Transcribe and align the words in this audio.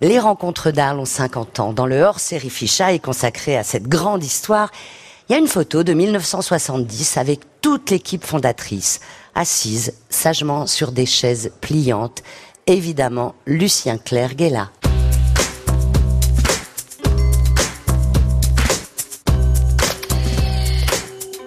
Les 0.00 0.20
rencontres 0.20 0.70
d'Arles 0.70 1.00
ont 1.00 1.04
50 1.04 1.58
ans. 1.58 1.72
Dans 1.72 1.86
le 1.86 2.00
hors-série 2.02 2.50
est 2.94 3.00
consacré 3.00 3.56
à 3.56 3.64
cette 3.64 3.88
grande 3.88 4.22
histoire, 4.22 4.70
il 5.28 5.32
y 5.32 5.34
a 5.34 5.40
une 5.40 5.48
photo 5.48 5.82
de 5.82 5.92
1970 5.92 7.16
avec 7.16 7.40
toute 7.60 7.90
l'équipe 7.90 8.24
fondatrice, 8.24 9.00
assise 9.34 9.94
sagement 10.08 10.68
sur 10.68 10.92
des 10.92 11.04
chaises 11.04 11.50
pliantes. 11.60 12.22
Évidemment, 12.68 13.34
Lucien 13.44 13.98
est 14.40 14.50
là. 14.50 14.70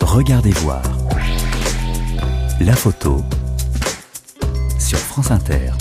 Regardez 0.02 0.52
voir. 0.52 0.84
La 2.60 2.76
photo 2.76 3.22
sur 4.78 5.00
France 5.00 5.32
Inter. 5.32 5.72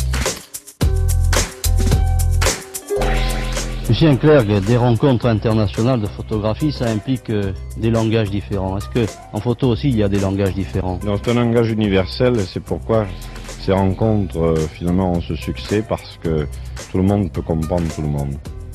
Lucien 3.90 4.14
Clerc, 4.14 4.44
des 4.44 4.76
rencontres 4.76 5.26
internationales 5.26 6.00
de 6.00 6.06
photographie, 6.06 6.70
ça 6.70 6.86
implique 6.86 7.28
euh, 7.28 7.52
des 7.76 7.90
langages 7.90 8.30
différents. 8.30 8.78
Est-ce 8.78 8.88
que 8.88 9.04
en 9.32 9.40
photo 9.40 9.70
aussi 9.70 9.88
il 9.88 9.96
y 9.96 10.04
a 10.04 10.08
des 10.08 10.20
langages 10.20 10.54
différents? 10.54 11.00
C'est 11.02 11.32
un 11.32 11.34
langage 11.34 11.72
universel 11.72 12.38
et 12.38 12.44
c'est 12.44 12.62
pourquoi 12.62 13.08
ces 13.58 13.72
rencontres 13.72 14.38
euh, 14.38 14.54
finalement 14.72 15.14
ont 15.14 15.20
ce 15.20 15.34
succès 15.34 15.82
parce 15.82 16.20
que 16.22 16.46
tout 16.92 16.98
le 16.98 17.02
monde 17.02 17.32
peut 17.32 17.42
comprendre 17.42 17.92
tout 17.92 18.02
le 18.02 18.06
monde. 18.06 18.34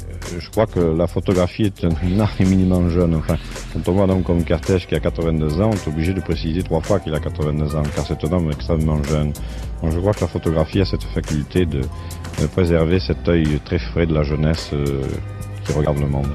Euh, 0.09 0.38
je 0.38 0.49
crois 0.49 0.66
que 0.66 0.81
la 0.81 1.07
photographie 1.07 1.63
est 1.63 1.85
un 1.85 2.20
art 2.20 2.34
éminemment 2.41 2.90
jeune. 2.90 3.16
Enfin, 3.16 3.38
quand 3.71 3.90
on 3.90 3.93
voit 3.93 4.09
homme 4.09 4.23
comme 4.23 4.43
Cartèche 4.43 4.85
qui 4.85 4.95
a 4.95 4.99
82 4.99 5.62
ans, 5.62 5.70
on 5.71 5.76
est 5.76 5.88
obligé 5.88 6.12
de 6.12 6.20
préciser 6.20 6.62
trois 6.62 6.82
fois 6.82 6.99
qu'il 6.99 7.16
a 7.16 7.21
82 7.21 7.73
ans, 7.77 7.84
car 7.95 8.05
c'est 8.05 8.21
un 8.21 8.34
homme 8.34 8.52
extrêmement 8.52 9.02
jeune. 9.04 9.32
Donc 9.82 9.93
je 9.93 9.99
crois 9.99 10.13
que 10.13 10.21
la 10.21 10.27
photographie 10.27 10.82
a 10.82 10.85
cette 10.85 11.04
faculté 11.04 11.66
de 11.66 11.79
préserver 12.52 12.99
cet 12.99 13.27
œil 13.27 13.59
très 13.66 13.80
frais 13.80 14.05
de 14.05 14.13
la 14.13 14.23
jeunesse 14.23 14.70
euh, 14.73 15.02
qui 15.66 15.73
regarde 15.73 15.99
le 15.99 16.07
monde. 16.07 16.27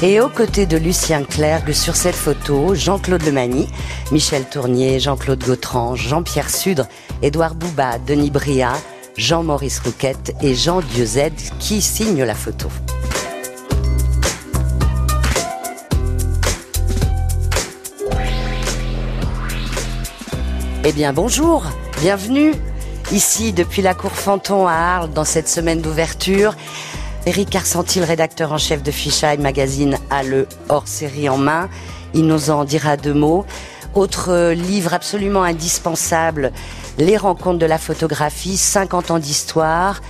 Et 0.00 0.20
aux 0.20 0.28
côtés 0.28 0.66
de 0.66 0.76
Lucien 0.76 1.24
Clergue 1.24 1.72
sur 1.72 1.96
cette 1.96 2.14
photo, 2.14 2.74
Jean-Claude 2.74 3.22
Lemagny, 3.24 3.68
Michel 4.12 4.44
Tournier, 4.48 5.00
Jean-Claude 5.00 5.42
Gautran, 5.42 5.96
Jean-Pierre 5.96 6.50
Sudre, 6.50 6.86
Édouard 7.20 7.56
Bouba, 7.56 7.98
Denis 7.98 8.30
Bria, 8.30 8.74
Jean-Maurice 9.16 9.80
Rouquette 9.80 10.36
et 10.40 10.54
Jean 10.54 10.80
Dieuzed 10.80 11.32
qui 11.58 11.82
signent 11.82 12.22
la 12.22 12.36
photo. 12.36 12.68
Eh 20.84 20.92
bien 20.92 21.12
bonjour, 21.12 21.64
bienvenue 22.00 22.52
ici 23.12 23.52
depuis 23.52 23.82
la 23.82 23.94
cour 23.94 24.12
Fanton 24.12 24.66
à 24.66 24.72
Arles 24.72 25.10
dans 25.10 25.24
cette 25.24 25.48
semaine 25.48 25.80
d'ouverture. 25.80 26.54
Eric 27.26 27.54
Arsentil, 27.56 28.02
rédacteur 28.02 28.52
en 28.52 28.58
chef 28.58 28.82
de 28.82 28.90
Fichaille 28.90 29.38
Magazine, 29.38 29.98
a 30.10 30.22
le 30.22 30.46
hors-série 30.68 31.28
en 31.28 31.38
main. 31.38 31.68
Il 32.14 32.26
nous 32.26 32.50
en 32.50 32.64
dira 32.64 32.96
deux 32.96 33.14
mots. 33.14 33.44
Autre 33.94 34.52
livre 34.52 34.94
absolument 34.94 35.42
indispensable, 35.42 36.52
Les 36.98 37.16
rencontres 37.16 37.58
de 37.58 37.66
la 37.66 37.78
photographie, 37.78 38.56
50 38.56 39.10
ans 39.12 39.18
d'histoire, 39.18 40.00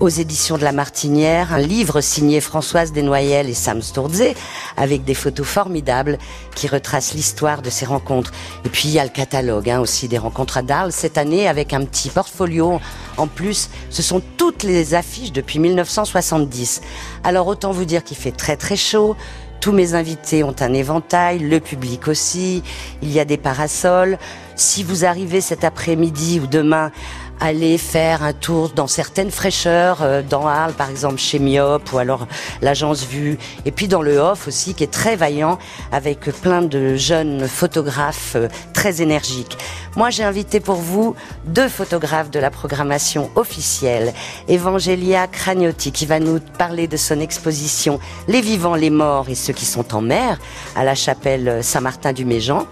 aux 0.00 0.08
éditions 0.08 0.56
de 0.56 0.64
La 0.64 0.72
Martinière, 0.72 1.52
un 1.52 1.58
livre 1.58 2.00
signé 2.00 2.40
Françoise 2.40 2.90
Desnoyelles 2.90 3.50
et 3.50 3.54
Sam 3.54 3.82
Stourdze, 3.82 4.32
avec 4.78 5.04
des 5.04 5.14
photos 5.14 5.46
formidables 5.46 6.16
qui 6.54 6.68
retracent 6.68 7.12
l'histoire 7.12 7.60
de 7.60 7.68
ces 7.68 7.84
rencontres. 7.84 8.32
Et 8.64 8.70
puis 8.70 8.88
il 8.88 8.92
y 8.92 8.98
a 8.98 9.04
le 9.04 9.10
catalogue 9.10 9.68
hein, 9.68 9.78
aussi 9.78 10.08
des 10.08 10.16
rencontres 10.16 10.56
à 10.56 10.62
Darles 10.62 10.92
cette 10.92 11.18
année 11.18 11.46
avec 11.46 11.74
un 11.74 11.84
petit 11.84 12.08
portfolio. 12.08 12.80
En 13.18 13.26
plus, 13.26 13.68
ce 13.90 14.02
sont 14.02 14.22
toutes 14.38 14.62
les 14.62 14.94
affiches 14.94 15.32
depuis 15.32 15.58
1970. 15.58 16.80
Alors 17.22 17.46
autant 17.46 17.70
vous 17.70 17.84
dire 17.84 18.02
qu'il 18.02 18.16
fait 18.16 18.32
très 18.32 18.56
très 18.56 18.76
chaud. 18.76 19.16
Tous 19.60 19.72
mes 19.72 19.92
invités 19.92 20.42
ont 20.42 20.56
un 20.60 20.72
éventail, 20.72 21.38
le 21.40 21.60
public 21.60 22.08
aussi. 22.08 22.62
Il 23.02 23.12
y 23.12 23.20
a 23.20 23.26
des 23.26 23.36
parasols. 23.36 24.18
Si 24.56 24.82
vous 24.82 25.04
arrivez 25.04 25.42
cet 25.42 25.64
après-midi 25.64 26.40
ou 26.42 26.46
demain 26.46 26.90
aller 27.40 27.78
faire 27.78 28.22
un 28.22 28.32
tour 28.32 28.70
dans 28.70 28.86
certaines 28.86 29.30
fraîcheurs, 29.30 30.02
euh, 30.02 30.22
dans 30.22 30.46
Arles 30.46 30.74
par 30.74 30.90
exemple 30.90 31.18
chez 31.18 31.38
Miop 31.38 31.92
ou 31.92 31.98
alors 31.98 32.26
l'agence 32.60 33.04
Vue, 33.06 33.38
et 33.64 33.70
puis 33.70 33.88
dans 33.88 34.02
le 34.02 34.18
Off 34.18 34.46
aussi 34.46 34.74
qui 34.74 34.84
est 34.84 34.92
très 34.92 35.16
vaillant 35.16 35.58
avec 35.90 36.20
plein 36.42 36.62
de 36.62 36.96
jeunes 36.96 37.48
photographes 37.48 38.34
euh, 38.36 38.48
très 38.74 39.00
énergiques. 39.00 39.56
Moi 39.96 40.10
j'ai 40.10 40.22
invité 40.22 40.60
pour 40.60 40.76
vous 40.76 41.14
deux 41.46 41.68
photographes 41.68 42.30
de 42.30 42.38
la 42.38 42.50
programmation 42.50 43.30
officielle, 43.36 44.12
Evangelia 44.48 45.26
Cragnotti 45.26 45.92
qui 45.92 46.06
va 46.06 46.20
nous 46.20 46.40
parler 46.58 46.86
de 46.86 46.96
son 46.96 47.20
exposition 47.20 47.98
Les 48.28 48.40
vivants, 48.40 48.74
les 48.74 48.90
morts 48.90 49.28
et 49.28 49.34
ceux 49.34 49.54
qui 49.54 49.64
sont 49.64 49.94
en 49.94 50.02
mer 50.02 50.38
à 50.76 50.84
la 50.84 50.94
chapelle 50.94 51.64
Saint-Martin 51.64 52.12
du 52.12 52.24
Méjean, 52.24 52.66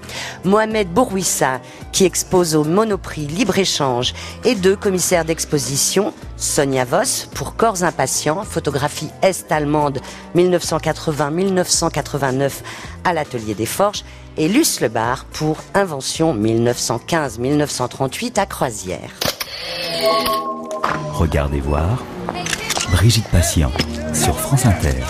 Mohamed 0.45 0.89
Bourouissa 0.89 1.61
qui 1.93 2.05
expose 2.05 2.55
au 2.55 2.65
Monoprix 2.65 3.27
Libre-Échange. 3.27 4.15
Et 4.45 4.55
deux 4.59 4.77
commissaires 4.77 5.25
d'exposition, 5.25 6.13
Sonia 6.37 6.85
Voss 6.85 7.31
pour 7.35 7.57
Corps 7.57 7.85
impatients, 7.85 8.45
photographie 8.45 9.09
est-allemande 9.23 10.01
1980-1989 10.37 12.51
à 13.05 13.13
l'atelier 13.13 13.55
des 13.55 13.67
Forges, 13.67 14.05
et 14.37 14.49
Luce 14.49 14.81
Lebar 14.81 15.25
pour 15.27 15.59
Invention 15.75 16.35
1915-1938 16.37 18.39
à 18.39 18.47
Croisière. 18.47 19.11
Regardez 21.13 21.61
voir. 21.61 22.03
Brigitte 22.93 23.29
Patient 23.29 23.73
sur 24.13 24.39
France 24.39 24.67
Inter. 24.67 25.03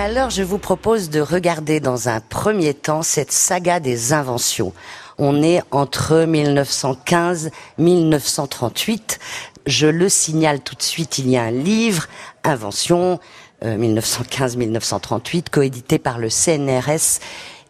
Alors 0.00 0.30
je 0.30 0.42
vous 0.42 0.56
propose 0.56 1.10
de 1.10 1.20
regarder 1.20 1.78
dans 1.78 2.08
un 2.08 2.20
premier 2.20 2.72
temps 2.72 3.02
cette 3.02 3.32
saga 3.32 3.80
des 3.80 4.14
inventions. 4.14 4.72
On 5.18 5.42
est 5.42 5.60
entre 5.72 6.24
1915-1938. 6.24 9.18
Je 9.66 9.86
le 9.86 10.08
signale 10.08 10.60
tout 10.60 10.74
de 10.74 10.80
suite, 10.80 11.18
il 11.18 11.28
y 11.28 11.36
a 11.36 11.42
un 11.42 11.50
livre, 11.50 12.06
Invention, 12.44 13.20
1915-1938, 13.62 15.50
coédité 15.50 15.98
par 15.98 16.18
le 16.18 16.30
CNRS 16.30 17.20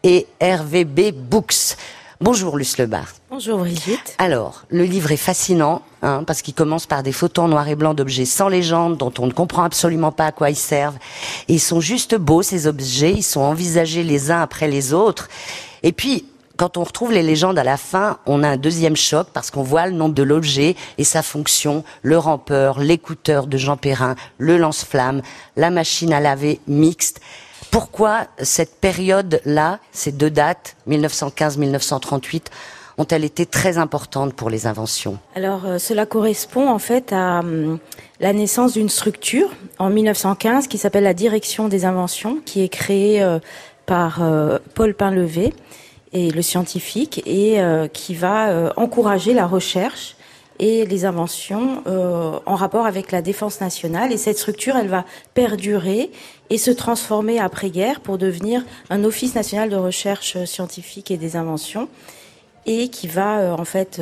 et 0.05 0.29
RVB 0.41 1.11
Books. 1.13 1.75
Bonjour 2.23 2.59
Luce 2.59 2.77
Lebar. 2.77 3.07
Bonjour 3.31 3.61
Brigitte. 3.61 4.15
Alors, 4.19 4.65
le 4.69 4.85
livre 4.85 5.11
est 5.11 5.17
fascinant, 5.17 5.81
hein, 6.03 6.23
parce 6.27 6.43
qu'il 6.43 6.53
commence 6.53 6.85
par 6.85 7.03
des 7.03 7.13
photos 7.13 7.47
en 7.47 7.49
noir 7.49 7.67
et 7.67 7.77
blanc 7.77 7.95
d'objets 7.95 8.27
sans 8.27 8.51
légende, 8.51 8.99
dont 8.99 9.13
on 9.19 9.27
ne 9.27 9.33
comprend 9.33 9.63
absolument 9.63 10.13
pas 10.13 10.27
à 10.27 10.33
quoi 10.33 10.51
ils 10.51 10.55
servent. 10.55 10.99
Et 11.49 11.55
ils 11.55 11.61
sont 11.61 11.81
juste 11.81 12.15
beaux, 12.17 12.43
ces 12.43 12.67
objets, 12.67 13.13
ils 13.13 13.23
sont 13.23 13.41
envisagés 13.41 14.03
les 14.03 14.31
uns 14.31 14.43
après 14.43 14.69
les 14.69 14.93
autres. 14.93 15.31
Et 15.83 15.93
puis, 15.93 16.27
quand 16.59 16.77
on 16.77 16.85
retrouve 16.85 17.11
les 17.11 17.23
légendes 17.23 17.59
à 17.59 17.65
la 17.65 17.79
fin, 17.79 18.19
on 18.27 18.43
a 18.43 18.49
un 18.51 18.59
deuxième 18.59 18.97
choc 18.97 19.29
parce 19.33 19.51
qu'on 19.51 19.63
voit 19.63 19.87
le 19.87 19.93
nombre 19.93 20.15
de 20.15 20.23
l'objet 20.23 20.77
et 20.99 21.05
sa 21.05 21.23
fonction, 21.23 21.85
le 22.03 22.19
rampeur, 22.19 22.81
l'écouteur 22.81 23.47
de 23.47 23.57
Jean 23.57 23.79
Perrin, 23.79 24.15
le 24.37 24.59
lance-flamme, 24.59 25.23
la 25.57 25.71
machine 25.71 26.13
à 26.13 26.21
laver 26.21 26.61
mixte. 26.67 27.23
Pourquoi 27.71 28.27
cette 28.39 28.81
période-là, 28.81 29.79
ces 29.93 30.11
deux 30.11 30.31
dates, 30.31 30.77
1915-1938, 30.89 32.47
ont-elles 32.99 33.25
été 33.25 33.47
très 33.47 33.79
importantes 33.79 34.35
pour 34.35 34.51
les 34.51 34.67
inventions? 34.67 35.19
Alors, 35.35 35.65
euh, 35.65 35.79
cela 35.79 36.05
correspond 36.05 36.69
en 36.69 36.79
fait 36.79 37.13
à 37.13 37.41
hum, 37.41 37.79
la 38.19 38.33
naissance 38.33 38.75
d'une 38.75 38.89
structure 38.89 39.51
en 39.79 39.89
1915 39.89 40.67
qui 40.67 40.79
s'appelle 40.79 41.05
la 41.05 41.15
Direction 41.15 41.69
des 41.69 41.85
inventions, 41.85 42.39
qui 42.45 42.63
est 42.63 42.69
créée 42.69 43.23
euh, 43.23 43.39
par 43.87 44.23
euh, 44.23 44.59
Paul 44.75 44.95
Pinlevé 44.95 45.55
et 46.13 46.31
le 46.31 46.43
scientifique 46.43 47.23
et 47.25 47.61
qui 47.93 48.17
va 48.17 48.73
encourager 48.77 49.33
la 49.33 49.47
recherche 49.47 50.16
et 50.60 50.86
les 50.86 51.04
inventions 51.04 51.83
euh, 51.89 52.39
en 52.47 52.54
rapport 52.54 52.86
avec 52.86 53.10
la 53.10 53.22
défense 53.22 53.60
nationale. 53.60 54.12
Et 54.12 54.16
cette 54.16 54.39
structure, 54.39 54.77
elle 54.77 54.89
va 54.89 55.04
perdurer 55.34 56.12
et 56.51 56.59
se 56.59 56.71
transformer 56.71 57.41
après-guerre 57.41 58.01
pour 58.01 58.18
devenir 58.18 58.65
un 58.91 59.03
Office 59.03 59.34
national 59.34 59.71
de 59.71 59.77
recherche 59.77 60.45
scientifique 60.45 61.10
et 61.10 61.16
des 61.16 61.34
inventions 61.36 61.89
et 62.66 62.89
qui 62.89 63.09
va 63.09 63.57
en 63.59 63.65
fait 63.65 64.01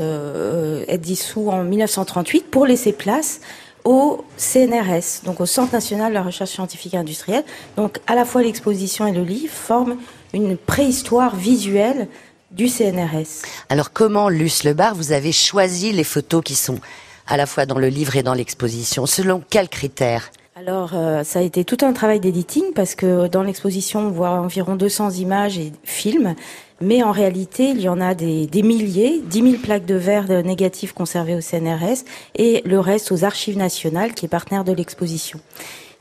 être 0.88 1.00
dissous 1.00 1.48
en 1.48 1.62
1938 1.62 2.50
pour 2.50 2.66
laisser 2.66 2.92
place 2.92 3.40
au 3.84 4.24
CNRS, 4.36 5.24
donc 5.24 5.40
au 5.40 5.46
Centre 5.46 5.72
national 5.72 6.10
de 6.10 6.14
la 6.14 6.22
recherche 6.22 6.50
scientifique 6.50 6.94
et 6.94 6.98
industrielle. 6.98 7.44
Donc 7.76 8.00
à 8.06 8.14
la 8.14 8.24
fois 8.24 8.42
l'exposition 8.42 9.06
et 9.06 9.12
le 9.12 9.22
livre 9.22 9.54
forment 9.54 9.96
une 10.34 10.56
préhistoire 10.56 11.36
visuelle 11.36 12.08
du 12.50 12.68
CNRS. 12.68 13.44
Alors 13.68 13.92
comment, 13.92 14.28
Luce 14.28 14.64
Lebar, 14.64 14.94
vous 14.94 15.12
avez 15.12 15.32
choisi 15.32 15.92
les 15.92 16.04
photos 16.04 16.42
qui 16.44 16.54
sont 16.54 16.80
à 17.26 17.36
la 17.36 17.46
fois 17.46 17.66
dans 17.66 17.78
le 17.78 17.88
livre 17.88 18.16
et 18.16 18.22
dans 18.22 18.34
l'exposition? 18.34 19.06
Selon 19.06 19.42
quels 19.48 19.68
critères? 19.68 20.30
Alors, 20.56 20.90
euh, 20.94 21.22
ça 21.22 21.38
a 21.38 21.42
été 21.42 21.64
tout 21.64 21.78
un 21.82 21.92
travail 21.92 22.18
d'éditing 22.18 22.72
parce 22.74 22.96
que 22.96 23.28
dans 23.28 23.44
l'exposition, 23.44 24.00
on 24.00 24.10
voit 24.10 24.30
environ 24.30 24.74
200 24.74 25.10
images 25.12 25.56
et 25.56 25.72
films. 25.84 26.34
mais 26.80 27.02
en 27.04 27.12
réalité, 27.12 27.70
il 27.70 27.80
y 27.80 27.88
en 27.88 28.00
a 28.00 28.14
des, 28.14 28.46
des 28.46 28.62
milliers, 28.62 29.20
10 29.24 29.42
000 29.42 29.62
plaques 29.62 29.86
de 29.86 29.94
verre 29.94 30.26
négatives 30.42 30.94
conservées 30.94 31.36
au 31.36 31.40
CNRS 31.40 32.04
et 32.34 32.62
le 32.64 32.80
reste 32.80 33.12
aux 33.12 33.24
Archives 33.24 33.56
nationales, 33.56 34.14
qui 34.14 34.26
est 34.26 34.28
partenaire 34.28 34.64
de 34.64 34.72
l'exposition. 34.72 35.40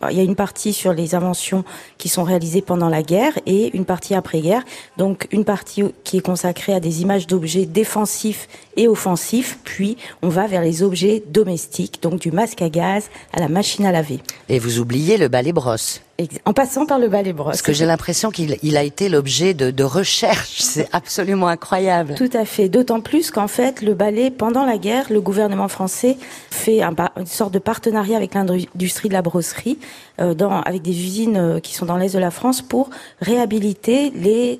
Il 0.09 0.15
y 0.15 0.19
a 0.19 0.23
une 0.23 0.35
partie 0.35 0.73
sur 0.73 0.93
les 0.93 1.15
inventions 1.15 1.63
qui 1.97 2.07
sont 2.07 2.23
réalisées 2.23 2.61
pendant 2.61 2.87
la 2.87 3.01
guerre 3.01 3.33
et 3.47 3.75
une 3.75 3.85
partie 3.85 4.13
après-guerre. 4.13 4.63
Donc 4.97 5.27
une 5.31 5.43
partie 5.43 5.83
qui 6.03 6.17
est 6.17 6.21
consacrée 6.21 6.73
à 6.73 6.79
des 6.79 7.01
images 7.01 7.25
d'objets 7.25 7.65
défensifs 7.65 8.47
et 8.77 8.87
offensifs. 8.87 9.59
Puis 9.63 9.97
on 10.21 10.29
va 10.29 10.47
vers 10.47 10.61
les 10.61 10.83
objets 10.83 11.23
domestiques, 11.27 12.01
donc 12.01 12.19
du 12.19 12.31
masque 12.31 12.61
à 12.61 12.69
gaz 12.69 13.09
à 13.33 13.39
la 13.39 13.49
machine 13.49 13.85
à 13.85 13.91
laver. 13.91 14.19
Et 14.49 14.59
vous 14.59 14.79
oubliez 14.79 15.17
le 15.17 15.27
balai 15.27 15.51
brosse. 15.51 16.01
En 16.45 16.53
passant 16.53 16.87
par 16.87 16.97
le 16.97 17.09
balai 17.09 17.31
brosse. 17.31 17.51
Parce 17.51 17.61
que 17.61 17.73
j'ai 17.73 17.85
l'impression 17.85 18.31
qu'il 18.31 18.57
il 18.63 18.75
a 18.75 18.81
été 18.81 19.07
l'objet 19.07 19.53
de, 19.53 19.69
de 19.69 19.83
recherche. 19.83 20.55
C'est 20.61 20.87
absolument 20.91 21.47
incroyable. 21.47 22.15
Tout 22.15 22.29
à 22.33 22.43
fait. 22.43 22.69
D'autant 22.69 23.01
plus 23.01 23.29
qu'en 23.29 23.47
fait, 23.47 23.83
le 23.83 23.93
balai, 23.93 24.31
pendant 24.31 24.65
la 24.65 24.79
guerre, 24.79 25.05
le 25.11 25.21
gouvernement 25.21 25.67
français 25.67 26.17
fait 26.49 26.81
un, 26.81 26.95
une 27.17 27.27
sorte 27.27 27.53
de 27.53 27.59
partenariat 27.59 28.17
avec 28.17 28.33
l'industrie 28.33 29.09
de 29.09 29.13
la 29.13 29.21
brosserie, 29.21 29.77
euh, 30.19 30.33
dans, 30.33 30.61
avec 30.61 30.81
des 30.81 30.91
usines 30.91 31.37
euh, 31.37 31.59
qui 31.59 31.75
sont 31.75 31.85
dans 31.85 31.97
l'est 31.97 32.13
de 32.13 32.19
la 32.19 32.31
France 32.31 32.63
pour 32.63 32.89
réhabiliter 33.21 34.11
les 34.15 34.59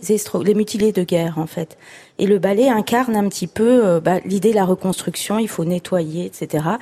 mutilés 0.54 0.92
de 0.92 1.04
guerre, 1.04 1.40
en 1.40 1.48
fait. 1.48 1.78
Et 2.20 2.28
le 2.28 2.40
balai 2.40 2.70
incarne 2.70 3.16
un 3.16 3.28
petit 3.30 3.48
peu 3.48 3.86
euh, 3.86 4.00
bah, 4.00 4.20
l'idée 4.26 4.52
de 4.52 4.56
la 4.56 4.66
reconstruction. 4.66 5.40
Il 5.40 5.48
faut 5.48 5.66
nettoyer, 5.66 6.26
etc 6.26 6.78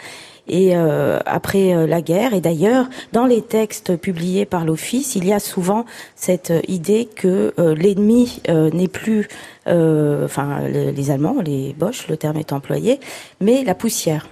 et 0.48 0.76
euh, 0.76 1.20
après 1.26 1.74
euh, 1.74 1.88
la 1.88 2.02
guerre. 2.02 2.34
Et 2.34 2.42
d'ailleurs, 2.42 2.88
dans 3.14 3.26
les 3.26 3.42
textes 3.42 3.96
publiés 3.98 4.46
par 4.46 4.66
l'Office, 4.66 5.16
il 5.16 5.26
y 5.26 5.34
a 5.34 5.40
souvent 5.40 5.86
cette 6.16 6.54
idée 6.68 7.08
que 7.14 7.54
euh, 7.60 7.76
l'ennemi 7.76 8.42
n'est 8.48 8.88
plus, 8.88 9.28
enfin 9.66 10.62
les, 10.68 11.12
Allemands, 11.12 11.42
les 11.44 11.74
Boches, 11.74 12.08
le 12.08 12.18
terme 12.18 12.38
est 12.38 12.54
employé, 12.54 13.00
mais 13.42 13.64
la 13.64 13.76
poussière. 13.76 14.28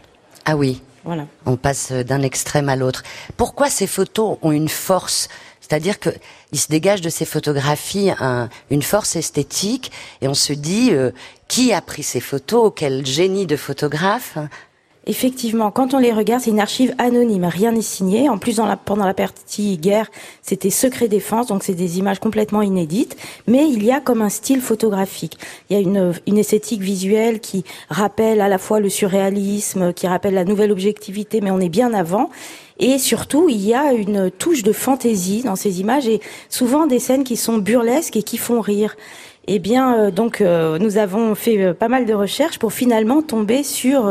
Ah 0.46 0.56
oui. 0.56 0.82
Voilà. 1.06 1.26
On 1.46 1.58
passe 1.58 1.92
d'un 1.92 2.22
extrême 2.22 2.70
à 2.70 2.78
l'autre. 2.78 3.04
Pourquoi 3.36 3.70
ces 3.70 3.88
photos 3.88 4.38
ont 4.42 4.54
une 4.54 4.70
force 4.70 5.28
c'est-à-dire 5.64 6.00
que 6.00 6.10
il 6.52 6.60
se 6.60 6.68
dégage 6.68 7.02
de 7.02 7.10
ces 7.10 7.26
photographies 7.26 8.12
une 8.70 8.84
force 8.84 9.16
esthétique 9.16 9.92
et 10.22 10.28
on 10.28 10.34
se 10.34 10.54
dit 10.54 10.92
qui 11.48 11.72
a 11.72 11.82
pris 11.82 12.04
ces 12.04 12.20
photos, 12.20 12.74
quel 12.76 13.06
génie 13.06 13.48
de 13.48 13.56
photographe 13.56 14.38
Effectivement, 15.06 15.70
quand 15.70 15.94
on 15.94 16.00
les 16.00 16.14
regarde, 16.14 16.42
c'est 16.42 16.52
une 16.52 16.62
archive 16.62 16.96
anonyme, 16.98 17.44
rien 17.44 17.74
n'est 17.74 17.82
signé. 17.82 18.30
En 18.30 18.38
plus, 18.38 18.58
la, 18.58 18.78
pendant 18.78 19.06
la 19.06 19.14
partie 19.14 19.78
guerre, 19.78 20.10
c'était 20.42 20.70
secret 20.70 21.10
défense, 21.10 21.48
donc 21.48 21.64
c'est 21.64 21.74
des 21.74 22.00
images 22.00 22.20
complètement 22.20 22.62
inédites. 22.62 23.18
Mais 23.46 23.68
il 23.68 23.84
y 23.84 23.92
a 23.92 24.00
comme 24.00 24.22
un 24.22 24.30
style 24.30 24.62
photographique. 24.62 25.38
Il 25.70 25.78
y 25.78 25.80
a 25.80 26.14
une 26.26 26.38
esthétique 26.38 26.82
visuelle 26.82 27.42
qui 27.42 27.66
rappelle 27.90 28.40
à 28.40 28.48
la 28.48 28.58
fois 28.58 28.80
le 28.80 28.88
surréalisme, 28.88 29.92
qui 29.92 30.08
rappelle 30.08 30.36
la 30.36 30.46
nouvelle 30.46 30.72
objectivité, 30.72 31.42
mais 31.42 31.52
on 31.52 31.60
est 31.60 31.70
bien 31.70 31.94
avant. 31.94 32.30
Et 32.80 32.98
surtout, 32.98 33.50
il 33.50 33.62
y 33.62 33.74
a 33.74 33.94
une 33.94 34.32
touche 34.32 34.64
de 34.64 34.72
fantaisie 34.72 35.44
dans 35.44 35.56
ces 35.56 35.80
images 35.80 36.08
et 36.08 36.22
souvent 36.50 36.88
des 36.88 37.00
scènes 37.00 37.24
qui 37.24 37.38
sont 37.38 37.58
burlesques 37.58 38.16
et 38.16 38.24
qui 38.24 38.38
font 38.38 38.62
rire. 38.62 38.96
Eh 39.46 39.60
bien, 39.60 39.98
euh, 39.98 40.12
donc, 40.12 40.40
euh, 40.40 40.80
nous 40.80 40.98
avons 40.98 41.36
fait 41.36 41.62
euh, 41.62 41.74
pas 41.74 41.90
mal 41.90 42.06
de 42.06 42.14
recherches 42.14 42.60
pour 42.60 42.72
finalement 42.72 43.22
tomber 43.22 43.64
sur 43.64 44.10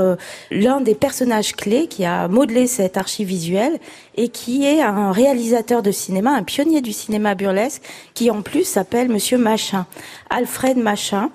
l'un 0.50 0.80
des 0.80 0.94
personnages 0.94 1.54
clés 1.54 1.86
qui 1.86 2.04
a 2.04 2.28
modelé 2.28 2.66
cette 2.66 2.98
archive 2.98 3.28
visuelle 3.28 3.78
et 4.16 4.28
qui 4.28 4.66
est 4.66 4.82
un 4.82 5.10
réalisateur 5.10 5.82
de 5.82 5.90
cinéma, 5.90 6.32
un 6.32 6.42
pionnier 6.42 6.82
du 6.82 6.92
cinéma 6.92 7.34
burlesque, 7.34 7.82
qui 8.14 8.30
en 8.30 8.42
plus 8.42 8.64
s'appelle 8.64 9.08
Monsieur 9.08 9.38
Machin, 9.38 9.86
Alfred 10.30 10.76
Machin 10.76 11.30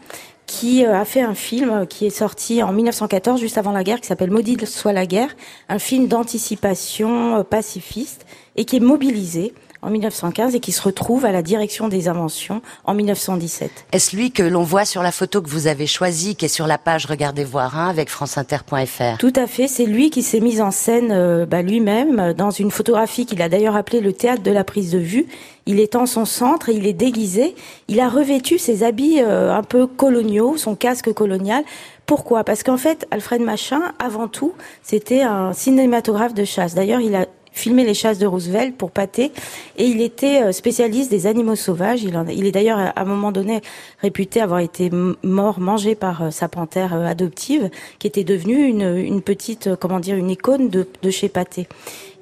qui 0.45 0.85
a 0.85 1.03
fait 1.03 1.19
un 1.19 1.33
film 1.33 1.85
qui 1.87 2.05
est 2.05 2.09
sorti 2.09 2.63
en 2.63 2.71
1914, 2.71 3.41
juste 3.41 3.57
avant 3.57 3.73
la 3.73 3.83
guerre, 3.83 3.99
qui 3.99 4.07
s'appelle 4.07 4.31
Maudit 4.31 4.65
soit 4.65 4.93
la 4.93 5.05
guerre, 5.05 5.35
un 5.67 5.77
film 5.77 6.07
d'anticipation 6.07 7.43
pacifiste 7.43 8.25
et 8.55 8.63
qui 8.63 8.77
est 8.77 8.79
mobilisé 8.79 9.53
en 9.81 9.89
1915 9.89 10.55
et 10.55 10.59
qui 10.59 10.71
se 10.71 10.81
retrouve 10.81 11.25
à 11.25 11.31
la 11.31 11.41
direction 11.41 11.87
des 11.87 12.07
inventions 12.07 12.61
en 12.85 12.93
1917. 12.93 13.85
Est-ce 13.91 14.15
lui 14.15 14.31
que 14.31 14.43
l'on 14.43 14.63
voit 14.63 14.85
sur 14.85 15.03
la 15.03 15.11
photo 15.11 15.41
que 15.41 15.49
vous 15.49 15.67
avez 15.67 15.87
choisie, 15.87 16.35
qui 16.35 16.45
est 16.45 16.49
sur 16.49 16.67
la 16.67 16.77
page 16.77 17.05
Regardez 17.05 17.43
voir 17.43 17.77
hein, 17.77 17.89
avec 17.89 18.09
franceinter.fr 18.09 19.17
Tout 19.19 19.33
à 19.35 19.47
fait, 19.47 19.67
c'est 19.67 19.85
lui 19.85 20.09
qui 20.09 20.23
s'est 20.23 20.39
mis 20.39 20.61
en 20.61 20.71
scène 20.71 21.11
euh, 21.11 21.45
bah, 21.45 21.61
lui-même 21.61 22.33
dans 22.33 22.51
une 22.51 22.71
photographie 22.71 23.25
qu'il 23.25 23.41
a 23.41 23.49
d'ailleurs 23.49 23.75
appelée 23.75 24.01
le 24.01 24.13
théâtre 24.13 24.43
de 24.43 24.51
la 24.51 24.63
prise 24.63 24.91
de 24.91 24.99
vue. 24.99 25.27
Il 25.65 25.79
est 25.79 25.95
en 25.95 26.05
son 26.05 26.25
centre 26.25 26.69
et 26.69 26.73
il 26.73 26.87
est 26.87 26.93
déguisé. 26.93 27.55
Il 27.87 27.99
a 27.99 28.09
revêtu 28.09 28.57
ses 28.57 28.83
habits 28.83 29.21
euh, 29.21 29.53
un 29.53 29.63
peu 29.63 29.85
coloniaux, 29.85 30.57
son 30.57 30.75
casque 30.75 31.13
colonial. 31.13 31.63
Pourquoi? 32.05 32.45
Parce 32.45 32.63
qu'en 32.63 32.77
fait, 32.77 33.05
Alfred 33.11 33.41
Machin, 33.41 33.81
avant 33.99 34.29
tout, 34.29 34.53
c'était 34.81 35.23
un 35.23 35.51
cinématographe 35.51 36.33
de 36.33 36.45
chasse. 36.45 36.73
D'ailleurs, 36.73 37.01
il 37.01 37.15
a 37.15 37.25
filmé 37.57 37.83
les 37.83 37.93
chasses 37.93 38.19
de 38.19 38.25
Roosevelt 38.25 38.75
pour 38.77 38.91
pâter. 38.91 39.31
Et 39.77 39.85
il 39.85 40.01
était 40.01 40.43
euh, 40.43 40.51
spécialiste 40.51 41.11
des 41.11 41.27
animaux 41.27 41.55
sauvages. 41.55 42.03
Il, 42.03 42.45
est 42.45 42.51
d'ailleurs 42.51 42.79
à 42.79 43.01
un 43.01 43.05
moment 43.05 43.31
donné 43.31 43.61
réputé 44.01 44.39
avoir 44.39 44.59
été 44.59 44.89
mort, 45.23 45.59
mangé 45.59 45.95
par 45.95 46.23
euh, 46.23 46.31
sa 46.31 46.47
panthère 46.47 46.93
euh, 46.93 47.05
adoptive, 47.05 47.69
qui 47.99 48.07
était 48.07 48.23
devenue 48.23 48.67
une, 48.67 48.95
une 48.97 49.21
petite, 49.21 49.75
comment 49.75 49.99
dire, 49.99 50.15
une 50.15 50.29
icône 50.29 50.69
de, 50.69 50.87
de 51.01 51.09
chez 51.09 51.29
Pâté. 51.29 51.67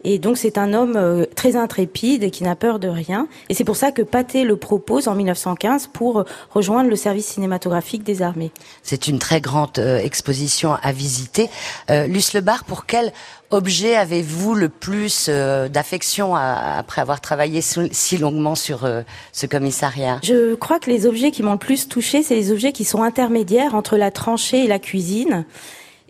Et 0.05 0.19
donc 0.19 0.37
c'est 0.37 0.59
un 0.59 0.73
homme 0.73 0.95
euh, 0.95 1.25
très 1.35 1.55
intrépide 1.55 2.23
et 2.23 2.29
qui 2.29 2.43
n'a 2.43 2.55
peur 2.55 2.77
de 2.77 2.87
rien. 2.87 3.27
Et 3.49 3.55
c'est 3.55 3.63
pour 3.63 3.75
ça 3.75 3.91
que 3.91 4.03
Pathé 4.03 4.43
le 4.43 4.55
propose 4.55 5.07
en 5.07 5.15
1915 5.15 5.87
pour 5.87 6.19
euh, 6.19 6.23
rejoindre 6.51 6.91
le 6.91 6.95
service 6.95 7.25
cinématographique 7.25 8.03
des 8.03 8.21
armées. 8.21 8.51
C'est 8.83 9.07
une 9.07 9.17
très 9.17 9.41
grande 9.41 9.79
euh, 9.79 9.97
exposition 9.97 10.77
à 10.83 10.91
visiter. 10.91 11.49
Euh, 11.89 12.05
Luce 12.05 12.33
Lebar, 12.33 12.65
pour 12.65 12.85
quel 12.85 13.11
objet 13.49 13.95
avez-vous 13.95 14.53
le 14.53 14.69
plus 14.69 15.29
d'affection 15.29 16.35
après 16.35 16.99
avoir 17.01 17.21
travaillé 17.21 17.61
si 17.61 18.17
longuement 18.17 18.55
sur 18.55 18.89
ce 19.31 19.45
commissariat? 19.45 20.19
Je 20.23 20.55
crois 20.55 20.79
que 20.79 20.89
les 20.89 21.05
objets 21.05 21.31
qui 21.31 21.43
m'ont 21.43 21.53
le 21.53 21.57
plus 21.57 21.87
touché, 21.87 22.23
c'est 22.23 22.35
les 22.35 22.51
objets 22.51 22.71
qui 22.71 22.83
sont 22.83 23.03
intermédiaires 23.03 23.75
entre 23.75 23.97
la 23.97 24.09
tranchée 24.09 24.65
et 24.65 24.67
la 24.67 24.79
cuisine 24.79 25.45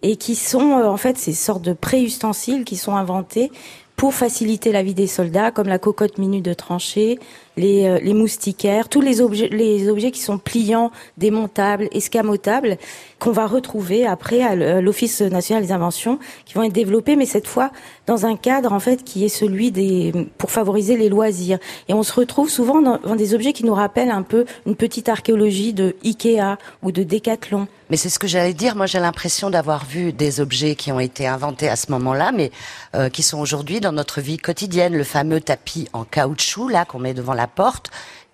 et 0.02 0.16
qui 0.16 0.36
sont 0.36 0.72
en 0.72 0.98
fait 0.98 1.18
ces 1.18 1.34
sortes 1.34 1.62
de 1.62 1.74
pré-ustensiles 1.74 2.64
qui 2.64 2.78
sont 2.78 2.96
inventés 2.96 3.52
pour 3.96 4.14
faciliter 4.14 4.72
la 4.72 4.84
vie 4.84 4.94
des 4.94 5.08
soldats, 5.08 5.52
comme 5.52 5.68
la 5.68 5.80
cocotte 5.80 6.18
minute 6.18 6.44
de 6.44 6.54
tranchée, 6.54 7.20
les, 7.57 7.86
euh, 7.86 8.00
les 8.02 8.13
moustiquaires, 8.13 8.90
tous 8.90 9.02
les 9.02 9.22
objets, 9.22 9.50
les 9.50 9.90
objets 9.90 10.12
qui 10.12 10.22
sont 10.22 10.38
pliants, 10.38 10.92
démontables, 11.18 11.88
escamotables, 11.92 12.78
qu'on 13.19 13.31
va 13.31 13.48
retrouver 13.48 14.06
après 14.06 14.42
à 14.42 14.56
l'Office 14.81 15.22
national 15.22 15.63
des 15.63 15.72
inventions, 15.72 16.19
qui 16.46 16.53
vont 16.53 16.63
être 16.63 16.74
développés, 16.74 17.15
mais 17.15 17.25
cette 17.25 17.48
fois 17.48 17.72
dans 18.08 18.25
un 18.25 18.36
cadre 18.36 18.74
en 18.74 18.80
fait 18.80 19.03
qui 19.03 19.25
est 19.25 19.30
celui 19.30 19.72
des 19.72 20.13
pour 20.38 20.51
favoriser 20.51 20.98
les 20.98 21.10
loisirs. 21.10 21.60
Et 21.88 21.94
on 21.94 22.03
se 22.03 22.13
retrouve 22.13 22.50
souvent 22.50 22.82
dans, 22.82 22.98
dans 23.00 23.15
des 23.15 23.34
objets 23.34 23.53
qui 23.53 23.65
nous 23.65 23.74
rappellent 23.74 24.12
un 24.12 24.22
peu 24.22 24.46
une 24.65 24.75
petite 24.75 25.10
archéologie 25.10 25.74
de 25.74 25.96
Ikea 26.03 26.58
ou 26.84 26.91
de 26.91 27.03
Decathlon. 27.03 27.68
Mais 27.89 27.98
c'est 27.98 28.10
ce 28.10 28.18
que 28.18 28.27
j'allais 28.27 28.53
dire. 28.53 28.75
Moi, 28.75 28.88
j'ai 28.88 29.00
l'impression 29.00 29.50
d'avoir 29.50 29.86
vu 29.86 30.12
des 30.12 30.39
objets 30.41 30.75
qui 30.75 30.91
ont 30.91 31.00
été 31.00 31.27
inventés 31.27 31.70
à 31.70 31.75
ce 31.75 31.91
moment-là, 31.91 32.32
mais 32.32 32.51
euh, 32.96 33.10
qui 33.10 33.22
sont 33.22 33.39
aujourd'hui 33.39 33.80
dans 33.80 33.91
notre 33.91 34.22
vie 34.22 34.38
quotidienne. 34.38 34.96
Le 34.96 35.03
fameux 35.03 35.39
tapis 35.39 35.88
en 35.94 36.03
caoutchouc 36.03 36.70
là 36.70 36.86
qu'on 36.86 37.00
met 37.00 37.13
devant 37.13 37.34
la 37.34 37.45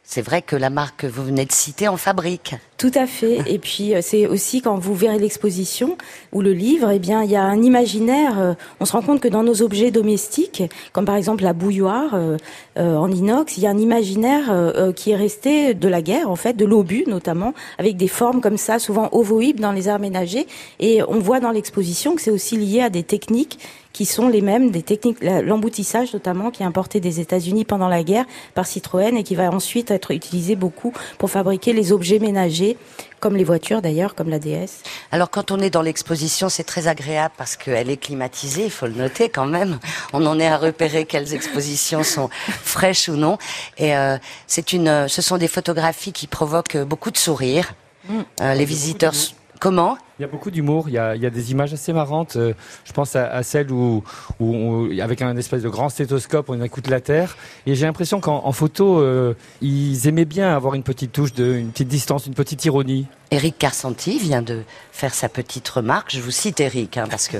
C'est 0.04 0.22
vrai 0.22 0.42
que 0.42 0.56
la 0.56 0.70
marque 0.70 1.02
que 1.02 1.08
vous 1.08 1.24
venez 1.24 1.46
de 1.46 1.52
citer 1.52 1.88
en 1.88 1.98
fabrique. 1.98 2.56
Tout 2.82 2.90
à 2.96 3.06
fait. 3.06 3.44
Et 3.46 3.60
puis 3.60 3.94
euh, 3.94 4.00
c'est 4.02 4.26
aussi 4.26 4.64
quand 4.64 4.76
vous 4.76 4.96
verrez 4.96 5.20
l'exposition 5.20 6.00
ou 6.32 6.42
le 6.42 6.52
livre, 6.52 6.90
eh 6.90 6.98
bien 6.98 7.22
il 7.22 7.30
y 7.30 7.36
a 7.36 7.44
un 7.44 7.62
imaginaire. 7.62 8.40
Euh, 8.40 8.54
on 8.80 8.86
se 8.86 8.94
rend 8.94 9.04
compte 9.04 9.20
que 9.20 9.28
dans 9.28 9.44
nos 9.44 9.62
objets 9.62 9.92
domestiques, 9.92 10.64
comme 10.92 11.06
par 11.06 11.16
exemple 11.16 11.44
la 11.44 11.54
bouilloire 11.54 12.16
euh, 12.16 12.38
en 12.76 13.12
inox, 13.12 13.56
il 13.58 13.66
y 13.66 13.68
a 13.68 13.70
un 13.70 13.78
imaginaire 13.78 14.52
qui 14.96 15.12
est 15.12 15.16
resté 15.16 15.76
de 15.76 15.88
la 15.88 16.02
guerre 16.02 16.32
en 16.32 16.36
fait, 16.36 16.54
de 16.54 16.66
l'obus 16.66 17.04
notamment, 17.06 17.54
avec 17.78 17.98
des 17.98 18.08
formes 18.08 18.42
comme 18.42 18.58
ça, 18.58 18.80
souvent 18.80 19.10
ovoïdes 19.12 19.60
dans 19.60 19.74
les 19.74 19.88
arts 19.88 20.00
ménagers. 20.00 20.48
Et 20.80 21.04
on 21.04 21.20
voit 21.20 21.40
dans 21.40 21.52
l'exposition 21.52 22.16
que 22.16 22.22
c'est 22.22 22.32
aussi 22.32 22.58
lié 22.58 22.82
à 22.82 22.90
des 22.90 23.04
techniques 23.04 23.60
qui 23.94 24.06
sont 24.06 24.30
les 24.30 24.42
mêmes 24.42 24.72
des 24.72 24.82
techniques, 24.82 25.22
l'emboutissage 25.22 26.14
notamment, 26.14 26.52
qui 26.52 26.64
est 26.64 26.66
importé 26.66 27.00
des 27.00 27.20
États-Unis 27.20 27.66
pendant 27.66 27.88
la 27.88 28.04
guerre 28.04 28.26
par 28.54 28.66
Citroën 28.66 29.16
et 29.18 29.24
qui 29.24 29.36
va 29.36 29.52
ensuite 29.52 29.92
être 29.92 30.12
utilisé 30.12 30.56
beaucoup 30.56 30.94
pour 31.18 31.30
fabriquer 31.30 31.74
les 31.74 31.92
objets 31.92 32.20
ménagers, 32.20 32.71
comme 33.20 33.36
les 33.36 33.44
voitures 33.44 33.82
d'ailleurs, 33.82 34.16
comme 34.16 34.30
la 34.30 34.40
DS. 34.40 34.84
Alors 35.12 35.30
quand 35.30 35.52
on 35.52 35.60
est 35.60 35.70
dans 35.70 35.82
l'exposition, 35.82 36.50
c'est 36.50 36.64
très 36.64 36.88
agréable 36.88 37.34
parce 37.38 37.56
qu'elle 37.56 37.90
est 37.90 37.98
climatisée, 37.98 38.66
il 38.66 38.72
faut 38.72 38.88
le 38.88 38.94
noter 38.94 39.30
quand 39.30 39.46
même. 39.46 39.80
On 40.14 40.26
en 40.26 40.40
est 40.40 40.48
à 40.48 40.58
repérer 40.58 41.06
quelles 41.06 41.34
expositions 41.34 42.04
sont 42.04 42.30
fraîches 42.64 43.10
ou 43.10 43.16
non. 43.16 43.38
Et 43.78 43.96
euh, 43.96 44.18
c'est 44.48 44.74
une, 44.74 44.88
euh, 44.88 45.08
ce 45.08 45.22
sont 45.22 45.38
des 45.38 45.48
photographies 45.48 46.14
qui 46.14 46.28
provoquent 46.28 46.78
beaucoup 46.78 47.12
de 47.12 47.18
sourires. 47.18 47.74
Mmh. 48.10 48.20
Euh, 48.42 48.54
les 48.56 48.66
visiteurs, 48.66 49.14
comment? 49.60 49.98
Il 50.22 50.26
y 50.26 50.28
a 50.28 50.30
beaucoup 50.30 50.52
d'humour, 50.52 50.88
il, 50.88 50.94
y 50.94 51.00
a 51.00 51.30
des 51.32 51.52
images 51.52 51.74
assez 51.74 51.94
marrantes. 51.94 52.36
Euh, 52.36 52.54
je 52.86 52.94
pense 52.94 53.16
à, 53.16 53.42
celle 53.42 53.72
où, 53.72 54.04
où, 54.40 54.88
avec 55.02 55.24
un 55.24 55.36
espèce 55.36 55.64
de 55.64 55.70
grand 55.70 55.90
stéthoscope, 55.90 56.48
on 56.50 56.62
écoute 56.62 56.90
la 56.90 57.02
Terre. 57.02 57.36
Et 57.66 57.74
j'ai 57.74 57.88
l'impression 57.88 58.20
qu'en 58.20 58.52
photo, 58.52 59.00
euh, 59.00 59.34
ils 59.64 60.08
aimaient 60.08 60.26
bien 60.26 60.56
avoir 60.56 60.76
une 60.76 60.84
petite 60.84 61.12
touche, 61.12 61.34
de, 61.34 61.56
une 61.56 61.72
petite 61.72 61.88
distance, 61.88 62.28
une 62.28 62.36
petite 62.36 62.64
ironie. 62.66 63.08
Eric 63.32 63.58
Carsanti 63.58 64.20
vient 64.20 64.44
de 64.44 64.62
faire 64.92 65.14
sa 65.14 65.28
petite 65.28 65.68
remarque. 65.70 66.12
Je 66.14 66.20
vous 66.20 66.32
cite 66.32 66.60
Eric, 66.60 66.98
hein, 66.98 67.06
parce 67.10 67.28
que 67.28 67.38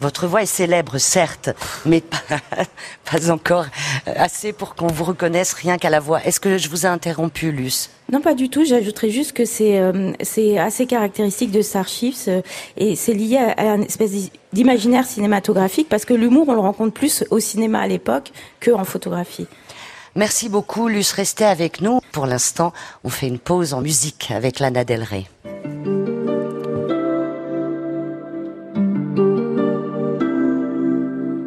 votre 0.00 0.26
voix 0.26 0.42
est 0.42 0.46
célèbre, 0.46 0.98
certes, 0.98 1.50
mais 1.86 2.00
pas, 2.00 2.18
pas 3.12 3.30
encore 3.30 3.66
assez 4.06 4.52
pour 4.52 4.74
qu'on 4.74 4.86
vous 4.88 5.04
reconnaisse 5.04 5.52
rien 5.52 5.78
qu'à 5.78 5.90
la 5.90 6.00
voix. 6.00 6.24
Est-ce 6.24 6.40
que 6.40 6.58
je 6.58 6.68
vous 6.68 6.84
ai 6.84 6.88
interrompu, 6.88 7.52
Luce? 7.52 7.90
Non, 8.10 8.20
pas 8.20 8.34
du 8.34 8.48
tout. 8.48 8.64
J'ajouterais 8.64 9.10
juste 9.10 9.32
que 9.32 9.44
c'est 9.44 9.78
euh, 9.78 10.12
assez 10.58 10.86
caractéristique 10.86 11.50
de 11.50 11.62
Starshifts 11.62 12.23
euh, 12.28 12.42
et 12.76 12.96
c'est 12.96 13.14
lié 13.14 13.36
à, 13.36 13.50
à, 13.52 13.74
une 13.76 13.84
espèce 13.84 14.12
d'imaginaire 14.52 15.06
cinématographique 15.06 15.88
parce 15.88 16.04
que 16.04 16.14
l'humour, 16.14 16.48
on 16.48 16.54
le 16.54 16.60
rencontre 16.60 16.92
plus 16.92 17.24
au 17.30 17.40
cinéma 17.40 17.80
à 17.80 17.86
l'époque 17.86 18.32
qu'en 18.64 18.84
photographie. 18.84 19.46
Merci 20.16 20.48
beaucoup, 20.48 20.88
Luce. 20.88 21.12
Restez 21.12 21.44
avec 21.44 21.80
nous. 21.80 22.00
Pour 22.12 22.26
l'instant, 22.26 22.72
on 23.02 23.08
fait 23.08 23.26
une 23.26 23.38
pause 23.38 23.74
en 23.74 23.80
musique 23.80 24.30
avec 24.30 24.60
Lana 24.60 24.84
Del 24.84 25.02
Rey. 25.02 25.24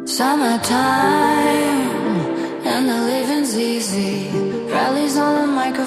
Summertime 0.04 1.47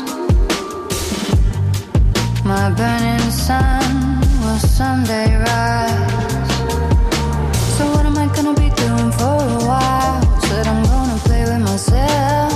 My 2.51 2.65
burning 2.79 3.31
sun 3.45 4.19
will 4.41 4.61
someday 4.77 5.29
rise. 5.47 6.51
So 7.75 7.83
what 7.93 8.05
am 8.09 8.17
I 8.23 8.27
gonna 8.35 8.57
be 8.65 8.69
doing 8.83 9.11
for 9.19 9.39
a 9.57 9.61
while? 9.71 10.21
Said 10.47 10.67
I'm 10.71 10.83
gonna 10.93 11.19
play 11.27 11.43
with 11.49 11.63
myself. 11.71 12.53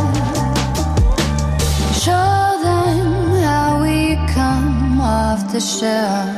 Show 2.05 2.35
them 2.67 3.07
how 3.47 3.81
we 3.85 3.97
come 4.35 5.01
off 5.01 5.51
the 5.51 5.59
shelf. 5.59 6.29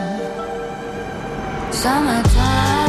Summertime 1.82 2.81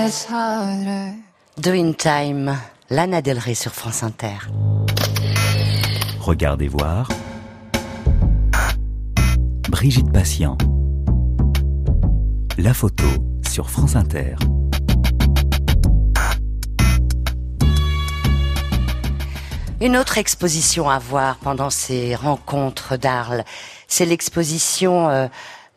harder. 0.00 1.12
Doing 1.58 1.94
Time, 1.94 2.56
Lana 2.88 3.20
Del 3.20 3.38
Rey 3.38 3.54
sur 3.54 3.72
France 3.72 4.02
Inter. 4.02 4.38
Regardez 6.20 6.68
voir. 6.68 7.08
Brigitte 9.68 10.10
Patient. 10.12 10.56
La 12.56 12.72
photo 12.72 13.04
sur 13.46 13.68
France 13.68 13.96
Inter. 13.96 14.36
Une 19.82 19.96
autre 19.96 20.18
exposition 20.18 20.90
à 20.90 20.98
voir 20.98 21.36
pendant 21.36 21.70
ces 21.70 22.14
rencontres 22.14 22.96
d'Arles, 22.96 23.44
c'est 23.88 24.04
l'exposition 24.04 25.08
euh, 25.08 25.26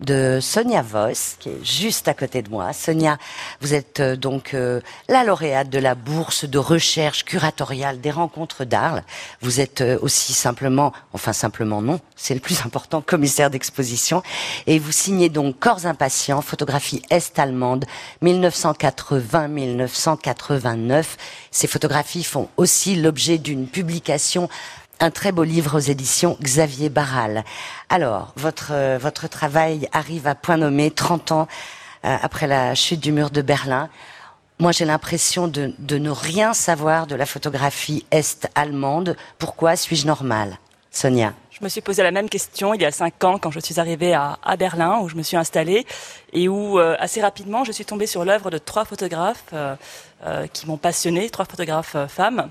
de 0.04 0.40
Sonia 0.42 0.82
Voss, 0.82 1.36
qui 1.40 1.50
est 1.50 1.64
juste 1.64 2.08
à 2.08 2.14
côté 2.14 2.42
de 2.42 2.50
moi. 2.50 2.74
Sonia, 2.74 3.18
vous 3.62 3.74
êtes 3.74 4.02
euh, 4.02 4.16
donc 4.16 4.54
euh, 4.54 4.82
la 5.08 5.24
lauréate 5.24 5.70
de 5.70 5.80
la 5.80 5.96
bourse 5.96 6.46
de 6.46 6.58
recherche 6.58 7.24
curatoriale 7.24 8.02
des 8.02 8.12
rencontres 8.12 8.66
d'Arles. 8.66 9.04
Vous 9.42 9.62
êtes 9.62 9.82
euh, 9.82 9.98
aussi 10.02 10.34
simplement, 10.34 10.94
enfin 11.14 11.34
simplement 11.34 11.82
non, 11.82 12.00
c'est 12.16 12.34
le 12.34 12.40
plus 12.40 12.62
important, 12.66 13.02
commissaire 13.02 13.50
d'exposition. 13.50 14.24
Et 14.68 14.80
vous 14.80 14.92
signez 14.92 15.30
donc 15.30 15.60
Corps 15.60 15.86
impatients, 15.86 16.42
photographie 16.42 17.02
est-allemande, 17.10 17.86
1980-1989. 18.22 21.06
Ces 21.52 21.68
photographies 21.68 22.24
font 22.24 22.50
aussi 22.58 22.96
l'objet 22.96 23.38
d'une 23.38 23.68
publication 23.68 24.50
un 25.00 25.12
très 25.12 25.32
beau 25.32 25.44
livre 25.44 25.78
aux 25.78 25.82
éditions 25.82 26.38
Xavier 26.42 26.90
Barral. 26.90 27.44
Alors, 27.90 28.34
votre, 28.36 28.72
euh, 28.72 28.98
votre 29.00 29.28
travail 29.28 29.88
arrive 29.92 30.28
à 30.28 30.36
point 30.36 30.58
nommé 30.58 30.92
30 30.92 31.32
ans 31.32 31.48
euh, 32.06 32.16
après 32.22 32.48
la 32.48 32.76
chute 32.76 33.00
du 33.00 33.12
mur 33.12 33.30
de 33.30 33.42
Berlin. 33.42 33.90
Moi, 34.60 34.72
j'ai 34.72 34.86
l'impression 34.86 35.48
de, 35.48 35.74
de 35.80 35.98
ne 35.98 36.10
rien 36.10 36.54
savoir 36.54 37.08
de 37.08 37.16
la 37.16 37.26
photographie 37.26 38.06
est-allemande. 38.12 39.16
Pourquoi 39.40 39.76
suis-je 39.76 40.08
normale? 40.08 40.58
Sonia 40.92 41.34
je 41.54 41.64
me 41.64 41.70
suis 41.70 41.82
posé 41.82 42.02
la 42.02 42.10
même 42.10 42.30
question 42.30 42.74
il 42.74 42.82
y 42.82 42.86
a 42.86 42.92
cinq 42.92 43.24
ans 43.24 43.38
quand 43.38 43.52
je 43.52 43.60
suis 43.60 43.80
arrivée 43.80 44.14
à, 44.14 44.40
à 44.44 44.58
Berlin 44.58 45.00
où 45.02 45.10
je 45.10 45.16
me 45.16 45.22
suis 45.22 45.38
installée 45.38 45.86
et 46.34 46.48
où 46.48 46.80
euh, 46.80 46.96
assez 46.98 47.22
rapidement 47.22 47.64
je 47.64 47.72
suis 47.72 47.86
tombée 47.86 48.08
sur 48.08 48.26
l'œuvre 48.26 48.50
de 48.50 48.58
trois 48.58 48.86
photographes 48.86 49.46
euh, 49.54 49.76
euh, 50.26 50.48
qui 50.48 50.66
m'ont 50.66 50.78
passionnée, 50.78 51.30
trois 51.30 51.46
photographes 51.46 51.96
euh, 51.96 52.08
femmes 52.08 52.50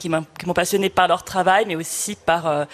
qui 0.00 0.08
m'ont 0.08 0.54
passionné 0.54 0.88
par 0.88 1.06
leur 1.06 1.22
travail, 1.22 1.66
mais 1.66 1.76
aussi 1.76 2.16
par 2.16 2.46
euh, 2.46 2.64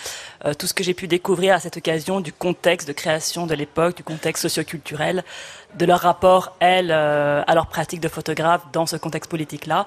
euh, 0.46 0.54
tout 0.54 0.66
ce 0.66 0.72
que 0.72 0.82
j'ai 0.82 0.94
pu 0.94 1.08
découvrir 1.08 1.54
à 1.54 1.60
cette 1.60 1.76
occasion 1.76 2.20
du 2.20 2.32
contexte 2.32 2.88
de 2.88 2.94
création 2.94 3.46
de 3.46 3.54
l'époque, 3.54 3.96
du 3.96 4.04
contexte 4.04 4.42
socioculturel, 4.42 5.24
de 5.74 5.84
leur 5.84 6.00
rapport, 6.00 6.56
elles, 6.60 6.90
euh, 6.90 7.42
à 7.46 7.54
leur 7.54 7.66
pratique 7.66 8.00
de 8.00 8.08
photographe 8.08 8.62
dans 8.72 8.86
ce 8.86 8.96
contexte 8.96 9.30
politique-là. 9.30 9.86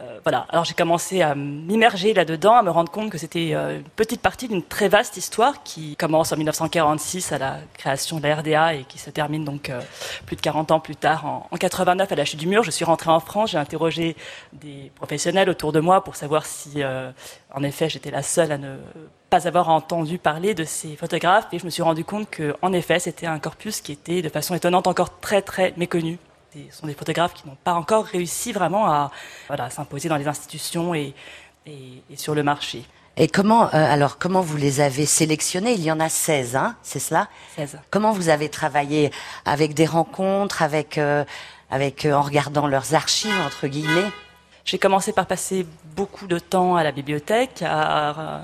Euh, 0.00 0.18
voilà. 0.24 0.46
Alors 0.48 0.64
j'ai 0.64 0.74
commencé 0.74 1.22
à 1.22 1.34
m'immerger 1.34 2.14
là-dedans, 2.14 2.54
à 2.54 2.62
me 2.62 2.70
rendre 2.70 2.90
compte 2.90 3.10
que 3.10 3.18
c'était 3.18 3.50
euh, 3.52 3.78
une 3.78 3.84
petite 3.84 4.22
partie 4.22 4.48
d'une 4.48 4.62
très 4.62 4.88
vaste 4.88 5.16
histoire 5.16 5.62
qui 5.62 5.96
commence 5.96 6.32
en 6.32 6.36
1946 6.36 7.32
à 7.32 7.38
la 7.38 7.58
création 7.76 8.18
de 8.18 8.26
la 8.26 8.36
RDA 8.36 8.74
et 8.74 8.84
qui 8.84 8.98
se 8.98 9.10
termine 9.10 9.44
donc 9.44 9.68
euh, 9.68 9.80
plus 10.26 10.36
de 10.36 10.40
40 10.40 10.70
ans 10.70 10.80
plus 10.80 10.96
tard 10.96 11.26
en, 11.26 11.48
en 11.50 11.56
89 11.56 12.10
à 12.10 12.14
la 12.14 12.24
chute 12.24 12.40
du 12.40 12.46
mur. 12.46 12.62
Je 12.62 12.70
suis 12.70 12.84
rentrée 12.84 13.10
en 13.10 13.20
France, 13.20 13.50
j'ai 13.50 13.58
interrogé 13.58 14.16
des 14.52 14.90
professionnels 14.94 15.50
autour 15.50 15.72
de 15.72 15.80
moi 15.80 16.02
pour 16.02 16.16
savoir 16.16 16.46
si, 16.46 16.82
en 17.54 17.62
effet, 17.62 17.88
j'étais 17.88 18.10
la 18.10 18.22
seule 18.22 18.52
à 18.52 18.58
ne 18.58 18.76
pas 19.28 19.46
avoir 19.46 19.68
entendu 19.68 20.18
parler 20.18 20.54
de 20.54 20.64
ces 20.64 20.96
photographes 20.96 21.46
et 21.52 21.58
je 21.58 21.64
me 21.64 21.70
suis 21.70 21.82
rendu 21.82 22.04
compte 22.04 22.28
que, 22.30 22.54
en 22.62 22.72
effet, 22.72 22.98
c'était 22.98 23.26
un 23.26 23.38
corpus 23.38 23.80
qui 23.80 23.92
était 23.92 24.22
de 24.22 24.28
façon 24.28 24.54
étonnante 24.54 24.86
encore 24.86 25.20
très 25.20 25.42
très 25.42 25.74
méconnu 25.76 26.18
ce 26.52 26.76
sont 26.76 26.86
des 26.86 26.94
photographes 26.94 27.34
qui 27.34 27.46
n'ont 27.46 27.56
pas 27.62 27.74
encore 27.74 28.04
réussi 28.04 28.52
vraiment 28.52 28.86
à 28.86 29.10
voilà, 29.48 29.70
s'imposer 29.70 30.08
dans 30.08 30.16
les 30.16 30.26
institutions 30.26 30.94
et, 30.94 31.14
et, 31.66 32.02
et, 32.10 32.16
sur 32.16 32.34
le 32.34 32.42
marché. 32.42 32.84
Et 33.16 33.28
comment, 33.28 33.66
euh, 33.66 33.68
alors, 33.72 34.18
comment 34.18 34.40
vous 34.40 34.56
les 34.56 34.80
avez 34.80 35.06
sélectionnés? 35.06 35.72
Il 35.72 35.82
y 35.82 35.92
en 35.92 36.00
a 36.00 36.08
16, 36.08 36.56
hein, 36.56 36.76
c'est 36.82 36.98
cela? 36.98 37.28
16. 37.56 37.78
Comment 37.90 38.12
vous 38.12 38.28
avez 38.28 38.48
travaillé 38.48 39.10
Avec 39.44 39.74
des 39.74 39.86
rencontres, 39.86 40.62
avec, 40.62 40.96
euh, 40.98 41.24
avec, 41.70 42.04
euh, 42.04 42.14
en 42.14 42.22
regardant 42.22 42.66
leurs 42.66 42.94
archives, 42.94 43.38
entre 43.44 43.66
guillemets? 43.66 44.10
J'ai 44.64 44.78
commencé 44.78 45.12
par 45.12 45.26
passer 45.26 45.66
beaucoup 45.96 46.26
de 46.26 46.38
temps 46.38 46.76
à 46.76 46.84
la 46.84 46.92
bibliothèque, 46.92 47.62
à 47.62 48.42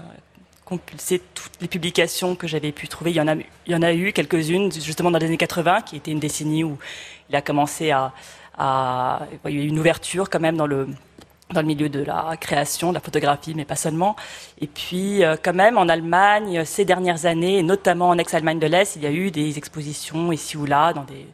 compulser 0.65 1.23
toutes 1.35 1.53
les 1.61 1.69
publications 1.69 2.35
que 2.35 2.49
j'avais 2.49 2.73
pu 2.73 2.89
trouver. 2.89 3.13
Il 3.13 3.17
y 3.17 3.21
en 3.21 3.29
a, 3.29 3.35
il 3.35 3.73
y 3.73 3.75
en 3.75 3.83
a 3.83 3.93
eu 3.93 4.13
quelques-unes, 4.13 4.73
justement 4.73 5.13
dans 5.13 5.19
les 5.19 5.27
années 5.27 5.37
80, 5.37 5.83
qui 5.83 5.97
était 5.97 6.11
une 6.11 6.19
décennie 6.19 6.65
où 6.65 6.77
il 7.31 7.37
a 7.37 7.43
commencé 7.43 7.91
à, 7.91 8.13
il 9.45 9.55
y 9.55 9.61
a 9.61 9.63
eu 9.63 9.69
une 9.69 9.79
ouverture 9.79 10.31
quand 10.31 10.41
même 10.41 10.57
dans 10.57 10.67
le 10.67 10.89
dans 11.53 11.61
le 11.61 11.67
milieu 11.67 11.89
de 11.89 12.03
la 12.03 12.37
création, 12.37 12.89
de 12.89 12.95
la 12.95 13.01
photographie, 13.01 13.55
mais 13.55 13.65
pas 13.65 13.77
seulement. 13.77 14.17
Et 14.61 14.67
puis, 14.67 15.25
euh, 15.25 15.37
quand 15.41 15.55
même, 15.55 15.79
en 15.79 15.89
Allemagne, 15.89 16.65
ces 16.65 16.85
dernières 16.85 17.25
années, 17.25 17.63
notamment 17.63 18.09
en 18.09 18.19
ex-Allemagne 18.19 18.59
de 18.59 18.67
l'Est, 18.67 18.97
il 18.97 19.03
y 19.03 19.07
a 19.07 19.13
eu 19.13 19.31
des 19.31 19.57
expositions 19.57 20.33
ici 20.33 20.57
ou 20.57 20.67
là, 20.67 20.93
dans 20.93 21.05
des, 21.05 21.25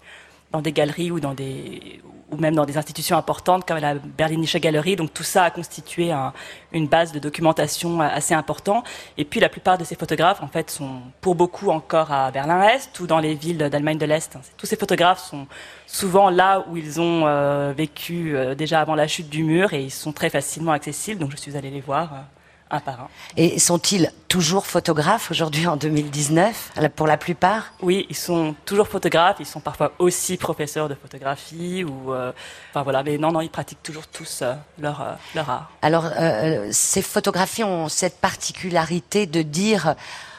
dans 0.50 0.61
des 0.61 0.72
galeries 0.72 1.11
ou 1.11 1.18
dans 1.18 1.32
des, 1.32 2.02
ou 2.33 2.37
même 2.39 2.55
dans 2.55 2.65
des 2.65 2.77
institutions 2.77 3.17
importantes 3.17 3.67
comme 3.67 3.79
la 3.79 3.95
Berlinische 3.95 4.57
Galerie. 4.57 4.97
Donc 4.97 5.12
tout 5.12 5.23
ça 5.23 5.45
a 5.45 5.51
constitué 5.51 6.11
un, 6.11 6.33
une 6.73 6.87
base 6.87 7.12
de 7.12 7.19
documentation 7.19 8.01
assez 8.01 8.35
importante. 8.35 8.85
Et 9.19 9.25
puis 9.25 9.41
la 9.41 9.49
plupart 9.49 9.79
de 9.79 9.85
ces 9.85 9.95
photographes, 9.95 10.43
en 10.43 10.49
fait, 10.49 10.71
sont 10.71 11.01
pour 11.21 11.35
beaucoup 11.35 11.71
encore 11.71 12.11
à 12.11 12.31
Berlin-Est 12.31 12.99
ou 13.01 13.07
dans 13.07 13.19
les 13.19 13.35
villes 13.35 13.59
d'Allemagne 13.59 13.99
de 13.99 14.07
l'Est. 14.07 14.39
Tous 14.57 14.67
ces 14.67 14.77
photographes 14.77 15.23
sont 15.23 15.47
souvent 15.87 16.31
là 16.31 16.65
où 16.69 16.77
ils 16.77 17.01
ont 17.01 17.27
euh, 17.27 17.73
vécu 17.77 18.35
euh, 18.35 18.55
déjà 18.55 18.81
avant 18.81 18.95
la 18.95 19.07
chute 19.07 19.29
du 19.29 19.45
mur 19.45 19.73
et 19.73 19.83
ils 19.83 19.91
sont 19.91 20.12
très 20.12 20.31
facilement 20.31 20.73
accessibles. 20.73 21.21
Donc 21.21 21.31
je 21.31 21.37
suis 21.37 21.57
allée 21.57 21.71
les 21.71 21.81
voir. 21.81 22.25
Un 22.73 22.81
par 22.81 23.02
un. 23.02 23.09
Et 23.37 23.59
sont-ils 23.59 24.11
toujours 24.29 24.64
photographes 24.67 25.31
aujourd'hui 25.31 25.67
en 25.67 25.76
2019 25.76 26.73
pour 26.97 27.07
la 27.07 27.19
plupart? 27.19 27.75
Oui, 27.83 28.07
ils 28.09 28.17
sont 28.17 28.55
toujours 28.64 28.88
photographes. 28.88 29.37
Ils 29.41 29.47
sont 29.47 29.61
parfois 29.61 29.93
aussi 29.99 30.38
professeurs 30.38 30.88
de 30.88 30.95
photographie 30.95 31.85
ou, 31.85 32.14
euh, 32.14 32.33
enfin 32.71 32.83
voilà. 32.83 33.02
Mais 33.02 33.19
non, 33.19 33.31
non, 33.31 33.43
ils 33.43 33.50
pratiquent 33.50 33.83
toujours 33.83 34.07
tous 34.07 34.41
euh, 34.41 34.55
leur 34.79 35.02
euh, 35.02 35.12
leur 35.35 35.50
art. 35.50 35.71
Alors, 35.83 36.07
ces 36.71 37.02
photographies 37.02 37.62
ont 37.62 37.91
cette 37.91 38.19
particularité 38.19 39.26
de 39.26 39.43
dire 39.43 39.94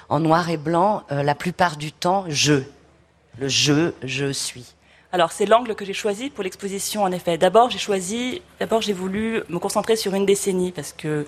en 0.10 0.20
noir 0.20 0.50
et 0.50 0.58
blanc 0.58 1.04
la 1.12 1.36
plupart 1.36 1.78
du 1.78 1.92
temps 1.92 2.26
je, 2.30 2.64
le 3.38 3.48
je, 3.48 3.92
je 4.02 4.32
suis. 4.32 4.74
Alors 5.12 5.32
c'est 5.32 5.46
l'angle 5.46 5.76
que 5.76 5.86
j'ai 5.86 5.94
choisi 5.94 6.32
pour 6.32 6.44
l'exposition 6.44 7.04
en 7.04 7.12
effet. 7.12 7.38
D'abord 7.38 7.70
j'ai 7.70 7.78
choisi, 7.78 8.42
d'abord 8.60 8.82
j'ai 8.82 8.94
voulu 8.94 9.44
me 9.48 9.60
concentrer 9.60 9.96
sur 9.96 10.16
une 10.16 10.26
décennie 10.26 10.72
parce 10.72 10.92
que 10.92 11.28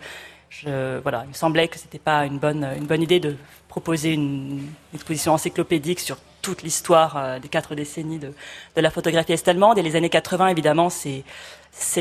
voilà, 0.63 1.23
il 1.25 1.29
me 1.29 1.33
semblait 1.33 1.67
que 1.67 1.77
c'était 1.77 1.99
pas 1.99 2.25
une 2.25 2.39
bonne, 2.39 2.63
une 2.77 2.85
bonne 2.85 3.01
idée 3.01 3.19
de 3.19 3.35
proposer 3.75 4.13
une, 4.13 4.69
exposition 4.93 5.33
encyclopédique 5.33 5.99
sur 5.99 6.17
toute 6.41 6.63
l'histoire 6.63 7.17
euh, 7.17 7.39
des 7.39 7.49
quatre 7.49 7.75
décennies 7.75 8.19
de, 8.19 8.31
de 8.75 8.81
la 8.81 8.89
photographie 8.89 9.33
est-allemande. 9.33 9.77
Et 9.77 9.81
les 9.81 9.97
années 9.97 10.09
80, 10.09 10.47
évidemment, 10.47 10.89
c'est, 10.89 11.25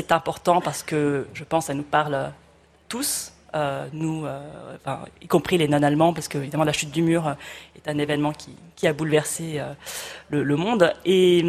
important 0.09 0.61
parce 0.61 0.83
que 0.83 1.27
je 1.33 1.43
pense 1.43 1.65
ça 1.65 1.73
nous 1.73 1.83
parle 1.83 2.31
tous, 2.87 3.33
euh, 3.55 3.85
nous, 3.91 4.25
euh, 4.25 4.39
y 5.21 5.27
compris 5.27 5.57
les 5.57 5.67
non-allemands, 5.67 6.13
parce 6.13 6.29
que 6.29 6.37
évidemment 6.37 6.63
la 6.63 6.71
chute 6.71 6.91
du 6.91 7.01
mur 7.01 7.35
est 7.75 7.89
un 7.89 7.97
événement 7.97 8.31
qui, 8.31 8.55
qui 8.77 8.87
a 8.87 8.93
bouleversé 8.93 9.61
le, 10.29 10.43
le, 10.43 10.55
monde. 10.55 10.93
Et, 11.03 11.39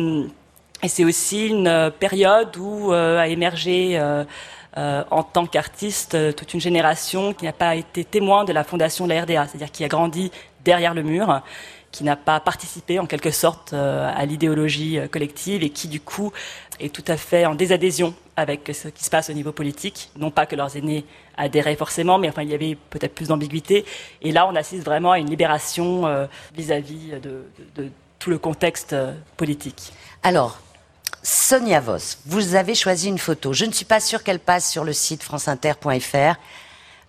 et 0.83 0.89
c'est 0.89 1.05
aussi 1.05 1.47
une 1.47 1.93
période 2.01 2.57
où 2.57 2.91
a 2.91 3.29
émergé 3.29 3.97
euh, 4.77 5.05
en 5.11 5.23
tant 5.23 5.47
qu'artiste 5.47 6.15
euh, 6.15 6.33
toute 6.33 6.53
une 6.53 6.61
génération 6.61 7.33
qui 7.33 7.47
n'a 7.47 7.55
pas 7.55 7.77
été 7.77 8.05
témoin 8.05 8.45
de 8.45 8.53
la 8.53 8.63
fondation 8.63 9.07
de 9.07 9.15
la 9.15 9.23
RDA, 9.23 9.47
c'est-à-dire 9.47 9.73
qui 9.73 9.85
a 9.85 9.89
grandi 9.89 10.31
derrière 10.65 10.93
le 10.93 11.03
mur, 11.03 11.41
qui 11.93 12.05
n'a 12.05 12.15
pas 12.15 12.41
participé 12.41 12.99
en 12.99 13.07
quelque 13.07 13.31
sorte 13.31 13.73
euh, 13.73 14.13
à 14.15 14.27
l'idéologie 14.27 14.99
collective 15.11 15.63
et 15.63 15.71
qui 15.71 15.89
du 15.89 16.01
coup 16.01 16.31
est 16.79 16.95
tout 16.95 17.05
à 17.09 17.17
fait 17.17 17.47
en 17.47 17.55
désadhésion 17.55 18.15
avec 18.37 18.71
ce 18.75 18.89
qui 18.89 19.03
se 19.03 19.09
passe 19.09 19.31
au 19.31 19.33
niveau 19.33 19.51
politique. 19.51 20.11
Non 20.19 20.31
pas 20.31 20.45
que 20.45 20.55
leurs 20.55 20.77
aînés 20.77 21.07
adhéraient 21.39 21.77
forcément, 21.77 22.19
mais 22.19 22.29
enfin 22.29 22.43
il 22.43 22.51
y 22.51 22.55
avait 22.55 22.77
peut-être 22.91 23.15
plus 23.15 23.29
d'ambiguïté. 23.29 23.87
Et 24.21 24.31
là, 24.31 24.47
on 24.47 24.55
assiste 24.55 24.85
vraiment 24.85 25.13
à 25.13 25.19
une 25.19 25.31
libération 25.31 26.03
vis-à-vis 26.55 27.13
-vis 27.13 27.21
de, 27.21 27.47
de, 27.77 27.91
tout 28.19 28.29
le 28.29 28.39
contexte 28.39 28.95
politique. 29.39 29.93
Alors, 30.23 30.59
Sonia 31.29 31.81
Voss, 31.81 32.19
vous 32.27 32.55
avez 32.55 32.77
choisi 32.77 33.09
une 33.09 33.19
photo. 33.19 33.53
Je 33.53 33.65
ne 33.65 33.73
suis 33.73 33.85
pas 33.85 33.99
sûre 33.99 34.23
qu'elle 34.23 34.39
passe 34.39 34.71
sur 34.71 34.85
le 34.85 34.93
site 34.93 35.25
franceinter.fr 35.25 36.39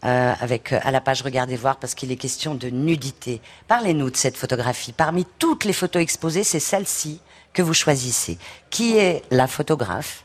euh, 0.06 0.34
avec 0.42 0.74
à 0.74 0.90
la 0.90 1.02
page 1.02 1.22
Regardez 1.22 1.56
voir 1.56 1.76
parce 1.76 1.94
qu'il 1.94 2.12
est 2.12 2.16
question 2.16 2.56
de 2.56 2.70
nudité. 2.70 3.42
Parlez-nous 3.68 4.10
de 4.10 4.18
cette 4.18 4.36
photographie. 4.36 4.92
Parmi 4.92 5.24
toutes 5.38 5.66
les 5.66 5.74
photos 5.74 6.02
exposées, 6.02 6.44
c'est 6.44 6.60
celle-ci 6.60 7.22
que 7.54 7.62
vous 7.62 7.76
choisissez. 7.76 8.40
Qui 8.72 8.98
est 8.98 9.22
la 9.30 9.46
photographe? 9.46 10.24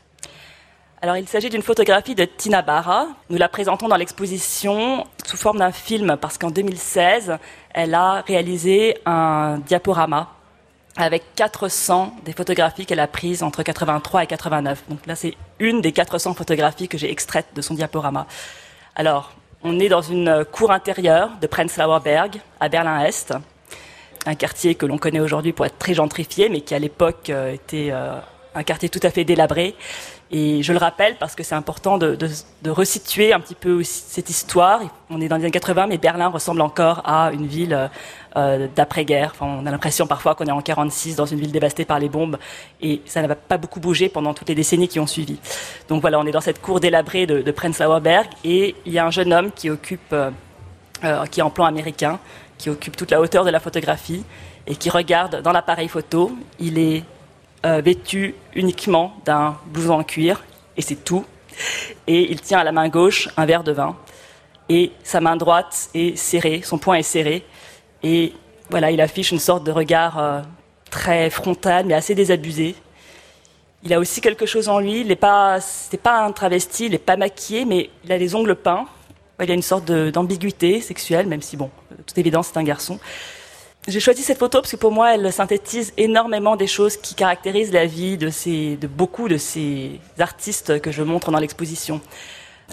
Alors, 1.03 1.17
il 1.17 1.27
s'agit 1.27 1.51
d'une 1.51 1.61
photographie 1.61 2.15
de 2.15 2.25
Tina 2.25 2.63
Barra. 2.63 3.09
Nous 3.29 3.37
la 3.37 3.47
présentons 3.47 3.87
dans 3.87 3.97
l'exposition 3.97 5.05
sous 5.23 5.37
forme 5.37 5.59
d'un 5.59 5.71
film 5.71 6.17
parce 6.19 6.39
qu'en 6.39 6.49
2016, 6.49 7.37
elle 7.69 7.93
a 7.93 8.21
réalisé 8.21 8.97
un 9.05 9.59
diaporama 9.59 10.32
avec 10.95 11.23
400 11.35 12.15
des 12.23 12.33
photographies 12.33 12.85
qu'elle 12.85 12.99
a 12.99 13.07
prises 13.07 13.43
entre 13.43 13.63
83 13.63 14.23
et 14.23 14.27
89. 14.27 14.83
Donc 14.89 15.05
là, 15.05 15.15
c'est 15.15 15.35
une 15.59 15.81
des 15.81 15.91
400 15.91 16.33
photographies 16.33 16.87
que 16.87 16.97
j'ai 16.97 17.09
extraites 17.09 17.47
de 17.55 17.61
son 17.61 17.73
diaporama. 17.73 18.27
Alors, 18.95 19.33
on 19.63 19.79
est 19.79 19.89
dans 19.89 20.01
une 20.01 20.45
cour 20.51 20.71
intérieure 20.71 21.31
de 21.41 21.47
Prenzlauer 21.47 21.99
Berg, 22.03 22.39
à 22.59 22.69
Berlin-Est, 22.69 23.33
un 24.25 24.35
quartier 24.35 24.75
que 24.75 24.85
l'on 24.85 24.97
connaît 24.97 25.19
aujourd'hui 25.19 25.53
pour 25.53 25.65
être 25.65 25.77
très 25.77 25.93
gentrifié, 25.93 26.49
mais 26.49 26.61
qui 26.61 26.75
à 26.75 26.79
l'époque 26.79 27.29
euh, 27.29 27.53
était 27.53 27.89
euh, 27.91 28.19
un 28.55 28.63
quartier 28.63 28.89
tout 28.89 28.99
à 29.03 29.09
fait 29.09 29.23
délabré. 29.23 29.75
Et 30.35 30.63
je 30.63 30.73
le 30.73 30.79
rappelle 30.79 31.15
parce 31.19 31.35
que 31.35 31.43
c'est 31.43 31.53
important 31.53 31.99
de, 31.99 32.17
resituer 32.65 33.33
un 33.33 33.39
petit 33.39 33.53
peu 33.53 33.83
cette 33.83 34.31
histoire. 34.31 34.81
On 35.11 35.21
est 35.21 35.27
dans 35.27 35.37
les 35.37 35.43
années 35.43 35.51
80, 35.51 35.85
mais 35.85 35.99
Berlin 35.99 36.27
ressemble 36.29 36.61
encore 36.61 37.03
à 37.05 37.31
une 37.31 37.45
ville 37.45 37.89
euh, 38.35 38.67
d'après-guerre. 38.75 39.33
Enfin, 39.35 39.45
on 39.61 39.67
a 39.67 39.71
l'impression 39.71 40.07
parfois 40.07 40.33
qu'on 40.33 40.45
est 40.45 40.51
en 40.51 40.61
46 40.61 41.15
dans 41.15 41.27
une 41.27 41.39
ville 41.39 41.51
dévastée 41.51 41.85
par 41.85 41.99
les 41.99 42.09
bombes, 42.09 42.39
et 42.81 43.03
ça 43.05 43.21
n'a 43.21 43.35
pas 43.35 43.59
beaucoup 43.59 43.79
bougé 43.79 44.09
pendant 44.09 44.33
toutes 44.33 44.49
les 44.49 44.55
décennies 44.55 44.87
qui 44.87 44.99
ont 44.99 45.05
suivi. 45.05 45.37
Donc 45.87 46.01
voilà, 46.01 46.19
on 46.19 46.25
est 46.25 46.31
dans 46.31 46.41
cette 46.41 46.59
cour 46.59 46.79
délabrée 46.79 47.27
de, 47.27 47.43
de 47.43 47.51
Prenzlauer 47.51 48.01
Berg, 48.01 48.27
et 48.43 48.75
il 48.87 48.91
y 48.91 48.97
a 48.97 49.05
un 49.05 49.11
jeune 49.11 49.31
homme 49.31 49.51
qui 49.51 49.69
occupe, 49.69 50.13
euh, 50.13 50.31
euh, 51.03 51.25
qui 51.27 51.41
est 51.41 51.43
en 51.43 51.51
plan 51.51 51.65
américain, 51.65 52.17
qui 52.57 52.71
occupe 52.71 52.97
toute 52.97 53.11
la 53.11 53.21
hauteur 53.21 53.45
de 53.45 53.51
la 53.51 53.59
photographie 53.59 54.23
et 54.65 54.75
qui 54.75 54.89
regarde 54.89 55.43
dans 55.43 55.51
l'appareil 55.51 55.89
photo. 55.89 56.31
Il 56.59 56.79
est 56.79 57.03
euh, 57.65 57.81
vêtu 57.81 58.35
uniquement 58.55 59.15
d'un 59.25 59.57
blouson 59.67 59.93
en 59.93 60.03
cuir, 60.03 60.43
et 60.77 60.81
c'est 60.81 61.03
tout. 61.03 61.25
Et 62.07 62.31
il 62.31 62.41
tient 62.41 62.59
à 62.59 62.63
la 62.63 62.71
main 62.71 62.89
gauche 62.89 63.29
un 63.37 63.45
verre 63.45 63.63
de 63.63 63.71
vin, 63.71 63.95
et 64.69 64.91
sa 65.03 65.21
main 65.21 65.35
droite 65.35 65.89
est 65.93 66.17
serrée, 66.17 66.61
son 66.63 66.77
poing 66.77 66.95
est 66.95 67.03
serré, 67.03 67.45
et 68.03 68.33
voilà, 68.69 68.91
il 68.91 69.01
affiche 69.01 69.31
une 69.31 69.39
sorte 69.39 69.63
de 69.63 69.71
regard 69.71 70.19
euh, 70.19 70.41
très 70.89 71.29
frontal, 71.29 71.85
mais 71.85 71.93
assez 71.93 72.15
désabusé. 72.15 72.75
Il 73.83 73.93
a 73.93 73.99
aussi 73.99 74.21
quelque 74.21 74.45
chose 74.45 74.69
en 74.69 74.79
lui. 74.79 75.01
Il 75.01 75.07
n'est 75.07 75.15
pas, 75.15 75.59
c'est 75.59 76.01
pas 76.01 76.23
un 76.23 76.31
travesti, 76.31 76.85
il 76.85 76.91
n'est 76.91 76.97
pas 76.97 77.17
maquillé, 77.17 77.65
mais 77.65 77.89
il 78.03 78.11
a 78.11 78.17
les 78.17 78.35
ongles 78.35 78.55
peints. 78.55 78.85
Il 79.41 79.49
y 79.49 79.51
a 79.51 79.55
une 79.55 79.61
sorte 79.61 79.91
d'ambiguïté 79.91 80.79
sexuelle, 80.79 81.27
même 81.27 81.41
si 81.41 81.57
bon, 81.57 81.69
toute 82.05 82.17
évidence, 82.17 82.49
c'est 82.53 82.57
un 82.57 82.63
garçon. 82.63 82.99
J'ai 83.85 83.99
choisi 83.99 84.21
cette 84.23 84.37
photo 84.37 84.61
parce 84.61 84.71
que 84.71 84.77
pour 84.77 84.93
moi, 84.93 85.13
elle 85.13 85.33
synthétise 85.33 85.91
énormément 85.97 86.55
des 86.55 86.67
choses 86.67 86.95
qui 86.95 87.15
caractérisent 87.15 87.73
la 87.73 87.85
vie 87.85 88.17
de, 88.17 88.29
ces, 88.29 88.77
de 88.77 88.87
beaucoup 88.87 89.27
de 89.27 89.35
ces 89.35 89.99
artistes 90.19 90.79
que 90.79 90.89
je 90.89 91.03
montre 91.03 91.31
dans 91.31 91.39
l'exposition. 91.39 91.99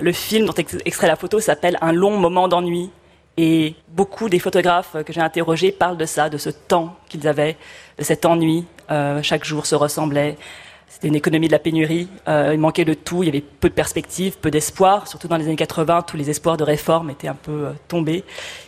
Le 0.00 0.12
film 0.12 0.46
dont 0.46 0.54
est 0.54 0.76
extrait 0.84 1.08
la 1.08 1.16
photo 1.16 1.40
s'appelle 1.40 1.78
Un 1.80 1.92
long 1.92 2.16
moment 2.16 2.46
d'ennui. 2.46 2.90
Et 3.36 3.74
beaucoup 3.88 4.28
des 4.28 4.38
photographes 4.38 4.96
que 5.04 5.12
j'ai 5.12 5.20
interrogés 5.20 5.72
parlent 5.72 5.96
de 5.96 6.04
ça, 6.04 6.28
de 6.28 6.38
ce 6.38 6.50
temps 6.50 6.96
qu'ils 7.08 7.26
avaient, 7.26 7.56
de 7.98 8.04
cet 8.04 8.24
ennui. 8.24 8.66
Euh, 8.90 9.20
chaque 9.22 9.44
jour 9.44 9.66
se 9.66 9.74
ressemblait. 9.74 10.36
C'était 10.90 11.06
une 11.06 11.14
économie 11.14 11.46
de 11.46 11.52
la 11.52 11.60
pénurie. 11.60 12.08
Euh, 12.26 12.50
il 12.52 12.58
manquait 12.58 12.84
de 12.84 12.94
tout. 12.94 13.22
Il 13.22 13.26
y 13.26 13.28
avait 13.28 13.40
peu 13.40 13.68
de 13.68 13.74
perspectives, 13.74 14.36
peu 14.38 14.50
d'espoir. 14.50 15.06
Surtout 15.06 15.28
dans 15.28 15.36
les 15.36 15.44
années 15.44 15.54
80, 15.54 16.02
tous 16.02 16.16
les 16.16 16.30
espoirs 16.30 16.56
de 16.56 16.64
réforme 16.64 17.10
étaient 17.10 17.28
un 17.28 17.36
peu 17.36 17.66
euh, 17.66 17.72
tombés. 17.86 18.24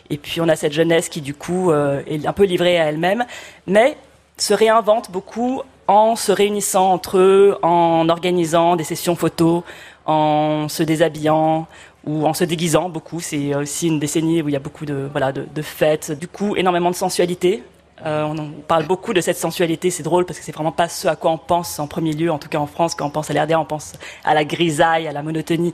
Et 0.09 0.19
puis 0.19 0.41
on 0.41 0.49
a 0.49 0.55
cette 0.55 0.73
jeunesse 0.73 1.09
qui, 1.09 1.21
du 1.21 1.35
coup, 1.35 1.73
euh, 1.73 2.01
est 2.07 2.25
un 2.25 2.33
peu 2.33 2.45
livrée 2.45 2.79
à 2.79 2.85
elle-même, 2.85 3.27
mais 3.67 3.97
se 4.39 4.55
réinvente 4.55 5.11
beaucoup 5.11 5.63
en 5.89 6.15
se 6.15 6.31
réunissant 6.31 6.93
entre 6.93 7.19
eux, 7.19 7.59
en 7.63 8.09
organisant 8.09 8.77
des 8.77 8.85
sessions 8.85 9.17
photos, 9.17 9.65
en 10.07 10.69
se 10.69 10.85
déshabillant 10.85 11.67
ou 12.05 12.25
en 12.25 12.35
se 12.35 12.45
déguisant 12.45 12.89
beaucoup. 12.89 13.19
C'est 13.19 13.53
aussi 13.57 13.89
une 13.89 13.99
décennie 13.99 14.43
où 14.43 14.49
il 14.49 14.53
y 14.53 14.57
a 14.57 14.61
beaucoup 14.61 14.87
de, 14.87 15.09
voilà, 15.11 15.33
de, 15.33 15.45
de 15.53 15.63
fêtes, 15.63 16.13
du 16.13 16.29
coup 16.29 16.55
énormément 16.55 16.91
de 16.91 16.97
sensualité. 16.97 17.65
Euh, 18.05 18.25
on, 18.25 18.51
parle 18.67 18.87
beaucoup 18.87 19.13
de 19.13 19.21
cette 19.21 19.37
sensualité, 19.37 19.91
c'est 19.91 20.03
drôle 20.03 20.25
parce 20.27 20.39
que 20.39 20.45
c'est 20.45 20.53
vraiment 20.53 20.73
pas 20.73 20.89
ce 20.89 21.07
à 21.09 21.17
quoi 21.17 21.31
on 21.31 21.39
pense 21.39 21.79
en 21.79 21.87
premier 21.87 22.13
lieu, 22.13 22.31
en 22.33 22.39
tout 22.39 22.49
cas 22.49 22.59
en 22.59 22.67
France, 22.67 22.95
quand 22.95 23.07
on 23.07 23.11
pense 23.11 23.31
à 23.31 23.35
l'RDA, 23.35 23.59
on 23.61 23.65
pense 23.65 23.93
à 24.25 24.35
la 24.35 24.45
grisaille, 24.45 25.07
à 25.07 25.13
la 25.13 25.23
monotonie. 25.23 25.73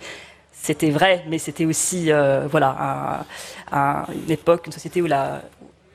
C'était 0.53 0.91
vrai, 0.91 1.25
mais 1.29 1.39
c'était 1.39 1.65
aussi 1.65 2.11
euh, 2.13 2.47
voilà 2.51 3.25
un- 3.73 3.77
un- 3.79 4.07
une 4.13 4.31
époque, 4.31 4.67
une 4.67 4.73
société 4.73 5.01
où, 5.01 5.07
la, 5.07 5.43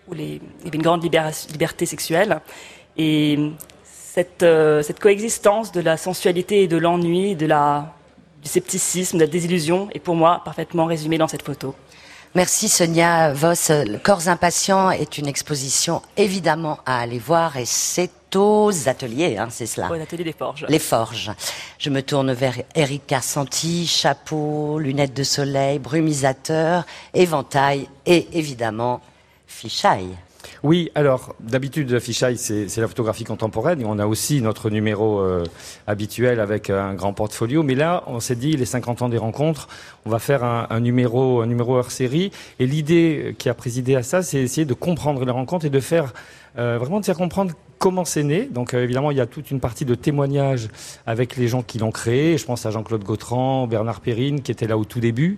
où 0.07 0.13
les, 0.13 0.41
il 0.59 0.65
y 0.65 0.67
avait 0.67 0.77
une 0.77 0.81
grande 0.83 1.03
liberté 1.03 1.85
sexuelle 1.85 2.39
et 2.97 3.51
cette, 3.83 4.43
euh, 4.43 4.81
cette 4.81 4.99
coexistence 4.99 5.71
de 5.71 5.81
la 5.81 5.97
sensualité 5.97 6.63
et 6.63 6.67
de 6.67 6.77
l'ennui, 6.77 7.35
de 7.35 7.45
la 7.45 7.93
du 8.41 8.49
scepticisme, 8.49 9.17
de 9.17 9.23
la 9.23 9.29
désillusion 9.29 9.87
est 9.93 9.99
pour 9.99 10.15
moi 10.15 10.41
parfaitement 10.43 10.85
résumée 10.85 11.17
dans 11.17 11.29
cette 11.29 11.43
photo. 11.43 11.75
Merci 12.35 12.67
Sonia 12.67 13.31
Voss. 13.31 13.69
Le 13.69 13.99
Corps 13.99 14.27
impatient 14.27 14.89
est 14.89 15.19
une 15.19 15.27
exposition 15.27 16.01
évidemment 16.17 16.79
à 16.83 16.99
aller 17.01 17.19
voir 17.19 17.57
et 17.57 17.65
c'est 17.65 18.09
aux 18.35 18.71
ateliers, 18.89 19.37
hein, 19.37 19.49
c'est 19.51 19.67
cela. 19.67 19.91
Au 19.91 19.93
atelier 19.93 20.23
des 20.23 20.33
forges. 20.33 20.65
Les 20.67 20.79
forges. 20.79 21.31
Je 21.77 21.91
me 21.91 22.01
tourne 22.01 22.33
vers 22.33 22.55
Eric 22.73 23.05
Carsanti, 23.05 23.85
chapeau, 23.85 24.79
lunettes 24.79 25.13
de 25.13 25.23
soleil, 25.23 25.77
brumisateur, 25.77 26.85
éventail 27.13 27.87
et 28.07 28.27
évidemment 28.33 29.01
fichaille. 29.45 30.17
Oui, 30.63 30.91
alors 30.95 31.35
d'habitude 31.41 31.99
Fisheye 31.99 32.37
c'est 32.37 32.77
la 32.77 32.87
photographie 32.87 33.25
contemporaine 33.25 33.83
on 33.85 33.99
a 33.99 34.07
aussi 34.07 34.41
notre 34.41 34.69
numéro 34.69 35.19
euh, 35.19 35.43
habituel 35.87 36.39
avec 36.39 36.69
un 36.69 36.93
grand 36.93 37.11
portfolio. 37.11 37.63
Mais 37.63 37.75
là, 37.75 38.03
on 38.07 38.21
s'est 38.21 38.37
dit 38.37 38.55
les 38.55 38.63
50 38.65 39.01
ans 39.01 39.09
des 39.09 39.17
rencontres, 39.17 39.67
on 40.05 40.09
va 40.09 40.19
faire 40.19 40.45
un, 40.45 40.67
un 40.69 40.79
numéro 40.79 41.41
un 41.41 41.47
numéro 41.47 41.75
hors 41.75 41.91
série. 41.91 42.31
Et 42.59 42.65
l'idée 42.65 43.35
qui 43.37 43.49
a 43.49 43.53
présidé 43.53 43.97
à 43.97 44.03
ça, 44.03 44.21
c'est 44.21 44.37
essayer 44.39 44.63
de 44.63 44.73
comprendre 44.73 45.25
les 45.25 45.31
rencontres 45.31 45.65
et 45.65 45.69
de 45.69 45.79
faire 45.81 46.13
euh, 46.57 46.77
vraiment 46.77 47.01
de 47.01 47.05
faire 47.05 47.17
comprendre 47.17 47.51
comment 47.83 48.05
c'est 48.05 48.23
né. 48.23 48.47
Donc 48.49 48.73
euh, 48.73 48.81
évidemment, 48.81 49.11
il 49.11 49.17
y 49.17 49.19
a 49.19 49.25
toute 49.25 49.51
une 49.51 49.59
partie 49.59 49.83
de 49.83 49.93
témoignages 49.93 50.69
avec 51.05 51.35
les 51.35 51.49
gens 51.49 51.63
qui 51.63 51.79
l'ont 51.79 51.91
créé. 51.91 52.37
Je 52.37 52.45
pense 52.45 52.65
à 52.65 52.71
Jean-Claude 52.71 53.03
Gautran, 53.03 53.67
Bernard 53.67 53.99
Perrine, 53.99 54.41
qui 54.41 54.53
était 54.53 54.67
là 54.67 54.77
au 54.77 54.85
tout 54.85 55.01
début, 55.01 55.35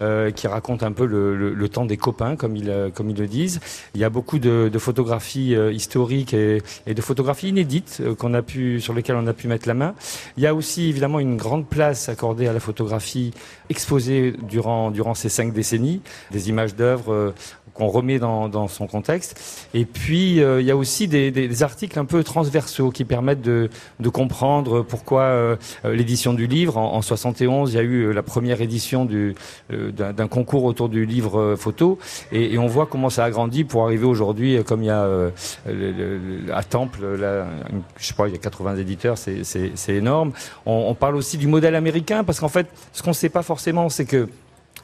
euh, 0.00 0.30
qui 0.30 0.46
raconte 0.46 0.84
un 0.84 0.92
peu 0.92 1.04
le, 1.04 1.68
temps 1.68 1.86
des 1.86 1.96
copains, 1.96 2.36
comme 2.36 2.54
ils, 2.54 2.70
euh, 2.70 2.88
comme 2.88 3.10
ils 3.10 3.16
le 3.16 3.26
disent. 3.26 3.58
Il 3.94 4.00
y 4.00 4.04
a 4.04 4.10
beaucoup 4.10 4.38
de, 4.38 4.70
photographies 4.78 5.56
historiques 5.72 6.34
et, 6.34 6.62
de 6.86 7.02
photographies 7.02 7.48
inédites 7.48 8.00
qu'on 8.16 8.32
a 8.32 8.42
pu, 8.42 8.80
sur 8.80 8.94
lesquelles 8.94 9.16
on 9.16 9.26
a 9.26 9.32
pu 9.32 9.48
mettre 9.48 9.66
la 9.66 9.74
main. 9.74 9.96
Il 10.36 10.44
y 10.44 10.46
a 10.46 10.54
aussi 10.54 10.88
évidemment 10.88 11.18
une 11.18 11.36
grande 11.36 11.66
place 11.66 12.08
accordée 12.08 12.46
à 12.46 12.52
la 12.52 12.60
photographie 12.60 13.32
exposée 13.70 14.34
durant, 14.48 14.92
durant 14.92 15.14
ces 15.14 15.28
cinq 15.28 15.52
décennies, 15.52 16.00
des 16.30 16.48
images 16.48 16.76
d'œuvres 16.76 17.34
qu'on 17.78 17.86
remet 17.88 18.18
dans, 18.18 18.48
dans 18.48 18.66
son 18.68 18.86
contexte. 18.86 19.40
Et 19.72 19.84
puis, 19.84 20.42
euh, 20.42 20.60
il 20.60 20.66
y 20.66 20.70
a 20.70 20.76
aussi 20.76 21.06
des, 21.08 21.30
des- 21.30 21.62
articles 21.62 21.98
un 21.98 22.04
peu 22.04 22.22
transversaux 22.24 22.90
qui 22.90 23.04
permettent 23.04 23.40
de, 23.42 23.70
de 24.00 24.08
comprendre 24.08 24.82
pourquoi 24.82 25.22
euh, 25.22 25.56
euh, 25.84 25.94
l'édition 25.94 26.34
du 26.34 26.46
livre. 26.46 26.76
En, 26.76 26.94
en 26.94 27.02
71, 27.02 27.72
il 27.72 27.76
y 27.76 27.78
a 27.78 27.82
eu 27.82 28.12
la 28.12 28.22
première 28.22 28.60
édition 28.60 29.04
du, 29.04 29.34
d'un, 29.70 30.28
concours 30.28 30.64
autour 30.64 30.88
du 30.88 31.04
livre 31.06 31.54
photo. 31.56 31.98
Et, 32.32 32.54
et 32.54 32.58
on 32.58 32.66
voit 32.66 32.86
comment 32.86 33.10
ça 33.10 33.24
a 33.24 33.30
grandi 33.30 33.64
pour 33.64 33.84
arriver 33.84 34.04
aujourd'hui, 34.06 34.58
comme 34.64 34.82
il 34.82 34.86
y 34.86 34.90
a 34.90 35.06
le- 35.06 35.32
le- 35.66 36.54
à 36.54 36.62
Temple, 36.62 37.16
là, 37.16 37.46
je 37.98 38.06
sais 38.06 38.14
pas, 38.14 38.28
il 38.28 38.32
y 38.32 38.36
a 38.36 38.38
80 38.38 38.76
éditeurs, 38.76 39.16
c'est 39.18 39.94
énorme. 39.94 40.32
On, 40.66 40.86
on 40.88 40.94
parle 40.94 41.16
aussi 41.16 41.38
du 41.38 41.46
modèle 41.46 41.74
américain, 41.74 42.24
parce 42.24 42.40
qu'en 42.40 42.48
fait, 42.48 42.66
ce 42.92 43.02
qu'on 43.02 43.10
ne 43.10 43.14
sait 43.14 43.28
pas 43.28 43.42
forcément, 43.42 43.88
c'est 43.88 44.04
que 44.04 44.28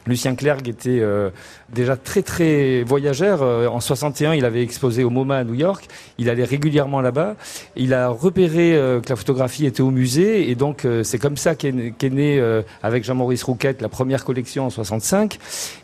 Lucien 0.07 0.35
Clerc 0.35 0.59
était 0.67 1.01
euh, 1.01 1.31
déjà 1.73 1.97
très 1.97 2.23
très 2.23 2.83
voyageur. 2.83 3.43
Euh, 3.43 3.69
en 3.69 3.81
61, 3.81 4.35
il 4.35 4.45
avait 4.45 4.63
exposé 4.63 5.05
au 5.05 5.11
MoMA 5.11 5.39
à 5.39 5.45
New 5.45 5.55
York. 5.55 5.87
Il 6.19 6.29
allait 6.29 6.45
régulièrement 6.45 7.01
là-bas. 7.01 7.37
Il 7.77 7.95
a 7.95 8.09
repéré 8.09 8.75
euh, 8.75 9.01
que 9.01 9.09
la 9.09 9.17
photographie 9.17 9.67
était 9.67 9.83
au 9.83 9.91
musée 9.91 10.51
et 10.51 10.55
donc 10.55 10.85
euh, 10.85 11.03
c'est 11.03 11.19
comme 11.19 11.37
ça 11.37 11.55
qu'est 11.55 11.95
qu'est 11.97 12.11
né 12.11 12.39
euh, 12.39 12.63
avec 12.83 13.05
Jean-Maurice 13.05 13.43
Rouquette 13.43 13.81
la 13.81 13.89
première 13.89 14.25
collection 14.25 14.67
en 14.67 14.71
65. 14.71 15.39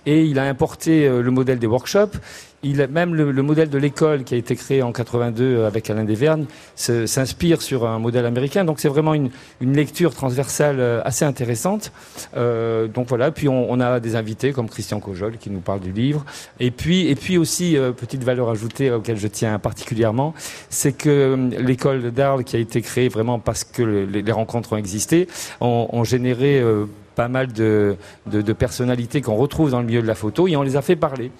Et 0.06 0.24
il 0.24 0.38
a 0.38 0.44
importé 0.44 1.06
euh, 1.06 1.22
le 1.22 1.30
modèle 1.30 1.58
des 1.58 1.66
workshops. 1.66 2.18
Il 2.62 2.86
même 2.88 3.14
le, 3.14 3.30
le 3.32 3.42
modèle 3.42 3.70
de 3.70 3.78
l'école 3.78 4.22
qui 4.24 4.34
a 4.34 4.36
été 4.36 4.54
créé 4.54 4.82
en 4.82 4.92
82 4.92 5.42
euh, 5.44 5.66
avec 5.66 5.88
Alain 5.88 6.04
Desvergnes 6.04 6.44
s'inspire 6.76 7.62
sur 7.62 7.86
un 7.86 7.98
modèle 7.98 8.26
américain. 8.26 8.64
Donc 8.64 8.80
c'est 8.80 8.88
vraiment 8.88 9.14
une, 9.14 9.30
une 9.62 9.74
lecture 9.74 10.14
transversale 10.14 10.76
euh, 10.78 11.00
assez 11.04 11.24
intéressante. 11.24 11.90
Euh, 12.36 12.86
donc 12.86 13.08
voilà. 13.08 13.30
Puis 13.30 13.48
on, 13.48 13.70
on 13.70 13.80
a 13.80 13.98
des 13.98 14.14
invités 14.14 14.52
comme 14.52 14.68
Christian 14.68 15.00
Cojol 15.00 15.38
qui 15.38 15.48
nous 15.50 15.60
parle 15.60 15.80
du 15.80 15.92
livre. 15.92 16.24
Et 16.58 16.70
puis 16.70 17.08
et 17.08 17.14
puis 17.14 17.38
aussi 17.38 17.76
euh, 17.78 17.92
petite 17.92 18.24
valeur 18.24 18.50
ajoutée 18.50 18.90
auquel 18.90 19.16
je 19.16 19.28
tiens 19.28 19.58
particulièrement, 19.58 20.34
c'est 20.68 20.92
que 20.92 21.08
euh, 21.08 21.36
l'école 21.60 22.10
d'Arles 22.10 22.44
qui 22.44 22.56
a 22.56 22.58
été 22.58 22.82
créée 22.82 23.08
vraiment 23.08 23.38
parce 23.38 23.64
que 23.64 23.82
le- 23.82 24.04
les, 24.04 24.20
les 24.22 24.32
rencontres 24.32 24.74
ont 24.74 24.76
existé, 24.76 25.28
ont, 25.62 25.88
ont 25.92 26.04
généré 26.04 26.60
euh, 26.60 26.84
pas 27.14 27.28
mal 27.28 27.52
de, 27.52 27.96
de, 28.26 28.42
de 28.42 28.52
personnalités 28.52 29.20
qu'on 29.22 29.34
retrouve 29.36 29.70
dans 29.70 29.80
le 29.80 29.86
milieu 29.86 30.02
de 30.02 30.06
la 30.06 30.14
photo 30.14 30.46
et 30.46 30.56
on 30.56 30.62
les 30.62 30.76
a 30.76 30.82
fait 30.82 30.96
parler. 30.96 31.30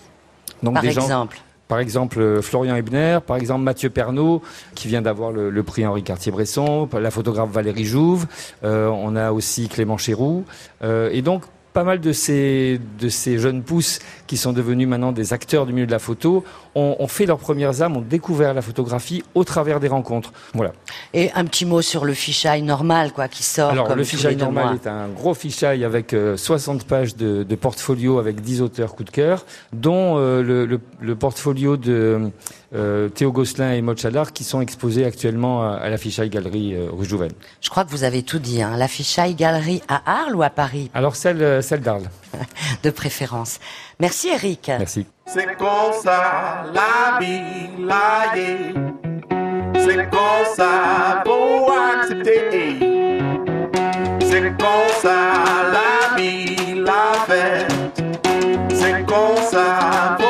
Donc 0.63 0.75
Par 0.75 0.83
des 0.83 0.91
gens 0.91 1.03
exemple. 1.03 1.39
par 1.69 1.79
exemple, 1.79 2.21
euh, 2.21 2.43
Florian 2.43 2.77
Ebner, 2.77 3.19
par 3.27 3.37
exemple 3.37 3.63
Mathieu 3.63 3.91
Pernaud, 3.91 4.43
qui 4.75 4.89
vient 4.89 5.03
d'avoir 5.03 5.33
le, 5.33 5.51
le 5.51 5.63
prix 5.63 5.87
Henri 5.87 6.03
Cartier-Bresson, 6.03 6.89
la 6.93 7.11
photographe 7.11 7.51
Valérie 7.51 7.85
Jouve, 7.85 8.27
euh, 8.65 8.89
on 8.89 9.17
a 9.17 9.33
aussi 9.33 9.69
Clément 9.69 9.97
Chéroux, 9.97 10.45
euh, 10.83 11.11
et 11.13 11.23
donc 11.23 11.45
pas 11.73 11.85
mal 11.85 12.01
de 12.01 12.13
ces, 12.13 12.81
de 12.99 13.09
ces 13.09 13.39
jeunes 13.39 13.63
pousses 13.63 14.01
qui 14.27 14.37
sont 14.37 14.53
devenus 14.53 14.89
maintenant 14.89 15.13
des 15.13 15.33
acteurs 15.33 15.67
du 15.67 15.73
milieu 15.73 15.87
de 15.87 15.93
la 15.93 16.01
photo 16.01 16.45
ont, 16.75 16.97
ont 16.99 17.07
fait 17.09 17.27
leurs 17.27 17.39
premières 17.39 17.83
âmes, 17.83 17.97
ont 17.97 18.01
découvert 18.03 18.55
la 18.55 18.63
photographie 18.63 19.23
au 19.35 19.45
travers 19.45 19.81
des 19.81 19.89
rencontres. 19.89 20.33
Voilà. 20.55 20.73
Et 21.15 21.31
un 21.33 21.45
petit 21.45 21.65
mot 21.67 21.83
sur 21.83 22.05
le 22.05 22.15
fichaille 22.15 22.63
normal, 22.63 23.13
quoi, 23.13 23.29
qui 23.29 23.43
sort 23.43 23.71
Alors, 23.71 23.89
comme 23.89 23.99
le 23.99 24.05
fichaille 24.05 24.37
normal 24.37 24.65
mois. 24.67 24.75
est 24.75 24.87
un 24.87 25.09
gros 25.09 25.35
fichaille 25.35 25.85
avec 25.85 26.13
euh, 26.15 26.37
60 26.37 26.85
pages 26.85 27.17
de, 27.17 27.43
de 27.43 27.55
portfolio 27.55 28.19
avec 28.19 28.41
10 28.41 28.63
auteurs 28.63 28.95
coup 28.95 29.05
de 29.05 29.11
cœur, 29.11 29.45
dont 29.73 30.17
euh, 30.19 30.43
le, 30.43 30.67
le- 30.67 30.81
le 31.01 31.15
portfolio 31.17 31.77
de 31.77 32.31
euh, 32.75 33.09
Théo 33.09 33.33
Gosselin 33.33 33.73
et 33.73 33.83
Maud 33.83 33.99
qui 34.33 34.45
sont 34.45 34.61
exposés 34.61 35.05
actuellement 35.05 35.63
à, 35.63 35.75
à 35.77 35.89
la 35.89 35.99
fichaille 35.99 36.31
galerie 36.31 36.75
euh, 36.75 36.89
rue 36.93 37.05
Jouven. 37.05 37.31
Je 37.61 37.69
crois 37.71 37.85
que 37.85 37.91
vous 37.91 38.05
avez 38.05 38.23
tout 38.23 38.39
dit. 38.39 38.63
Hein. 38.63 38.77
La 38.77 38.87
fichaille 38.89 39.35
galerie 39.35 39.83
à 39.89 40.03
Arles 40.23 40.37
ou 40.37 40.43
à 40.43 40.51
Paris, 40.51 40.91
Alors, 40.95 41.17
celle, 41.17 41.43
euh, 41.43 41.63
celle 41.63 41.81
d'Arles. 41.81 42.09
de 42.83 42.91
préférence. 42.91 43.59
Merci 44.01 44.29
Eric. 44.31 44.69
Merci. 44.79 45.07
C'est 45.27 45.57
comme 45.59 45.93
ça 46.03 46.65
la 46.73 47.19
vie, 47.21 47.69
la 47.79 48.33
vie. 48.35 48.75
C'est 49.75 50.09
comme 50.09 50.55
ça 50.57 51.23
pour 51.23 51.71
accepter. 51.71 52.79
C'est 54.23 54.57
comme 54.59 54.91
ça 55.03 55.33
la 55.71 56.17
vie, 56.17 56.81
la 56.81 57.13
fête. 57.27 58.03
C'est 58.73 59.05
comme 59.05 59.37
ça 59.51 60.17
pour 60.19 60.30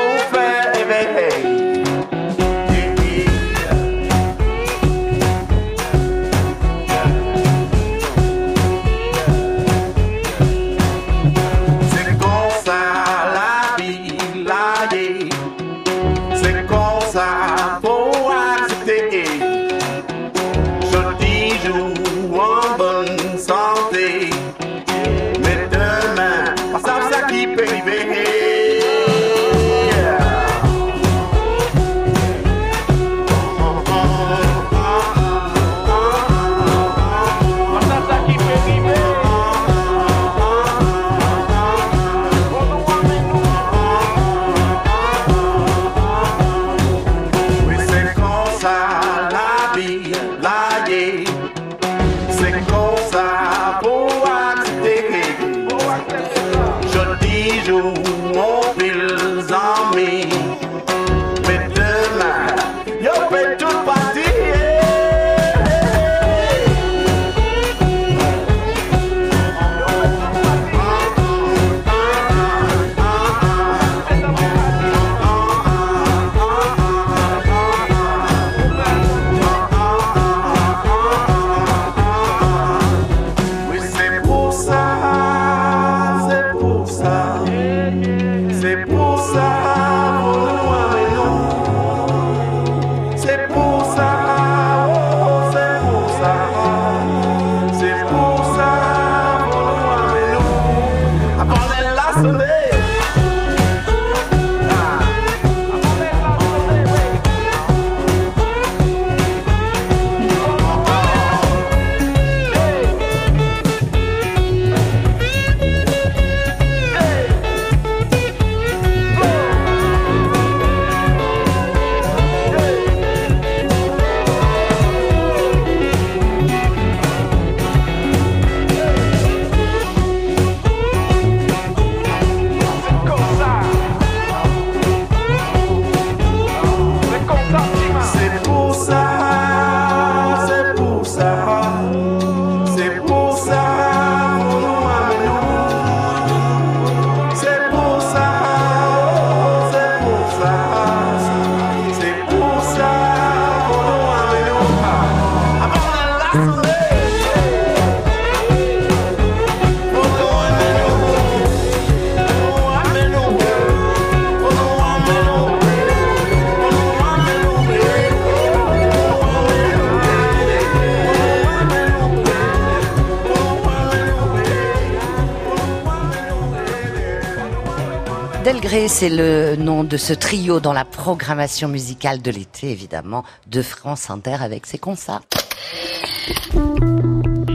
c'est 179.01 179.09
le 179.09 179.57
nom 179.57 179.83
de 179.83 179.97
ce 179.97 180.13
trio 180.13 180.61
dans 180.61 180.75
la 180.75 180.85
programmation 180.85 181.69
musicale 181.69 182.21
de 182.21 182.31
l'été, 182.31 182.71
évidemment, 182.71 183.25
de 183.47 183.63
France 183.63 184.11
Inter 184.11 184.37
avec 184.41 184.67
ses 184.67 184.77
concerts. 184.77 185.23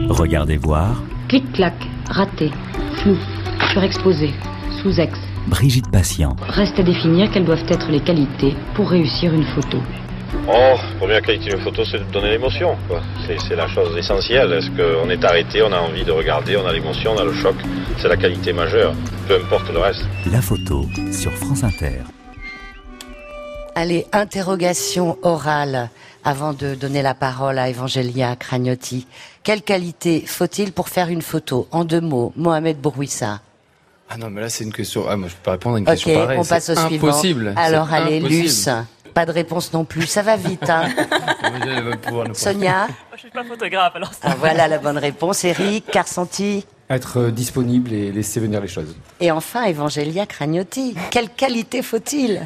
Regardez 0.10 0.58
voir 0.58 1.04
Clic-clac, 1.30 1.76
raté, 2.10 2.50
flou, 2.98 3.16
surexposé, 3.72 4.32
sous-ex. 4.82 5.20
Brigitte 5.46 5.92
Patient. 5.92 6.36
Reste 6.50 6.80
à 6.80 6.84
définir 6.84 7.30
quelles 7.32 7.46
doivent 7.46 7.70
être 7.70 7.92
les 7.92 8.02
qualités 8.02 8.56
pour 8.74 8.90
réussir 8.90 9.32
une 9.32 9.46
photo. 9.46 9.78
Oh, 10.48 10.76
première 11.00 11.22
qualité 11.22 11.50
d'une 11.50 11.60
photo, 11.60 11.84
c'est 11.86 11.98
de 11.98 12.12
donner 12.12 12.30
l'émotion. 12.32 12.78
C'est 13.28 13.56
la 13.56 13.68
chose 13.68 13.98
essentielle. 13.98 14.54
Est-ce 14.54 14.70
qu'on 14.70 15.10
est 15.10 15.24
arrêté, 15.24 15.62
on 15.64 15.72
a 15.72 15.80
envie 15.80 16.04
de 16.04 16.12
regarder, 16.12 16.56
on 16.58 16.66
a 16.68 16.74
l'émotion, 16.74 17.14
on 17.16 17.20
a 17.20 17.24
le 17.24 17.34
choc. 17.34 17.56
C'est 18.00 18.08
la 18.08 18.18
qualité 18.18 18.54
majeure. 18.54 18.94
Peu 19.28 19.36
importe 19.36 19.72
le 19.72 19.80
reste. 19.80 20.02
La 20.32 20.42
photo 20.42 20.86
sur 21.12 21.32
France 21.32 21.64
Inter. 21.64 22.02
Allez, 23.74 24.06
interrogation 24.14 25.18
orale 25.24 25.90
avant 26.24 26.54
de 26.54 26.76
donner 26.76 27.02
la 27.02 27.14
parole 27.14 27.60
à 27.60 27.70
Evangelia 27.70 28.36
Cragnotti. 28.36 29.08
Quelle 29.44 29.62
qualité 29.62 30.24
faut-il 30.26 30.72
pour 30.72 30.90
faire 30.90 31.10
une 31.10 31.22
photo? 31.22 31.68
En 31.72 31.84
deux 31.86 32.02
mots, 32.02 32.34
Mohamed 32.36 32.78
Bourouissa. 32.80 33.42
Ah 34.10 34.18
non, 34.18 34.30
mais 34.30 34.42
là, 34.42 34.50
c'est 34.50 34.64
une 34.64 34.74
question. 34.74 35.06
Ah, 35.10 35.18
moi, 35.18 35.28
je 35.28 35.34
peux 35.34 35.42
pas 35.44 35.52
répondre 35.54 35.76
à 35.76 35.80
une 35.80 35.86
question 35.86 36.14
pareille. 36.14 36.40
on 36.40 36.46
passe 36.46 36.70
au 36.70 36.76
suivant. 36.76 37.08
impossible. 37.08 37.54
Alors, 37.56 37.92
allez, 37.92 38.20
impossible. 38.20 38.42
Luce. 38.44 38.70
Pas 39.16 39.26
de 39.26 39.32
réponse 39.32 39.72
non 39.72 39.86
plus. 39.86 40.08
Ça 40.08 40.22
va 40.22 40.36
vite, 40.36 40.70
hein. 40.70 40.90
Sonia 42.34 42.88
Je 43.14 43.20
suis 43.22 43.30
pas 43.30 43.46
photographe, 43.46 43.94
alors 43.96 44.14
ça. 44.14 44.20
Ah, 44.24 44.36
Voilà 44.38 44.68
la 44.68 44.78
bonne 44.78 44.98
réponse. 44.98 45.46
Eric, 45.46 45.86
Carsanti. 45.90 46.66
Être 46.90 47.20
euh, 47.20 47.32
disponible 47.32 47.94
et 47.94 48.12
laisser 48.12 48.42
venir 48.42 48.60
les 48.60 48.68
choses. 48.68 48.94
Et 49.22 49.32
enfin, 49.32 49.64
Evangelia 49.64 50.26
Cragnotti. 50.26 50.96
Quelle 51.12 51.30
qualité 51.30 51.82
faut-il 51.82 52.46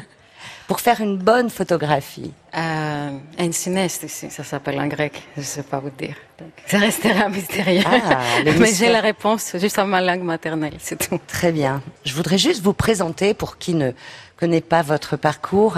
pour 0.68 0.78
faire 0.80 1.00
une 1.00 1.18
bonne 1.18 1.50
photographie? 1.50 2.32
Euh, 2.56 3.10
un 3.38 3.52
cinéaste, 3.52 4.06
si 4.06 4.30
ça 4.30 4.44
s'appelle 4.44 4.78
en 4.80 4.86
grec, 4.86 5.20
je 5.34 5.40
ne 5.40 5.44
sais 5.44 5.64
pas 5.64 5.80
vous 5.80 5.90
dire. 5.90 6.14
Donc, 6.38 6.50
ça 6.68 6.78
restera 6.78 7.28
mystérieux. 7.30 7.82
Ah, 7.84 8.20
Mais 8.44 8.72
j'ai 8.72 8.88
la 8.90 9.00
réponse 9.00 9.56
juste 9.58 9.78
en 9.80 9.86
ma 9.86 10.00
langue 10.00 10.22
maternelle, 10.22 10.74
c'est 10.78 11.08
tout. 11.08 11.18
Très 11.26 11.50
bien. 11.50 11.82
Je 12.04 12.14
voudrais 12.14 12.38
juste 12.38 12.62
vous 12.62 12.72
présenter, 12.74 13.34
pour 13.34 13.58
qui 13.58 13.74
ne 13.74 13.90
connaît 14.40 14.62
pas 14.62 14.80
votre 14.82 15.16
parcours, 15.16 15.76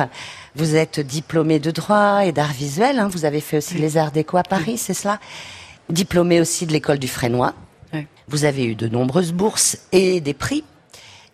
vous 0.55 0.77
êtes 0.77 1.01
diplômé 1.01 1.59
de 1.59 1.73
droit 1.73 2.25
et 2.25 2.31
d'art 2.31 2.53
visuel. 2.53 3.01
hein. 3.01 3.09
Vous 3.09 3.25
avez 3.25 3.41
fait 3.41 3.59
aussi 3.59 3.75
les 3.75 3.97
arts 3.97 4.13
déco 4.13 4.37
à 4.37 4.45
Paris, 4.45 4.79
c'est 4.79 4.95
cela? 4.95 5.19
Diplômé 5.91 6.41
aussi 6.41 6.65
de 6.67 6.73
l'école 6.73 6.99
du 6.99 7.09
Frénois. 7.09 7.55
Oui. 7.93 8.07
Vous 8.29 8.45
avez 8.45 8.65
eu 8.65 8.77
de 8.77 8.87
nombreuses 8.89 9.33
bourses 9.33 9.79
et 9.91 10.21
des 10.21 10.33
prix. 10.33 10.63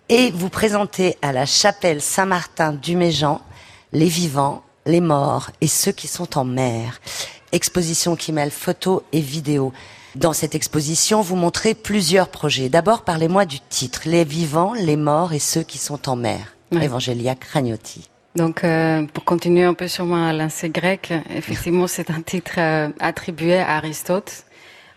Et 0.08 0.30
vous 0.30 0.48
présentez 0.48 1.18
à 1.20 1.32
la 1.32 1.44
chapelle 1.44 2.00
Saint-Martin 2.00 2.72
du 2.72 2.96
Méjean 2.96 3.42
les 3.92 4.08
vivants, 4.08 4.62
les 4.86 5.02
morts 5.02 5.50
et 5.60 5.68
ceux 5.68 5.92
qui 5.92 6.08
sont 6.08 6.38
en 6.38 6.44
mer. 6.44 6.98
Exposition 7.52 8.16
qui 8.16 8.32
mêle 8.32 8.50
photos 8.50 9.02
et 9.12 9.20
vidéos. 9.20 9.72
Dans 10.14 10.32
cette 10.32 10.54
exposition, 10.54 11.20
vous 11.20 11.36
montrez 11.36 11.74
plusieurs 11.74 12.28
projets. 12.28 12.70
D'abord, 12.70 13.02
parlez-moi 13.02 13.44
du 13.44 13.60
titre 13.60 14.00
Les 14.06 14.24
vivants, 14.24 14.72
les 14.72 14.96
morts 14.96 15.34
et 15.34 15.38
ceux 15.38 15.62
qui 15.62 15.76
sont 15.76 16.08
en 16.08 16.16
mer. 16.16 16.54
Evangelia 16.72 17.34
Cragnotti. 17.34 18.08
Donc, 18.34 18.62
euh, 18.62 19.04
pour 19.12 19.24
continuer 19.24 19.64
un 19.64 19.74
peu 19.74 19.88
sur 19.88 20.04
ma 20.04 20.32
lancée 20.32 20.68
grecque, 20.68 21.12
effectivement, 21.34 21.86
c'est 21.86 22.10
un 22.10 22.20
titre 22.20 22.52
euh, 22.58 22.88
attribué 23.00 23.56
à 23.56 23.76
Aristote, 23.76 24.44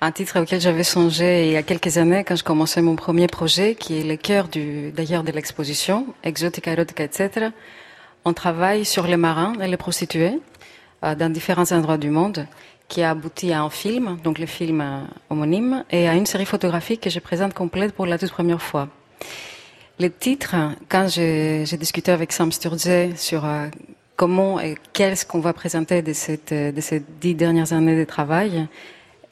un 0.02 0.12
titre 0.12 0.40
auquel 0.42 0.60
j'avais 0.60 0.84
songé 0.84 1.48
il 1.48 1.54
y 1.54 1.58
a 1.58 1.64
quelques 1.64 1.98
années 1.98 2.24
quand 2.24 2.36
je 2.36 2.44
commençais 2.44 2.82
mon 2.82 2.96
premier 2.96 3.28
projet, 3.28 3.76
qui 3.76 4.00
est 4.00 4.04
le 4.04 4.16
cœur 4.18 4.48
du, 4.48 4.92
d'ailleurs 4.92 5.24
de 5.24 5.32
l'exposition, 5.32 6.08
Exotica, 6.24 6.72
Erotica, 6.72 7.04
etc. 7.04 7.48
On 8.26 8.34
travaille 8.34 8.86
sur 8.86 9.08
les 9.08 9.18
marins 9.18 9.54
et 9.62 9.68
les 9.68 9.78
prostituées 9.78 10.40
euh, 11.04 11.16
dans 11.16 11.32
différents 11.32 11.72
endroits 11.72 11.98
du 11.98 12.10
monde, 12.10 12.46
qui 12.88 13.02
a 13.02 13.12
abouti 13.12 13.54
à 13.54 13.62
un 13.62 13.70
film, 13.70 14.18
donc 14.24 14.38
le 14.38 14.46
film 14.46 14.82
euh, 14.82 15.00
homonyme, 15.30 15.84
et 15.90 16.08
à 16.10 16.14
une 16.14 16.26
série 16.26 16.46
photographique 16.46 17.02
que 17.02 17.10
je 17.10 17.20
présente 17.20 17.54
complète 17.54 17.94
pour 17.94 18.06
la 18.06 18.18
toute 18.18 18.32
première 18.32 18.62
fois. 18.62 18.90
Le 20.02 20.10
titre, 20.10 20.56
quand 20.90 21.08
j'ai 21.08 21.78
discuté 21.78 22.12
avec 22.12 22.32
Sam 22.32 22.52
Sturze 22.52 23.14
sur 23.18 23.46
euh, 23.46 23.68
comment 24.16 24.60
et 24.60 24.76
qu'est-ce 24.94 25.28
qu'on 25.28 25.42
va 25.42 25.54
présenter 25.54 26.02
de, 26.02 26.12
euh, 26.54 26.72
ces 26.80 27.04
dix 27.22 27.36
dernières 27.36 27.72
années 27.72 27.96
de 27.96 28.04
travail, 28.04 28.68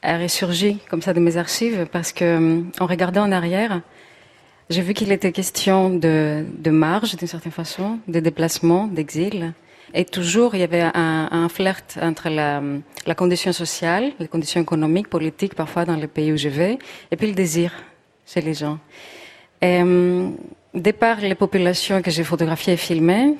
a 0.00 0.16
ressurgi 0.16 0.78
comme 0.88 1.02
ça 1.02 1.12
de 1.12 1.18
mes 1.18 1.36
archives 1.38 1.88
parce 1.90 2.12
que, 2.12 2.24
euh, 2.24 2.62
en 2.78 2.86
regardant 2.86 3.24
en 3.24 3.32
arrière, 3.32 3.80
j'ai 4.68 4.82
vu 4.82 4.94
qu'il 4.94 5.10
était 5.10 5.32
question 5.32 5.90
de, 5.90 6.44
marge, 6.70 7.16
d'une 7.16 7.26
certaine 7.26 7.50
façon, 7.50 7.98
de 8.06 8.20
déplacement, 8.20 8.86
d'exil. 8.86 9.52
Et 9.92 10.04
toujours, 10.04 10.54
il 10.54 10.60
y 10.60 10.62
avait 10.62 10.88
un, 10.94 11.48
flirt 11.48 11.98
entre 12.00 12.28
la, 12.28 13.14
condition 13.16 13.52
sociale, 13.52 14.12
les 14.20 14.28
conditions 14.28 14.60
économiques, 14.60 15.08
politiques, 15.08 15.56
parfois 15.56 15.84
dans 15.84 15.96
les 15.96 16.06
pays 16.06 16.32
où 16.32 16.36
je 16.36 16.48
vais, 16.48 16.78
et 17.10 17.16
puis 17.16 17.26
le 17.26 17.34
désir 17.34 17.72
chez 18.24 18.40
les 18.40 18.54
gens. 18.54 18.78
Euh, 20.74 20.80
départ 20.80 21.20
les 21.20 21.34
populations 21.34 22.02
que 22.02 22.10
j'ai 22.10 22.24
photographiées 22.24 22.74
et 22.74 22.76
filmées, 22.76 23.36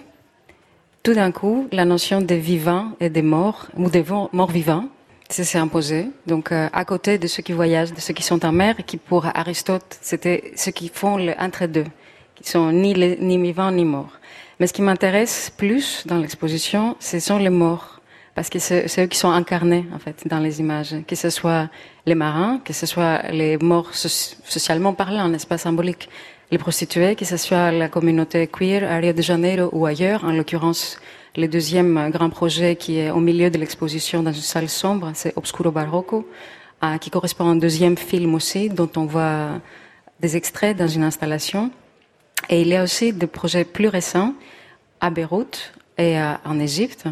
tout 1.02 1.14
d'un 1.14 1.32
coup, 1.32 1.68
la 1.72 1.84
notion 1.84 2.20
des 2.20 2.38
vivants 2.38 2.92
et 3.00 3.08
des 3.08 3.22
morts, 3.22 3.68
ou 3.76 3.88
des 3.88 4.04
morts 4.32 4.50
vivants, 4.50 4.86
s'est 5.28 5.58
imposé. 5.58 6.06
Donc, 6.26 6.52
euh, 6.52 6.68
à 6.72 6.84
côté 6.84 7.18
de 7.18 7.26
ceux 7.26 7.42
qui 7.42 7.52
voyagent, 7.52 7.92
de 7.92 8.00
ceux 8.00 8.12
qui 8.14 8.22
sont 8.22 8.44
en 8.44 8.52
mer, 8.52 8.76
qui 8.86 8.96
pour 8.96 9.26
Aristote, 9.26 9.98
c'était 10.00 10.52
ceux 10.56 10.72
qui 10.72 10.88
font 10.88 11.16
le 11.16 11.32
entre-deux, 11.38 11.86
qui 12.34 12.50
sont 12.50 12.72
ni, 12.72 12.94
les, 12.94 13.16
ni 13.16 13.38
vivants 13.38 13.70
ni 13.70 13.84
morts. 13.84 14.18
Mais 14.58 14.66
ce 14.66 14.72
qui 14.72 14.82
m'intéresse 14.82 15.50
plus 15.56 16.06
dans 16.06 16.18
l'exposition, 16.18 16.96
ce 17.00 17.18
sont 17.18 17.38
les 17.38 17.50
morts. 17.50 17.99
Parce 18.34 18.48
que 18.48 18.58
c'est 18.58 18.86
eux 18.98 19.06
qui 19.06 19.18
sont 19.18 19.30
incarnés, 19.30 19.86
en 19.94 19.98
fait, 19.98 20.26
dans 20.26 20.38
les 20.38 20.60
images. 20.60 20.94
Que 21.06 21.16
ce 21.16 21.30
soit 21.30 21.68
les 22.06 22.14
marins, 22.14 22.60
que 22.64 22.72
ce 22.72 22.86
soit 22.86 23.22
les 23.30 23.58
morts 23.58 23.94
socialement 23.94 24.94
parlant, 24.94 25.28
n'est-ce 25.28 25.46
pas, 25.46 25.58
symbolique. 25.58 26.08
Les 26.50 26.58
prostituées, 26.58 27.16
que 27.16 27.24
ce 27.24 27.36
soit 27.36 27.70
la 27.70 27.88
communauté 27.88 28.46
queer 28.46 28.84
à 28.84 28.96
Rio 28.98 29.12
de 29.12 29.22
Janeiro 29.22 29.68
ou 29.72 29.86
ailleurs. 29.86 30.24
En 30.24 30.32
l'occurrence, 30.32 30.98
le 31.36 31.46
deuxième 31.48 32.10
grand 32.10 32.30
projet 32.30 32.76
qui 32.76 32.98
est 32.98 33.10
au 33.10 33.20
milieu 33.20 33.50
de 33.50 33.58
l'exposition 33.58 34.22
dans 34.22 34.32
une 34.32 34.40
salle 34.40 34.68
sombre, 34.68 35.10
c'est 35.14 35.32
Obscuro 35.36 35.70
Barroco, 35.70 36.28
euh, 36.82 36.98
qui 36.98 37.10
correspond 37.10 37.46
à 37.46 37.50
un 37.50 37.56
deuxième 37.56 37.96
film 37.96 38.34
aussi, 38.34 38.68
dont 38.68 38.90
on 38.96 39.06
voit 39.06 39.60
des 40.20 40.36
extraits 40.36 40.76
dans 40.76 40.88
une 40.88 41.04
installation. 41.04 41.70
Et 42.48 42.62
il 42.62 42.68
y 42.68 42.76
a 42.76 42.82
aussi 42.82 43.12
des 43.12 43.26
projets 43.26 43.64
plus 43.64 43.88
récents 43.88 44.34
à 45.00 45.10
Beyrouth 45.10 45.72
et 45.98 46.16
en 46.44 46.58
Égypte, 46.58 47.04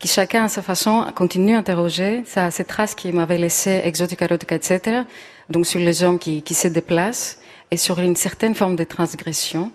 qui 0.00 0.08
chacun 0.08 0.44
à 0.44 0.48
sa 0.48 0.62
façon 0.62 1.04
continue 1.14 1.54
à 1.54 1.58
interroger 1.58 2.22
ça, 2.24 2.50
ces 2.50 2.64
traces 2.64 2.94
qui 2.94 3.12
m'avaient 3.12 3.38
laissé 3.38 3.82
exotica, 3.84 4.24
erotica, 4.24 4.56
etc. 4.56 5.02
Donc 5.50 5.66
sur 5.66 5.78
les 5.78 6.02
hommes 6.02 6.18
qui, 6.18 6.42
se 6.54 6.68
déplacent 6.68 7.38
et 7.70 7.76
sur 7.76 8.00
une 8.00 8.16
certaine 8.16 8.54
forme 8.54 8.76
de 8.76 8.84
transgression, 8.84 9.70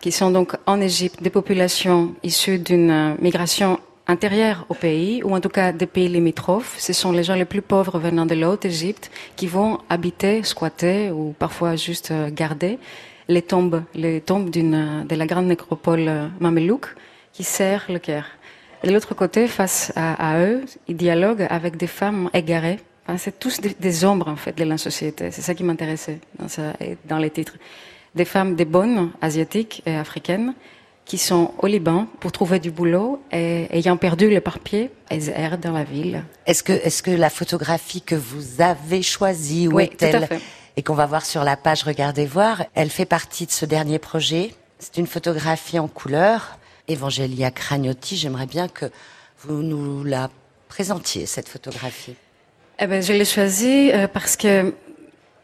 qui 0.00 0.12
sont 0.12 0.30
donc 0.30 0.56
en 0.66 0.80
Égypte 0.80 1.22
des 1.22 1.30
populations 1.30 2.14
issues 2.22 2.58
d'une 2.58 3.16
migration 3.20 3.80
intérieure 4.06 4.66
au 4.68 4.74
pays, 4.74 5.22
ou 5.22 5.34
en 5.34 5.40
tout 5.40 5.48
cas 5.48 5.72
des 5.72 5.86
pays 5.86 6.08
limitrophes. 6.08 6.74
Ce 6.78 6.92
sont 6.92 7.12
les 7.12 7.24
gens 7.24 7.36
les 7.36 7.46
plus 7.46 7.62
pauvres 7.62 7.98
venant 7.98 8.26
de 8.26 8.34
la 8.34 8.50
Haute-Égypte 8.50 9.10
qui 9.36 9.46
vont 9.46 9.78
habiter, 9.88 10.42
squatter 10.42 11.10
ou 11.10 11.34
parfois 11.38 11.76
juste 11.76 12.10
euh, 12.10 12.28
garder 12.30 12.78
les 13.28 13.42
tombes, 13.42 13.84
les 13.94 14.20
tombes 14.20 14.50
d'une, 14.50 15.06
de 15.08 15.14
la 15.14 15.26
grande 15.26 15.46
nécropole 15.46 16.08
euh, 16.08 16.28
mamelouk 16.40 16.94
qui 17.32 17.44
sert 17.44 17.86
le 17.88 17.98
Caire. 17.98 18.26
De 18.84 18.90
l'autre 18.90 19.14
côté, 19.14 19.46
face 19.46 19.92
à, 19.96 20.38
eux, 20.40 20.64
ils 20.88 20.96
dialoguent 20.96 21.46
avec 21.50 21.76
des 21.76 21.86
femmes 21.86 22.30
égarées. 22.34 22.80
Enfin, 23.06 23.18
c'est 23.18 23.38
tous 23.38 23.60
des, 23.60 24.04
ombres, 24.04 24.28
en 24.28 24.36
fait, 24.36 24.56
de 24.56 24.64
la 24.64 24.78
société. 24.78 25.30
C'est 25.30 25.42
ça 25.42 25.54
qui 25.54 25.64
m'intéressait 25.64 26.18
dans, 26.38 26.46
dans 27.08 27.18
les 27.18 27.30
titres. 27.30 27.54
Des 28.14 28.24
femmes, 28.24 28.54
des 28.54 28.64
bonnes, 28.64 29.10
asiatiques 29.20 29.82
et 29.86 29.96
africaines, 29.96 30.54
qui 31.04 31.18
sont 31.18 31.52
au 31.58 31.66
Liban 31.66 32.06
pour 32.20 32.32
trouver 32.32 32.60
du 32.60 32.70
boulot 32.70 33.22
et 33.32 33.66
ayant 33.70 33.96
perdu 33.96 34.30
le 34.30 34.40
pied 34.40 34.90
elles 35.08 35.28
errent 35.30 35.58
dans 35.58 35.72
la 35.72 35.84
ville. 35.84 36.24
Est-ce 36.46 36.62
que, 36.62 36.72
est-ce 36.72 37.02
que 37.02 37.10
la 37.10 37.28
photographie 37.28 38.02
que 38.02 38.14
vous 38.14 38.62
avez 38.62 39.02
choisie, 39.02 39.68
où 39.68 39.76
oui, 39.76 39.84
est-elle 39.84 40.28
et 40.76 40.82
qu'on 40.82 40.94
va 40.94 41.06
voir 41.06 41.26
sur 41.26 41.44
la 41.44 41.56
page 41.56 41.82
Regardez 41.82 42.24
voir. 42.24 42.64
Elle 42.74 42.90
fait 42.90 43.04
partie 43.04 43.46
de 43.46 43.50
ce 43.50 43.66
dernier 43.66 43.98
projet. 43.98 44.54
C'est 44.78 44.96
une 44.96 45.06
photographie 45.06 45.78
en 45.78 45.88
couleur. 45.88 46.58
Evangelia 46.88 47.50
Cragnotti, 47.50 48.16
j'aimerais 48.16 48.46
bien 48.46 48.68
que 48.68 48.86
vous 49.40 49.62
nous 49.62 50.04
la 50.04 50.30
présentiez, 50.68 51.26
cette 51.26 51.48
photographie. 51.48 52.14
Eh 52.78 52.86
ben, 52.86 53.02
je 53.02 53.12
l'ai 53.12 53.24
choisie 53.24 53.90
euh, 53.92 54.08
parce 54.08 54.36
que 54.36 54.74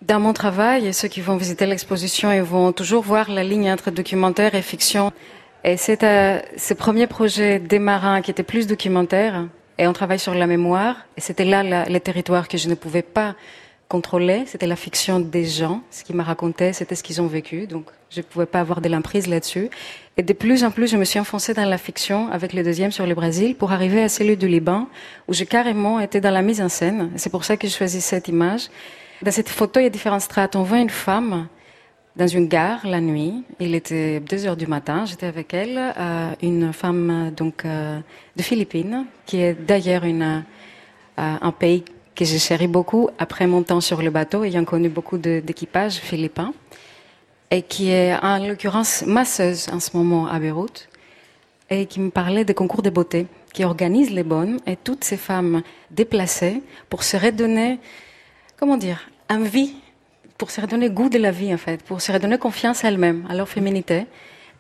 dans 0.03 0.21
mon 0.21 0.33
travail, 0.33 0.93
ceux 0.95 1.09
qui 1.09 1.21
vont 1.21 1.37
visiter 1.37 1.67
l'exposition, 1.67 2.33
ils 2.33 2.43
vont 2.43 2.73
toujours 2.73 3.03
voir 3.03 3.31
la 3.31 3.45
ligne 3.45 3.71
entre 3.71 3.91
documentaire 3.91 4.55
et 4.55 4.63
fiction. 4.63 5.13
Et 5.65 5.77
c'est 5.77 6.01
ce 6.03 6.75
premier 6.75 7.07
projet 7.07 7.59
des 7.59 7.81
marins 7.81 8.23
qui 8.23 8.31
était 8.31 8.45
plus 8.45 8.67
documentaire, 8.67 9.47
et 9.77 9.87
on 9.87 9.93
travaille 9.93 10.21
sur 10.21 10.35
la 10.35 10.47
mémoire, 10.47 10.97
et 11.17 11.21
c'était 11.21 11.45
là 11.45 11.63
la, 11.63 11.85
les 11.85 12.01
territoires 12.01 12.47
que 12.49 12.57
je 12.57 12.69
ne 12.69 12.75
pouvais 12.75 13.03
pas 13.03 13.35
contrôlé, 13.89 14.45
c'était 14.47 14.67
la 14.67 14.77
fiction 14.77 15.19
des 15.19 15.45
gens. 15.45 15.83
Ce 15.91 16.05
qu'ils 16.05 16.15
m'a 16.15 16.23
raconté, 16.23 16.73
c'était 16.73 16.95
ce 16.95 17.03
qu'ils 17.03 17.21
ont 17.23 17.27
vécu. 17.27 17.67
Donc, 17.67 17.87
je 18.11 18.21
ne 18.21 18.25
pouvais 18.25 18.47
pas 18.47 18.61
avoir 18.61 18.81
de 18.81 18.89
l'emprise 18.89 19.27
là-dessus. 19.27 19.71
Et 20.21 20.25
de 20.25 20.33
plus 20.33 20.65
en 20.65 20.73
plus, 20.73 20.91
je 20.91 20.97
me 20.97 21.05
suis 21.05 21.21
enfoncée 21.21 21.55
dans 21.55 21.65
la 21.65 21.79
fiction 21.79 22.29
avec 22.33 22.53
le 22.53 22.65
deuxième 22.65 22.91
sur 22.91 23.07
le 23.07 23.15
Brésil 23.15 23.55
pour 23.55 23.71
arriver 23.71 24.03
à 24.03 24.09
celui 24.09 24.37
du 24.37 24.49
Liban, 24.49 24.89
où 25.29 25.33
j'ai 25.33 25.47
carrément 25.47 26.01
été 26.01 26.21
dans 26.21 26.33
la 26.33 26.43
mise 26.43 26.61
en 26.61 26.69
scène. 26.69 27.13
C'est 27.15 27.31
pour 27.31 27.45
ça 27.45 27.57
que 27.57 27.69
je 27.69 27.73
choisis 27.73 28.05
cette 28.05 28.27
image. 28.27 28.69
Dans 29.23 29.31
cette 29.31 29.49
photo, 29.49 29.79
il 29.79 29.85
y 29.85 29.87
a 29.87 29.91
différentes 29.91 30.23
strates. 30.23 30.57
On 30.57 30.65
voit 30.65 30.81
une 30.81 30.91
femme 30.91 31.47
dans 32.17 32.27
une 32.27 32.49
gare 32.49 32.85
la 32.85 33.01
nuit. 33.01 33.45
Il 33.61 33.77
était 33.77 34.19
deux 34.19 34.45
heures 34.45 34.57
du 34.57 34.67
matin. 34.67 35.05
J'étais 35.07 35.27
avec 35.27 35.55
elle, 35.55 35.79
euh, 35.79 36.33
une 36.43 36.73
femme 36.73 37.31
donc 37.37 37.65
euh, 37.65 38.01
de 38.35 38.43
Philippines, 38.43 39.07
qui 39.25 39.41
est 39.41 39.55
d'ailleurs 39.55 40.03
euh, 40.05 40.41
un 41.17 41.53
pays 41.53 41.85
que 42.17 42.25
j'ai 42.25 42.41
chéri 42.41 42.67
beaucoup 42.67 43.09
après 43.21 43.47
mon 43.47 43.63
temps 43.63 43.81
sur 43.81 44.03
le 44.03 44.11
bateau, 44.11 44.43
ayant 44.43 44.65
connu 44.65 44.89
beaucoup 44.89 45.17
d'équipages 45.17 45.99
philippins, 45.99 46.53
et 47.51 47.63
qui 47.63 47.91
est 47.91 48.15
en 48.23 48.47
l'occurrence 48.47 49.05
masseuse 49.07 49.69
en 49.73 49.81
ce 49.81 49.97
moment 49.97 50.27
à 50.27 50.39
Beyrouth, 50.39 50.89
et 51.71 51.87
qui 51.87 52.01
me 52.01 52.11
parlait 52.11 52.45
des 52.45 52.55
concours 52.55 52.83
de 52.83 52.91
beauté, 52.91 53.27
qui 53.53 53.65
organisent 53.65 54.11
les 54.11 54.23
bonnes, 54.23 54.59
et 54.67 54.77
toutes 54.77 55.05
ces 55.05 55.17
femmes 55.17 55.63
déplacées 55.91 56.63
pour 56.89 57.03
se 57.03 57.17
redonner, 57.17 57.79
comment 58.59 58.77
dire, 58.77 59.11
envie, 59.31 59.75
pour 60.37 60.51
se 60.51 60.61
redonner 60.61 60.89
goût 60.91 61.09
de 61.09 61.19
la 61.19 61.31
vie 61.31 61.53
en 61.53 61.59
fait, 61.59 61.83
pour 61.83 62.01
se 62.01 62.13
redonner 62.13 62.39
confiance 62.39 62.85
à 62.85 62.89
elles-mêmes, 62.89 63.27
à 63.29 63.35
leur 63.35 63.49
féminité. 63.49 64.07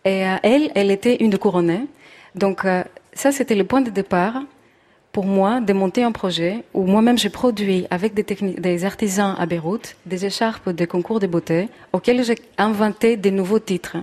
Et 0.05 0.27
euh, 0.27 0.37
elle, 0.42 0.70
elle 0.74 0.90
était 0.90 1.16
une 1.16 1.31
de 1.31 1.37
couronnée. 1.37 1.87
Donc 2.35 2.64
euh, 2.64 2.83
ça, 3.12 3.33
c'était 3.33 3.55
le 3.55 3.64
point 3.64 3.81
de 3.81 3.90
départ 3.90 4.42
pour 5.12 5.24
moi 5.24 5.60
de 5.60 5.72
monter 5.72 6.02
un 6.02 6.12
projet 6.12 6.64
où 6.74 6.84
moi-même 6.84 7.18
j'ai 7.18 7.30
produit 7.30 7.86
avec 7.90 8.14
des, 8.14 8.24
des 8.24 8.84
artisans 8.84 9.34
à 9.38 9.46
Beyrouth 9.46 9.96
des 10.06 10.26
écharpes 10.26 10.70
de 10.70 10.84
concours 10.84 11.20
de 11.20 11.26
beauté 11.26 11.68
auxquelles 11.92 12.22
j'ai 12.24 12.36
inventé 12.58 13.16
des 13.16 13.30
nouveaux 13.30 13.58
titres. 13.58 13.96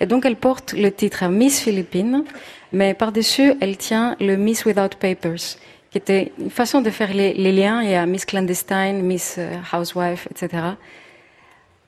Et 0.00 0.06
donc 0.06 0.24
elle 0.26 0.36
porte 0.36 0.72
le 0.72 0.90
titre 0.90 1.26
Miss 1.28 1.60
Philippines, 1.60 2.24
mais 2.72 2.94
par-dessus 2.94 3.54
elle 3.60 3.76
tient 3.76 4.16
le 4.20 4.36
Miss 4.36 4.64
Without 4.64 4.96
Papers, 4.98 5.56
qui 5.90 5.98
était 5.98 6.32
une 6.38 6.50
façon 6.50 6.80
de 6.82 6.90
faire 6.90 7.12
les, 7.12 7.32
liens. 7.52 7.82
Il 7.82 7.90
y 7.90 7.94
a 7.94 8.06
Miss 8.06 8.24
Clandestine, 8.24 9.02
Miss 9.02 9.36
euh, 9.38 9.56
Housewife, 9.72 10.28
etc. 10.30 10.62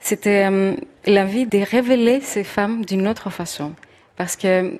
C'était 0.00 0.48
euh, 0.50 0.74
l'envie 1.06 1.46
de 1.46 1.58
révéler 1.58 2.20
ces 2.20 2.42
femmes 2.42 2.84
d'une 2.84 3.06
autre 3.06 3.30
façon. 3.30 3.72
Parce 4.16 4.36
que 4.36 4.78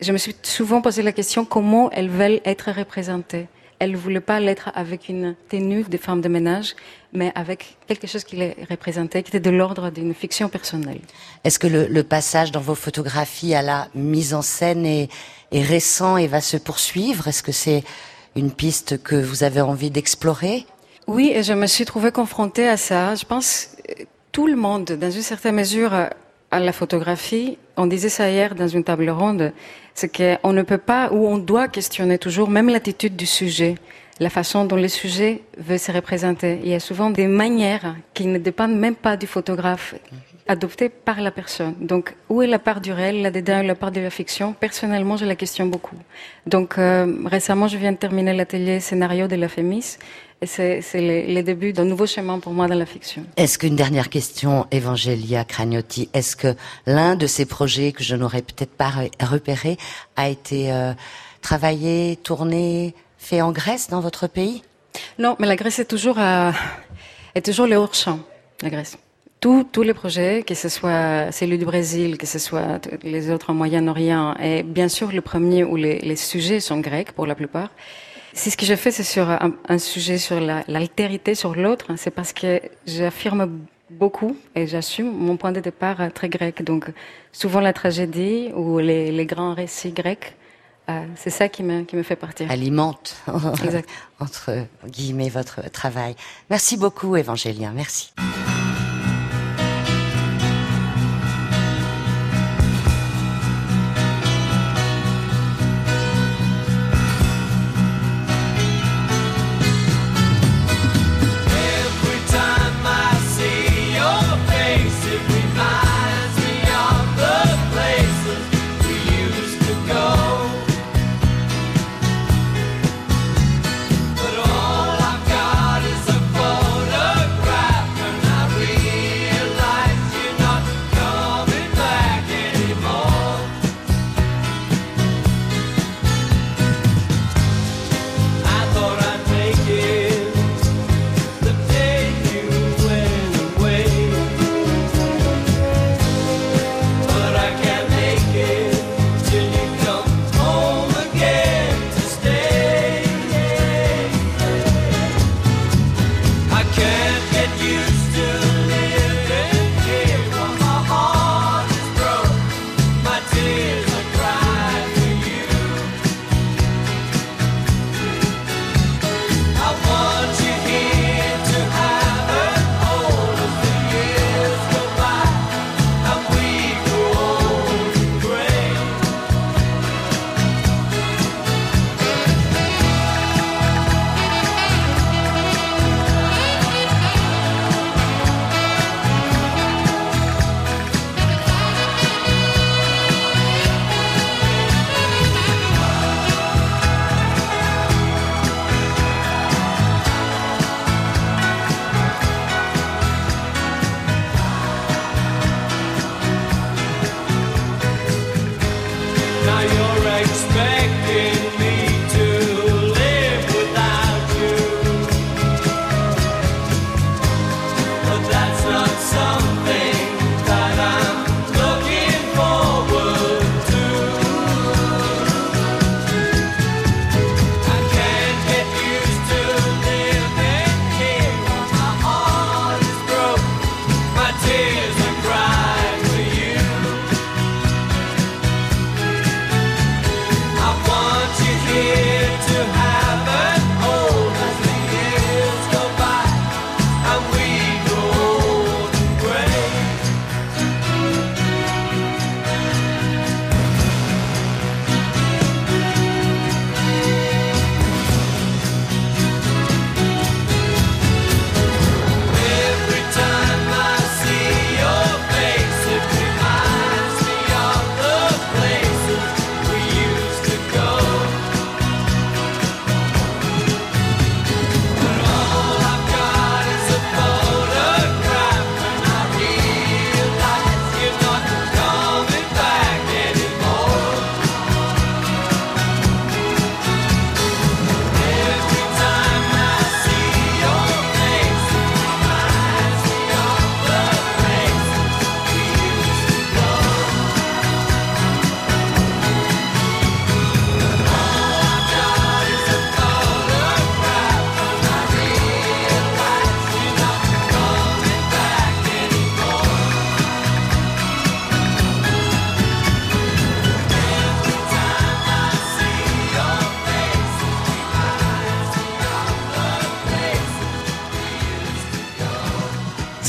je 0.00 0.12
me 0.12 0.18
suis 0.18 0.34
souvent 0.42 0.80
posé 0.80 1.02
la 1.02 1.12
question 1.12 1.44
comment 1.44 1.90
elles 1.90 2.08
veulent 2.08 2.40
être 2.44 2.70
représentées? 2.70 3.46
Elles 3.78 3.92
ne 3.92 3.96
voulaient 3.96 4.20
pas 4.20 4.40
l'être 4.40 4.70
avec 4.74 5.08
une 5.08 5.34
tenue 5.48 5.82
de 5.82 5.96
femme 5.96 6.20
de 6.20 6.28
ménage, 6.28 6.74
mais 7.12 7.32
avec 7.34 7.76
quelque 7.86 8.06
chose 8.06 8.24
qui 8.24 8.36
les 8.36 8.56
représentait, 8.70 9.22
qui 9.22 9.30
était 9.30 9.40
de 9.40 9.50
l'ordre 9.50 9.90
d'une 9.90 10.14
fiction 10.14 10.48
personnelle. 10.48 11.00
Est-ce 11.42 11.58
que 11.58 11.66
le, 11.66 12.02
passage 12.04 12.52
dans 12.52 12.60
vos 12.60 12.74
photographies 12.74 13.54
à 13.54 13.62
la 13.62 13.88
mise 13.94 14.32
en 14.32 14.42
scène 14.42 14.86
est, 14.86 15.08
est 15.52 15.62
récent 15.62 16.16
et 16.16 16.28
va 16.28 16.40
se 16.40 16.56
poursuivre? 16.56 17.28
Est-ce 17.28 17.42
que 17.42 17.52
c'est 17.52 17.84
une 18.36 18.52
piste 18.52 19.02
que 19.02 19.16
vous 19.16 19.42
avez 19.42 19.60
envie 19.60 19.90
d'explorer? 19.90 20.66
Oui, 21.06 21.32
et 21.34 21.42
je 21.42 21.52
me 21.52 21.66
suis 21.66 21.84
trouvée 21.84 22.12
confrontée 22.12 22.68
à 22.68 22.76
ça. 22.76 23.14
Je 23.14 23.24
pense 23.24 23.76
tout 24.32 24.46
le 24.46 24.56
monde, 24.56 24.84
dans 24.92 25.10
une 25.10 25.22
certaine 25.22 25.56
mesure, 25.56 25.92
à 26.50 26.60
la 26.60 26.72
photographie, 26.72 27.58
on 27.76 27.86
disait 27.86 28.08
ça 28.08 28.30
hier 28.30 28.54
dans 28.54 28.68
une 28.68 28.84
table 28.84 29.10
ronde, 29.10 29.52
c'est 29.94 30.14
qu'on 30.14 30.52
ne 30.52 30.62
peut 30.62 30.78
pas 30.78 31.12
ou 31.12 31.26
on 31.26 31.38
doit 31.38 31.68
questionner 31.68 32.18
toujours 32.18 32.50
même 32.50 32.68
l'attitude 32.68 33.16
du 33.16 33.26
sujet, 33.26 33.76
la 34.20 34.30
façon 34.30 34.64
dont 34.64 34.76
le 34.76 34.88
sujet 34.88 35.42
veut 35.58 35.78
se 35.78 35.92
représenter. 35.92 36.60
Il 36.62 36.68
y 36.68 36.74
a 36.74 36.80
souvent 36.80 37.10
des 37.10 37.26
manières 37.26 37.96
qui 38.12 38.26
ne 38.26 38.38
dépendent 38.38 38.76
même 38.76 38.96
pas 38.96 39.16
du 39.16 39.26
photographe 39.26 39.94
adoptées 40.46 40.88
par 40.88 41.20
la 41.20 41.30
personne. 41.30 41.74
Donc, 41.80 42.14
où 42.28 42.42
est 42.42 42.46
la 42.46 42.58
part 42.58 42.80
du 42.80 42.92
réel 42.92 43.22
là-dedans 43.22 43.62
la 43.62 43.74
part 43.74 43.90
de 43.90 44.00
la 44.00 44.10
fiction? 44.10 44.52
Personnellement, 44.52 45.16
je 45.16 45.24
la 45.24 45.36
questionne 45.36 45.70
beaucoup. 45.70 45.96
Donc, 46.46 46.78
euh, 46.78 47.16
récemment, 47.26 47.68
je 47.68 47.78
viens 47.78 47.92
de 47.92 47.96
terminer 47.96 48.34
l'atelier 48.34 48.80
scénario 48.80 49.26
de 49.26 49.36
la 49.36 49.48
Fémis 49.48 49.96
et 50.42 50.46
c'est 50.46 50.82
le, 50.94 51.42
début 51.42 51.72
d'un 51.72 51.84
nouveau 51.84 52.06
chemin 52.06 52.38
pour 52.38 52.52
moi 52.52 52.66
dans 52.66 52.74
la 52.74 52.84
fiction. 52.84 53.24
Est-ce 53.36 53.58
qu'une 53.58 53.76
dernière 53.76 54.10
question, 54.10 54.66
Evangelia 54.70 55.44
Cragnotti, 55.44 56.10
est-ce 56.12 56.36
que 56.36 56.54
l'un 56.86 57.16
de 57.16 57.26
ces 57.26 57.46
projets 57.46 57.92
que 57.92 58.02
je 58.02 58.14
n'aurais 58.14 58.42
peut-être 58.42 58.72
pas 58.72 58.92
repéré 59.20 59.78
a 60.16 60.28
été 60.28 60.70
euh, 60.72 60.92
travaillé, 61.40 62.16
tourné, 62.16 62.94
fait 63.16 63.40
en 63.40 63.52
Grèce, 63.52 63.88
dans 63.88 64.00
votre 64.00 64.26
pays? 64.26 64.62
Non, 65.18 65.36
mais 65.38 65.46
la 65.46 65.56
Grèce 65.56 65.78
est 65.78 65.86
toujours, 65.86 66.18
est 66.18 67.44
toujours 67.44 67.66
le 67.66 67.76
hors-champ, 67.76 68.20
la 68.62 68.68
Grèce 68.68 68.98
tous 69.72 69.82
les 69.82 69.94
projets, 69.94 70.42
que 70.42 70.54
ce 70.54 70.68
soit 70.68 71.30
celui 71.32 71.58
du 71.58 71.64
Brésil, 71.64 72.16
que 72.18 72.26
ce 72.26 72.38
soit 72.38 72.80
les 73.02 73.30
autres 73.30 73.50
en 73.50 73.54
Moyen-Orient, 73.54 74.34
et 74.42 74.62
bien 74.62 74.88
sûr 74.88 75.12
le 75.12 75.20
premier 75.20 75.64
où 75.64 75.76
les, 75.76 75.98
les 76.00 76.16
sujets 76.16 76.60
sont 76.60 76.78
grecs 76.80 77.12
pour 77.12 77.26
la 77.26 77.34
plupart. 77.34 77.70
C'est 78.32 78.50
ce 78.50 78.56
que 78.56 78.66
je 78.66 78.74
fais, 78.74 78.90
c'est 78.90 79.04
sur 79.16 79.28
un, 79.30 79.52
un 79.68 79.78
sujet 79.78 80.18
sur 80.18 80.40
la- 80.40 80.64
l'altérité 80.66 81.34
sur 81.34 81.54
l'autre. 81.54 81.86
C'est 81.96 82.10
parce 82.10 82.32
que 82.32 82.60
j'affirme 82.86 83.42
beaucoup 83.90 84.36
et 84.56 84.66
j'assume 84.66 85.10
mon 85.12 85.36
point 85.36 85.52
de 85.52 85.60
départ 85.60 85.98
très 86.12 86.28
grec. 86.28 86.64
Donc 86.64 86.86
souvent 87.32 87.60
la 87.60 87.72
tragédie 87.72 88.50
ou 88.56 88.78
les, 88.78 89.12
les 89.12 89.26
grands 89.26 89.54
récits 89.54 89.92
grecs, 89.92 90.34
euh, 90.90 91.04
c'est 91.16 91.30
ça 91.30 91.48
qui 91.48 91.62
me, 91.62 91.82
qui 91.82 91.94
me 91.96 92.02
fait 92.02 92.16
partir. 92.16 92.50
Alimente, 92.50 93.16
Exact. 93.64 93.88
entre 94.18 94.50
guillemets, 94.88 95.28
votre 95.28 95.70
travail. 95.70 96.14
Merci 96.50 96.76
beaucoup, 96.76 97.14
Évangélien. 97.16 97.72
Merci. 97.74 98.12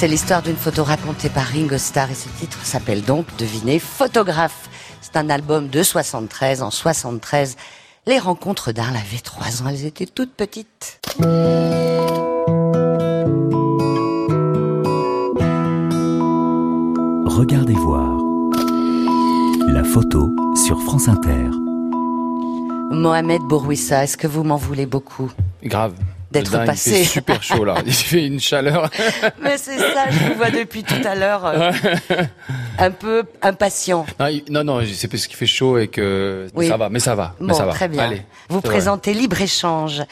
C'est 0.05 0.11
l'histoire 0.11 0.43
d'une 0.43 0.55
photo 0.55 0.83
racontée 0.83 1.29
par 1.29 1.45
Ringo 1.45 1.79
Starr 1.79 2.11
et 2.11 2.13
ce 2.13 2.29
titre 2.39 2.63
s'appelle 2.63 3.01
donc, 3.01 3.25
devinez, 3.39 3.79
Photographe. 3.79 4.69
C'est 5.01 5.17
un 5.17 5.31
album 5.31 5.67
de 5.67 5.81
73. 5.81 6.61
En 6.61 6.69
73, 6.69 7.55
les 8.05 8.19
rencontres 8.19 8.71
d'Arles 8.71 8.97
avaient 8.97 9.17
trois 9.23 9.63
ans. 9.63 9.67
Elles 9.67 9.83
étaient 9.83 10.05
toutes 10.05 10.35
petites. 10.35 11.01
Regardez 17.25 17.73
voir. 17.73 18.15
La 19.67 19.83
photo 19.83 20.29
sur 20.67 20.79
France 20.83 21.07
Inter. 21.07 21.49
Mohamed 22.91 23.41
Bourouissa, 23.41 24.03
est-ce 24.03 24.17
que 24.17 24.27
vous 24.27 24.43
m'en 24.43 24.57
voulez 24.57 24.85
beaucoup? 24.85 25.31
Grave. 25.63 25.95
D'être 26.39 26.65
passé. 26.65 26.89
Il 26.91 26.95
fait 26.97 27.03
super 27.05 27.43
chaud 27.43 27.65
là. 27.65 27.75
Il 27.85 27.93
fait 27.93 28.25
une 28.25 28.39
chaleur. 28.39 28.89
Mais 29.41 29.57
c'est 29.57 29.77
ça, 29.77 30.09
je 30.09 30.19
vous 30.29 30.35
vois 30.35 30.51
depuis 30.51 30.83
tout 30.83 31.01
à 31.05 31.15
l'heure. 31.15 31.45
euh, 31.45 31.71
un 32.77 32.91
peu 32.91 33.23
impatient. 33.41 34.05
Non, 34.49 34.63
non, 34.63 34.81
c'est 34.93 35.07
parce 35.07 35.27
qu'il 35.27 35.35
fait 35.37 35.45
chaud 35.45 35.77
et 35.77 35.87
que 35.87 36.47
Oui. 36.55 36.67
ça 36.67 36.77
va, 36.77 36.89
mais 36.89 36.99
ça 36.99 37.15
va, 37.15 37.35
mais 37.39 37.47
Bon, 37.47 37.53
ça 37.53 37.65
va. 37.65 37.71
très 37.73 37.87
bien. 37.87 38.03
Allez, 38.03 38.21
Vous 38.49 38.61
présentez 38.61 39.13
Libre-Échange. 39.13 40.03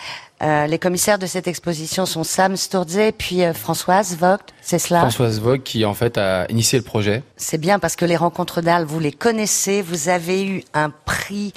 Euh, 0.41 0.67
les 0.67 0.77
commissaires 0.79 1.19
de 1.19 1.25
cette 1.25 1.47
exposition 1.47 2.05
sont 2.05 2.23
Sam 2.25 2.57
Sturze 2.57 3.11
puis 3.17 3.43
euh, 3.43 3.53
Françoise 3.53 4.17
Vogt, 4.17 4.39
c'est 4.61 4.79
cela? 4.79 4.99
Françoise 5.01 5.39
Vogue 5.39 5.63
qui 5.63 5.85
en 5.85 5.93
fait 5.93 6.17
a 6.17 6.45
initié 6.49 6.77
le 6.79 6.83
projet. 6.83 7.23
C'est 7.37 7.57
bien 7.59 7.79
parce 7.79 7.95
que 7.95 8.03
les 8.03 8.17
rencontres 8.17 8.61
d'Arles, 8.61 8.83
vous 8.83 8.99
les 8.99 9.13
connaissez. 9.13 9.81
Vous 9.81 10.09
avez 10.09 10.45
eu 10.45 10.63
un 10.73 10.89
prix 10.89 11.53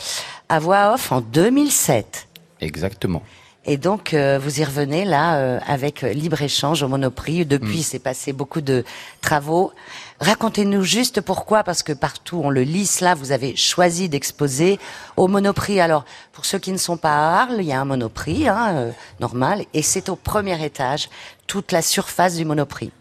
à 0.48 0.60
voix 0.60 0.92
off 0.94 1.10
en 1.10 1.20
2007. 1.20 2.28
Exactement. 2.60 3.22
Et 3.68 3.76
donc, 3.78 4.14
euh, 4.14 4.38
vous 4.40 4.60
y 4.60 4.64
revenez 4.64 5.04
là 5.04 5.38
euh, 5.38 5.58
avec 5.66 6.04
euh, 6.04 6.12
libre-échange 6.12 6.82
au 6.84 6.88
Monoprix. 6.88 7.44
Depuis, 7.44 7.80
Mm. 7.80 7.82
c'est 7.82 7.98
passé 7.98 8.32
beaucoup 8.32 8.60
de 8.60 8.84
travaux. 9.20 9.72
Racontez-nous 10.20 10.82
juste 10.84 11.20
pourquoi, 11.20 11.64
parce 11.64 11.82
que 11.82 11.92
partout 11.92 12.40
on 12.44 12.48
le 12.50 12.62
lit, 12.62 12.88
là, 13.00 13.14
vous 13.16 13.32
avez 13.32 13.56
choisi 13.56 14.08
d'exposer 14.08 14.78
au 15.16 15.26
Monoprix. 15.26 15.80
Alors, 15.80 16.04
pour 16.32 16.44
ceux 16.44 16.58
qui 16.60 16.70
ne 16.70 16.76
sont 16.78 16.96
pas 16.96 17.10
à 17.16 17.42
Arles, 17.42 17.56
il 17.58 17.66
y 17.66 17.72
a 17.72 17.80
un 17.80 17.84
Monoprix, 17.84 18.46
hein, 18.48 18.68
euh, 18.76 18.90
normal, 19.18 19.64
et 19.74 19.82
c'est 19.82 20.08
au 20.08 20.16
premier 20.16 20.64
étage, 20.64 21.10
toute 21.48 21.72
la 21.72 21.82
surface 21.82 22.36
du 22.36 22.44
Monoprix. 22.44 22.92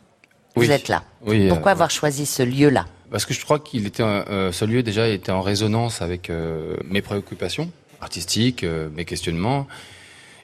Vous 0.55 0.63
Oui. 0.63 0.71
êtes 0.71 0.87
là. 0.87 1.03
Oui, 1.25 1.47
Pourquoi 1.47 1.71
euh, 1.71 1.73
avoir 1.73 1.91
choisi 1.91 2.25
ce 2.25 2.41
lieu-là 2.41 2.85
Parce 3.11 3.25
que 3.25 3.33
je 3.35 3.43
crois 3.43 3.59
qu'il 3.59 3.85
était, 3.85 4.01
euh, 4.03 4.51
ce 4.51 4.65
lieu 4.65 4.81
déjà 4.83 5.07
était 5.07 5.31
en 5.31 5.41
résonance 5.41 6.01
avec 6.01 6.29
euh, 6.31 6.75
mes 6.85 7.03
préoccupations 7.03 7.69
artistiques, 8.01 8.63
euh, 8.63 8.89
mes 8.95 9.05
questionnements. 9.05 9.67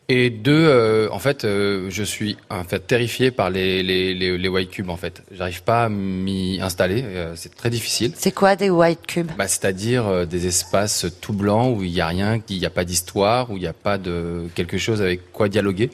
Et 0.09 0.29
deux, 0.29 0.51
euh, 0.67 1.07
en 1.11 1.19
fait, 1.19 1.45
euh, 1.45 1.85
je 1.89 2.03
suis 2.03 2.35
en 2.49 2.65
fait 2.65 2.85
terrifié 2.85 3.31
par 3.31 3.49
les 3.49 3.81
les 3.81 4.13
les, 4.13 4.37
les 4.37 4.47
white 4.49 4.69
cubes 4.69 4.89
en 4.89 4.97
fait. 4.97 5.23
J'arrive 5.31 5.63
pas 5.63 5.85
à 5.85 5.89
m'y 5.89 6.59
installer, 6.61 7.01
euh, 7.05 7.33
c'est 7.37 7.55
très 7.55 7.69
difficile. 7.69 8.11
C'est 8.17 8.33
quoi 8.33 8.57
des 8.57 8.69
white 8.69 9.07
cubes? 9.07 9.31
Bah, 9.37 9.47
c'est-à-dire 9.47 10.27
des 10.27 10.47
espaces 10.47 11.05
tout 11.21 11.31
blancs 11.33 11.77
où 11.77 11.83
il 11.83 11.91
y 11.91 12.01
a 12.01 12.07
rien, 12.07 12.41
il 12.49 12.57
n'y 12.59 12.65
a 12.65 12.69
pas 12.69 12.83
d'histoire, 12.83 13.51
où 13.51 13.57
il 13.57 13.61
n'y 13.61 13.67
a 13.67 13.73
pas 13.73 13.97
de 13.97 14.47
quelque 14.53 14.77
chose 14.77 15.01
avec 15.01 15.31
quoi 15.31 15.47
dialoguer. 15.47 15.89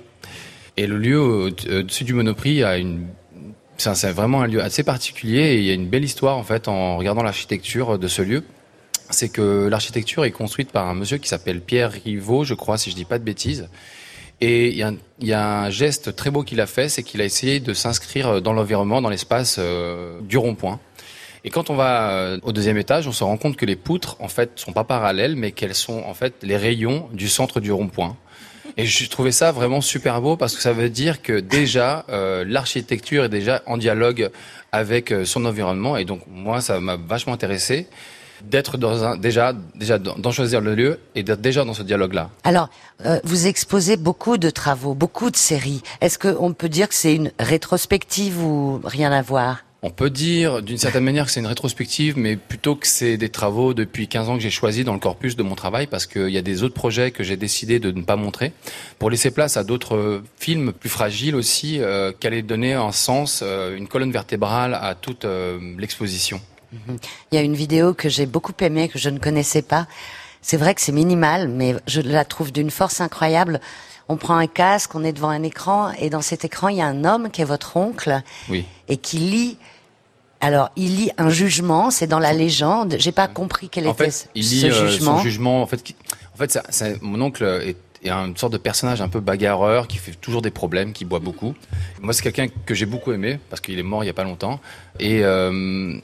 Et 0.78 0.88
le 0.88 0.98
lieu 0.98 1.20
au- 1.20 1.48
au-dessus 1.50 2.04
du 2.04 2.14
Monoprix 2.14 2.64
a 2.64 2.78
une 2.78 3.06
c'est 3.78 4.12
vraiment 4.12 4.42
un 4.42 4.48
lieu 4.48 4.64
assez 4.64 4.82
particulier 4.82 5.42
et 5.42 5.58
il 5.60 5.64
y 5.64 5.70
a 5.70 5.74
une 5.74 5.88
belle 5.88 6.04
histoire 6.04 6.38
en 6.38 6.44
fait 6.44 6.68
en 6.68 6.98
regardant 6.98 7.22
l'architecture 7.22 8.00
de 8.00 8.08
ce 8.08 8.24
lieu. 8.24 8.44
C'est 9.12 9.30
que 9.30 9.68
l'architecture 9.68 10.26
est 10.26 10.32
construite 10.32 10.72
par 10.72 10.88
un 10.88 10.96
monsieur 10.96 11.18
qui 11.18 11.30
s'appelle 11.30 11.62
Pierre 11.62 11.92
Rivaud, 11.92 12.44
je 12.44 12.56
crois, 12.56 12.78
si 12.80 12.90
je 12.90 12.96
dis 12.96 13.06
pas 13.06 13.20
de 13.20 13.24
bêtises. 13.24 13.70
Et 14.40 14.70
il 14.70 14.78
y 14.78 14.84
a 14.84 14.90
un, 14.90 14.98
y 15.20 15.34
a 15.34 15.62
un 15.62 15.70
geste 15.70 16.16
très 16.16 16.30
beau 16.30 16.44
qu'il 16.44 16.62
a 16.62 16.68
fait, 16.68 16.90
c'est 16.90 17.04
qu'il 17.04 17.22
a 17.22 17.26
essayé 17.26 17.60
de 17.60 17.74
s'inscrire 17.74 18.42
dans 18.42 18.54
l'environnement, 18.54 19.02
dans 19.02 19.10
l'espace 19.10 19.58
euh, 19.60 20.20
du 20.22 20.38
rond-point. 20.38 20.80
Et 21.44 21.50
quand 21.50 21.70
on 21.70 21.76
va 21.76 22.12
euh, 22.12 22.40
au 22.44 22.52
deuxième 22.52 22.78
étage, 22.78 23.08
on 23.08 23.12
se 23.12 23.24
rend 23.24 23.38
compte 23.38 23.56
que 23.56 23.66
les 23.66 23.76
poutres, 23.76 24.18
en 24.20 24.28
fait, 24.28 24.52
sont 24.56 24.74
pas 24.74 24.84
parallèles, 24.84 25.36
mais 25.36 25.52
qu'elles 25.52 25.76
sont 25.76 26.04
en 26.06 26.14
fait 26.14 26.36
les 26.44 26.58
rayons 26.58 27.08
du 27.14 27.30
centre 27.30 27.60
du 27.60 27.72
rond-point. 27.72 28.18
Et 28.76 28.86
j'ai 28.86 29.08
trouvé 29.08 29.32
ça 29.32 29.52
vraiment 29.52 29.82
super 29.82 30.22
beau 30.22 30.36
parce 30.36 30.56
que 30.56 30.62
ça 30.62 30.74
veut 30.74 30.90
dire 30.90 31.22
que 31.22 31.40
déjà 31.40 32.06
euh, 32.10 32.46
l'architecture 32.48 33.24
est 33.24 33.30
déjà 33.30 33.64
en 33.66 33.78
dialogue 33.78 34.30
avec 34.72 35.12
euh, 35.12 35.26
son 35.26 35.46
environnement. 35.46 35.98
Et 35.98 36.06
donc 36.06 36.22
moi, 36.28 36.62
ça 36.62 36.80
m'a 36.80 36.96
vachement 36.96 37.34
intéressé 37.34 37.88
d'être 38.44 38.78
dans 38.78 39.04
un 39.04 39.18
déjà 39.18 39.54
déjà 39.76 39.98
d'en 40.00 40.32
choisir 40.32 40.62
le 40.62 40.76
lieu 40.76 41.00
et 41.16 41.24
d'être 41.24 41.42
déjà 41.42 41.66
dans 41.66 41.74
ce 41.74 41.84
dialogue-là. 41.84 42.30
Alors, 42.44 42.70
euh, 43.06 43.20
vous 43.24 43.48
exposez 43.48 43.98
beaucoup 43.98 44.38
de 44.38 44.50
travaux, 44.50 44.94
beaucoup 44.94 45.32
de 45.32 45.36
séries. 45.36 45.82
Est-ce 46.02 46.20
qu'on 46.20 46.54
peut 46.54 46.70
dire 46.70 46.90
que 46.90 46.96
c'est 46.96 47.16
une 47.16 47.32
rétrospective 47.40 48.44
ou 48.44 48.80
rien 48.84 49.12
à 49.12 49.22
voir? 49.22 49.64
On 49.84 49.92
peut 49.92 50.10
dire 50.10 50.64
d'une 50.64 50.80
certaine 50.80 51.04
manière 51.04 51.28
que 51.28 51.32
c'est 51.32 51.40
une 51.40 51.48
rétrospective, 51.48 52.18
mais 52.18 52.36
plutôt 52.36 52.76
que 52.76 52.88
c'est 52.88 53.16
des 53.16 53.30
travaux 53.30 53.76
depuis 53.76 54.08
15 54.08 54.30
ans 54.30 54.36
que 54.36 54.42
j'ai 54.42 54.50
choisis 54.50 54.84
dans 54.84 54.94
le 54.94 55.00
corpus 55.00 55.36
de 55.36 55.44
mon 55.44 55.54
travail, 55.54 55.86
parce 55.86 56.08
qu'il 56.08 56.30
y 56.30 56.38
a 56.38 56.42
des 56.42 56.64
autres 56.64 56.74
projets 56.74 57.12
que 57.12 57.24
j'ai 57.24 57.38
décidé 57.38 57.80
de 57.80 57.92
ne 57.92 58.02
pas 58.02 58.16
montrer, 58.16 58.54
pour 58.98 59.12
laisser 59.12 59.30
place 59.30 59.56
à 59.56 59.64
d'autres 59.64 59.96
euh, 59.96 60.24
films 60.40 60.74
plus 60.74 60.90
fragiles 60.90 61.36
aussi, 61.36 61.80
euh, 61.80 62.12
qui 62.20 62.26
allaient 62.26 62.42
donner 62.42 62.74
un 62.74 62.92
sens, 62.92 63.42
euh, 63.44 63.78
une 63.78 63.88
colonne 63.88 64.12
vertébrale 64.12 64.74
à 64.74 64.96
toute 64.96 65.26
euh, 65.26 65.60
l'exposition. 65.78 66.42
Il 67.32 67.36
y 67.36 67.38
a 67.38 67.42
une 67.42 67.56
vidéo 67.56 67.94
que 67.94 68.10
j'ai 68.10 68.26
beaucoup 68.26 68.54
aimée, 68.60 68.90
que 68.90 69.00
je 69.00 69.10
ne 69.10 69.20
connaissais 69.20 69.62
pas. 69.62 69.88
C'est 70.42 70.58
vrai 70.58 70.76
que 70.76 70.82
c'est 70.82 70.92
minimal, 70.92 71.48
mais 71.48 71.76
je 71.88 72.02
la 72.02 72.26
trouve 72.26 72.52
d'une 72.52 72.72
force 72.72 73.02
incroyable. 73.02 73.60
On 74.10 74.16
prend 74.18 74.36
un 74.38 74.48
casque, 74.48 74.96
on 74.96 75.04
est 75.04 75.12
devant 75.14 75.30
un 75.30 75.44
écran, 75.44 75.92
et 76.00 76.10
dans 76.10 76.22
cet 76.22 76.46
écran, 76.46 76.70
il 76.70 76.78
y 76.78 76.82
a 76.82 76.86
un 76.88 77.04
homme 77.04 77.30
qui 77.32 77.42
est 77.42 77.46
votre 77.46 77.76
oncle, 77.76 78.22
Oui. 78.50 78.66
et 78.88 78.98
qui 78.98 79.18
lit. 79.18 79.58
Alors, 80.40 80.70
il 80.76 80.96
lit 80.96 81.12
un 81.18 81.30
jugement, 81.30 81.90
c'est 81.90 82.08
dans 82.08 82.20
la 82.20 82.32
légende. 82.32 82.96
J'ai 83.00 83.12
pas 83.12 83.28
compris 83.28 83.70
quel 83.70 83.88
En 83.88 83.92
était 83.94 84.12
fait, 84.12 84.30
il 84.36 84.44
ce 84.46 84.54
lit 84.68 84.72
euh, 84.72 84.88
jugement. 84.90 85.18
son 85.18 85.24
jugement. 85.24 85.62
En 85.62 85.66
fait, 85.68 85.82
qui- 85.84 85.96
en 86.34 86.38
fait, 86.38 86.52
ça- 86.52 86.64
ça- 86.70 86.90
mon 87.02 87.20
oncle 87.22 87.44
est, 87.44 87.76
est 88.08 88.12
une 88.12 88.38
sorte 88.38 88.54
de 88.54 88.58
personnage 88.60 89.02
un 89.02 89.10
peu 89.10 89.20
bagarreur 89.20 89.88
qui 89.88 89.98
fait 89.98 90.12
toujours 90.14 90.44
des 90.44 90.52
problèmes, 90.52 90.94
qui 90.94 91.04
boit 91.06 91.20
beaucoup. 91.20 91.56
Moi, 92.02 92.14
c'est 92.14 92.22
quelqu'un 92.22 92.48
que 92.66 92.76
j'ai 92.76 92.86
beaucoup 92.86 93.12
aimé 93.12 93.40
parce 93.50 93.60
qu'il 93.62 93.80
est 93.80 93.84
mort 93.84 94.04
il 94.04 94.08
y 94.08 94.12
a 94.12 94.14
pas 94.14 94.24
longtemps. 94.24 94.60
Et 95.00 95.24
euh, 95.26 96.00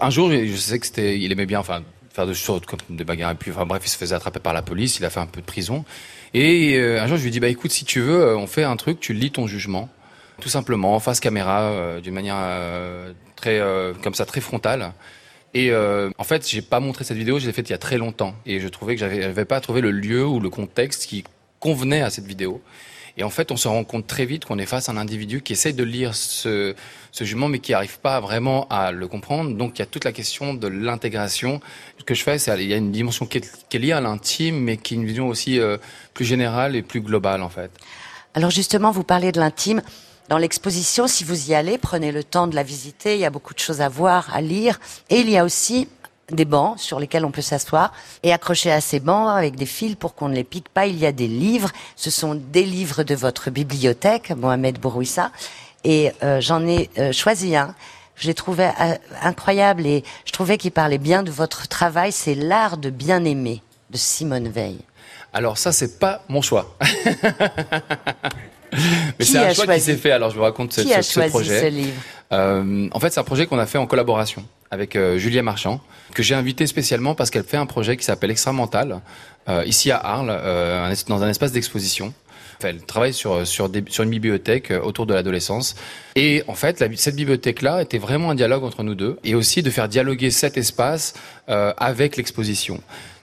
un 0.00 0.10
jour, 0.10 0.30
je 0.30 0.56
sais 0.56 0.78
que 0.78 0.86
c'était, 0.86 1.18
il 1.18 1.32
aimait 1.32 1.46
bien, 1.46 1.62
faire 1.62 2.26
des 2.26 2.34
choses 2.34 2.62
comme 2.66 2.80
des 2.90 3.04
bagarres. 3.04 3.32
Et 3.32 3.34
puis, 3.34 3.50
bref, 3.50 3.82
il 3.84 3.88
se 3.88 3.96
faisait 3.96 4.14
attraper 4.14 4.40
par 4.40 4.52
la 4.52 4.62
police. 4.62 4.98
Il 4.98 5.04
a 5.04 5.10
fait 5.10 5.20
un 5.20 5.26
peu 5.26 5.40
de 5.40 5.46
prison. 5.46 5.84
Et 6.34 6.76
euh, 6.76 7.00
un 7.00 7.06
jour, 7.06 7.16
je 7.16 7.24
lui 7.24 7.30
dis, 7.30 7.40
bah 7.40 7.48
écoute, 7.48 7.70
si 7.70 7.84
tu 7.84 8.00
veux, 8.00 8.20
euh, 8.20 8.36
on 8.36 8.46
fait 8.46 8.64
un 8.64 8.76
truc. 8.76 9.00
Tu 9.00 9.12
lis 9.12 9.30
ton 9.30 9.46
jugement, 9.46 9.88
tout 10.40 10.48
simplement, 10.48 10.94
en 10.94 11.00
face 11.00 11.20
caméra, 11.20 11.62
euh, 11.62 12.00
d'une 12.00 12.14
manière 12.14 12.36
très, 13.36 13.60
comme 14.02 14.14
ça, 14.14 14.26
très 14.26 14.40
frontale. 14.40 14.92
Et 15.54 15.72
en 15.74 16.24
fait, 16.24 16.48
j'ai 16.48 16.62
pas 16.62 16.80
montré 16.80 17.04
cette 17.04 17.16
vidéo, 17.16 17.38
je 17.38 17.46
l'ai 17.46 17.52
faite 17.52 17.68
il 17.68 17.72
y 17.72 17.74
a 17.74 17.78
très 17.78 17.98
longtemps. 17.98 18.34
Et 18.46 18.60
je 18.60 18.68
trouvais 18.68 18.96
que 18.96 19.00
j'avais 19.00 19.44
pas 19.44 19.60
trouvé 19.60 19.80
le 19.80 19.90
lieu 19.90 20.26
ou 20.26 20.40
le 20.40 20.50
contexte 20.50 21.06
qui 21.06 21.24
convenait 21.60 22.02
à 22.02 22.10
cette 22.10 22.26
vidéo. 22.26 22.62
Et 23.18 23.24
en 23.24 23.30
fait, 23.30 23.50
on 23.50 23.56
se 23.56 23.66
rend 23.66 23.82
compte 23.82 24.06
très 24.06 24.26
vite 24.26 24.44
qu'on 24.44 24.58
est 24.58 24.66
face 24.66 24.88
à 24.88 24.92
un 24.92 24.96
individu 24.96 25.42
qui 25.42 25.52
essaye 25.52 25.74
de 25.74 25.82
lire 25.82 26.14
ce, 26.14 26.74
ce 27.10 27.24
jugement, 27.24 27.48
mais 27.48 27.58
qui 27.58 27.72
n'arrive 27.72 27.98
pas 27.98 28.20
vraiment 28.20 28.68
à 28.70 28.92
le 28.92 29.08
comprendre. 29.08 29.56
Donc, 29.56 29.78
il 29.78 29.78
y 29.80 29.82
a 29.82 29.86
toute 29.86 30.04
la 30.04 30.12
question 30.12 30.54
de 30.54 30.68
l'intégration. 30.68 31.60
Ce 31.98 32.04
que 32.04 32.14
je 32.14 32.22
fais, 32.22 32.38
c'est 32.38 32.54
il 32.62 32.68
y 32.68 32.74
a 32.74 32.76
une 32.76 32.92
dimension 32.92 33.26
qui 33.26 33.38
est, 33.38 33.66
qui 33.68 33.78
liée 33.80 33.90
à 33.90 34.00
l'intime, 34.00 34.60
mais 34.60 34.76
qui 34.76 34.94
est 34.94 34.96
une 34.98 35.04
vision 35.04 35.26
aussi 35.26 35.58
euh, 35.58 35.78
plus 36.14 36.24
générale 36.24 36.76
et 36.76 36.82
plus 36.82 37.00
globale, 37.00 37.42
en 37.42 37.48
fait. 37.48 37.72
Alors 38.34 38.50
justement, 38.50 38.92
vous 38.92 39.02
parlez 39.02 39.32
de 39.32 39.40
l'intime. 39.40 39.82
Dans 40.28 40.38
l'exposition, 40.38 41.08
si 41.08 41.24
vous 41.24 41.50
y 41.50 41.54
allez, 41.54 41.76
prenez 41.76 42.12
le 42.12 42.22
temps 42.22 42.46
de 42.46 42.54
la 42.54 42.62
visiter. 42.62 43.14
Il 43.14 43.20
y 43.20 43.24
a 43.24 43.30
beaucoup 43.30 43.54
de 43.54 43.58
choses 43.58 43.80
à 43.80 43.88
voir, 43.88 44.32
à 44.32 44.40
lire. 44.40 44.78
Et 45.10 45.16
il 45.16 45.28
y 45.30 45.38
a 45.38 45.44
aussi 45.44 45.88
des 46.30 46.44
bancs 46.44 46.78
sur 46.78 47.00
lesquels 47.00 47.24
on 47.24 47.30
peut 47.30 47.42
s'asseoir 47.42 47.92
et 48.22 48.32
accrocher 48.32 48.70
à 48.70 48.80
ces 48.80 49.00
bancs 49.00 49.30
avec 49.36 49.56
des 49.56 49.66
fils 49.66 49.96
pour 49.96 50.14
qu'on 50.14 50.28
ne 50.28 50.34
les 50.34 50.44
pique 50.44 50.68
pas. 50.68 50.86
Il 50.86 50.98
y 50.98 51.06
a 51.06 51.12
des 51.12 51.28
livres. 51.28 51.70
Ce 51.96 52.10
sont 52.10 52.34
des 52.34 52.64
livres 52.64 53.02
de 53.02 53.14
votre 53.14 53.50
bibliothèque, 53.50 54.30
Mohamed 54.30 54.78
Bourouissa. 54.78 55.30
Et 55.84 56.12
euh, 56.22 56.40
j'en 56.40 56.66
ai 56.66 56.90
euh, 56.98 57.12
choisi 57.12 57.56
un. 57.56 57.74
Je 58.16 58.26
l'ai 58.26 58.34
trouvé 58.34 58.64
euh, 58.80 58.94
incroyable 59.22 59.86
et 59.86 60.02
je 60.24 60.32
trouvais 60.32 60.58
qu'il 60.58 60.72
parlait 60.72 60.98
bien 60.98 61.22
de 61.22 61.30
votre 61.30 61.68
travail. 61.68 62.12
C'est 62.12 62.34
L'art 62.34 62.76
de 62.76 62.90
bien 62.90 63.24
aimer 63.24 63.62
de 63.90 63.96
Simone 63.96 64.48
Veil. 64.48 64.78
Alors 65.32 65.56
ça, 65.56 65.72
c'est 65.72 65.98
pas 65.98 66.22
mon 66.28 66.42
choix. 66.42 66.74
Mais 69.18 69.24
c'est 69.24 69.38
a 69.38 69.46
un 69.48 69.54
choix 69.54 69.66
qui 69.74 69.80
s'est 69.80 69.96
fait. 69.96 70.10
Alors 70.10 70.30
je 70.30 70.36
vous 70.36 70.42
raconte 70.42 70.72
ce, 70.72 70.82
Qui 70.82 70.92
a 70.92 71.02
ce- 71.02 71.08
ce 71.08 71.14
choisi 71.14 71.30
projet. 71.30 71.60
ce 71.60 71.66
livre? 71.66 72.00
Euh, 72.32 72.88
en 72.92 73.00
fait, 73.00 73.10
c'est 73.10 73.20
un 73.20 73.24
projet 73.24 73.46
qu'on 73.46 73.58
a 73.58 73.66
fait 73.66 73.78
en 73.78 73.86
collaboration 73.86 74.44
avec 74.70 74.96
euh, 74.96 75.18
Julia 75.18 75.42
Marchand, 75.42 75.80
que 76.14 76.22
j'ai 76.22 76.34
invité 76.34 76.66
spécialement 76.66 77.14
parce 77.14 77.30
qu'elle 77.30 77.44
fait 77.44 77.56
un 77.56 77.66
projet 77.66 77.96
qui 77.96 78.04
s'appelle 78.04 78.30
Extra 78.30 78.52
Mental, 78.52 79.00
euh, 79.48 79.62
ici 79.66 79.90
à 79.90 79.96
Arles, 79.98 80.28
euh, 80.30 80.94
dans 81.08 81.22
un 81.22 81.28
espace 81.28 81.52
d'exposition. 81.52 82.12
Enfin, 82.58 82.70
elle 82.70 82.82
travaille 82.84 83.14
sur 83.14 83.46
sur, 83.46 83.68
des- 83.68 83.84
sur 83.88 84.02
une 84.02 84.10
bibliothèque 84.10 84.72
euh, 84.72 84.80
autour 84.80 85.06
de 85.06 85.14
l'adolescence. 85.14 85.76
Et 86.16 86.42
en 86.48 86.54
fait, 86.54 86.80
la 86.80 86.88
cette 86.96 87.14
bibliothèque-là 87.16 87.82
était 87.82 87.98
vraiment 87.98 88.30
un 88.30 88.34
dialogue 88.34 88.64
entre 88.64 88.82
nous 88.82 88.94
deux, 88.96 89.18
et 89.24 89.34
aussi 89.36 89.62
de 89.62 89.70
faire 89.70 89.88
dialoguer 89.88 90.30
cet 90.32 90.56
espace 90.56 91.14
euh, 91.48 91.72
avec 91.76 92.16
l'exposition. 92.16 92.80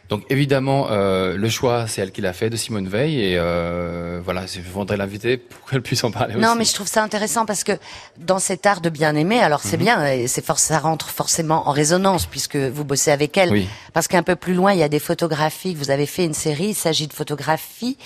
Donc 0.09 0.23
évidemment, 0.29 0.87
euh, 0.91 1.35
le 1.35 1.49
choix, 1.49 1.87
c'est 1.87 1.99
elle 2.01 2.11
qui 2.11 2.21
l'a 2.21 2.31
fait, 2.33 2.51
de 2.51 2.55
Simone 2.55 2.87
Veil, 2.87 3.19
et 3.19 3.37
euh, 3.39 4.21
voilà, 4.23 4.45
je 4.45 4.59
voudrais 4.61 4.97
l'inviter 4.97 5.37
pour 5.37 5.67
qu'elle 5.69 5.81
puisse 5.81 6.03
en 6.03 6.11
parler 6.11 6.35
Non, 6.35 6.49
aussi. 6.49 6.57
mais 6.59 6.65
je 6.65 6.73
trouve 6.75 6.87
ça 6.87 7.01
intéressant 7.01 7.45
parce 7.47 7.63
que 7.63 7.71
dans 8.17 8.37
cet 8.37 8.67
art 8.67 8.81
de 8.81 8.89
bien 8.89 9.15
aimer, 9.15 9.39
alors 9.39 9.61
c'est 9.63 9.77
Mhm. 9.77 9.83
bien, 9.83 10.05
et 10.13 10.27
c'est 10.27 10.45
force, 10.45 10.61
ça 10.61 10.77
rentre 10.77 11.09
forcément 11.09 11.67
en 11.67 11.71
résonance 11.71 12.27
puisque 12.27 12.55
vous 12.55 12.85
bossez 12.85 13.09
avec 13.09 13.35
elle. 13.35 13.51
Oui. 13.51 13.67
Parce 13.93 14.07
qu'un 14.07 14.21
peu 14.23 14.35
plus 14.35 14.53
loin, 14.53 14.73
il 14.73 14.79
y 14.79 14.83
a 14.83 14.89
des 14.89 14.99
photographies. 14.99 15.73
que 15.73 15.79
Vous 15.79 15.89
avez 15.89 16.05
fait 16.05 16.25
une 16.25 16.35
série. 16.35 16.67
Il 16.69 16.75
s'agit 16.75 17.07
de 17.07 17.13
photographies 17.13 17.97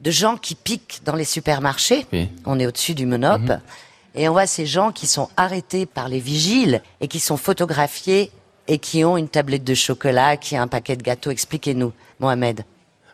de 0.00 0.10
gens 0.10 0.36
qui 0.36 0.56
piquent 0.56 1.02
dans 1.04 1.14
les 1.14 1.24
supermarchés. 1.24 2.04
Oui. 2.12 2.28
On 2.46 2.58
est 2.58 2.66
au-dessus 2.66 2.94
du 2.94 3.06
monop. 3.06 3.38
Mhm. 3.42 3.60
Et 4.16 4.28
on 4.28 4.32
voit 4.32 4.48
ces 4.48 4.66
gens 4.66 4.90
qui 4.90 5.06
sont 5.06 5.28
arrêtés 5.36 5.86
par 5.86 6.08
les 6.08 6.18
vigiles 6.18 6.82
et 7.00 7.06
qui 7.06 7.20
sont 7.20 7.36
photographiés 7.36 8.32
et 8.68 8.78
qui 8.78 9.04
ont 9.04 9.16
une 9.16 9.28
tablette 9.28 9.64
de 9.64 9.74
chocolat, 9.74 10.36
qui 10.36 10.56
a 10.56 10.62
un 10.62 10.68
paquet 10.68 10.96
de 10.96 11.02
gâteaux. 11.02 11.30
Expliquez-nous, 11.30 11.92
Mohamed. 12.20 12.64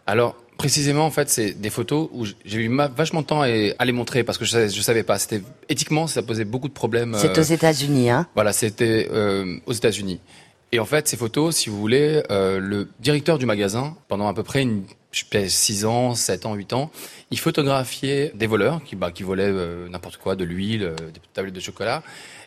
Alors, 0.06 0.36
Précisément, 0.58 1.06
en 1.06 1.10
fait, 1.12 1.30
c'est 1.30 1.52
des 1.52 1.70
photos 1.70 2.08
où 2.12 2.26
j'ai 2.44 2.58
eu 2.58 2.76
vachement 2.96 3.22
de 3.22 3.26
temps 3.26 3.42
à, 3.42 3.46
les 3.46 3.92
montrer 3.92 4.24
parce 4.24 4.38
que 4.38 4.44
je, 4.44 4.50
savais- 4.50 4.68
je 4.68 4.80
savais 4.80 5.04
pas. 5.04 5.16
C'était 5.20 5.40
éthiquement, 5.68 6.08
ça 6.08 6.20
posait 6.20 6.44
beaucoup 6.44 6.66
de 6.66 6.72
problèmes. 6.72 7.14
C'est 7.16 7.38
euh, 7.38 7.40
aux 7.40 7.44
États-Unis, 7.44 8.10
hein 8.10 8.26
Voilà, 8.34 8.52
c'était 8.52 9.08
euh, 9.12 9.56
aux 9.66 9.72
États-Unis. 9.72 10.18
Et 10.72 10.80
en 10.80 10.84
fait, 10.84 11.08
ces 11.08 11.16
photos, 11.16 11.56
si 11.56 11.70
vous 11.70 11.78
voulez, 11.78 12.22
euh, 12.30 12.58
le 12.58 12.88
directeur 13.00 13.38
du 13.38 13.46
magasin, 13.46 13.96
pendant 14.08 14.26
à 14.26 14.34
peu 14.34 14.42
près 14.42 14.62
une, 14.62 14.82
je 15.12 15.22
sais, 15.30 15.48
6 15.48 15.84
ans, 15.86 16.14
7 16.14 16.44
ans, 16.44 16.54
8 16.54 16.72
ans, 16.74 16.90
il 17.30 17.38
photographiait 17.38 18.32
des 18.34 18.46
voleurs 18.46 18.82
qui, 18.84 18.94
bah, 18.96 19.10
qui 19.10 19.22
volaient 19.22 19.44
euh, 19.48 19.88
n'importe 19.88 20.18
quoi, 20.18 20.36
de 20.36 20.44
l'huile, 20.44 20.82
euh, 20.82 20.94
des 20.96 21.20
tablettes 21.32 21.54
de 21.54 21.60
chocolat. 21.60 22.02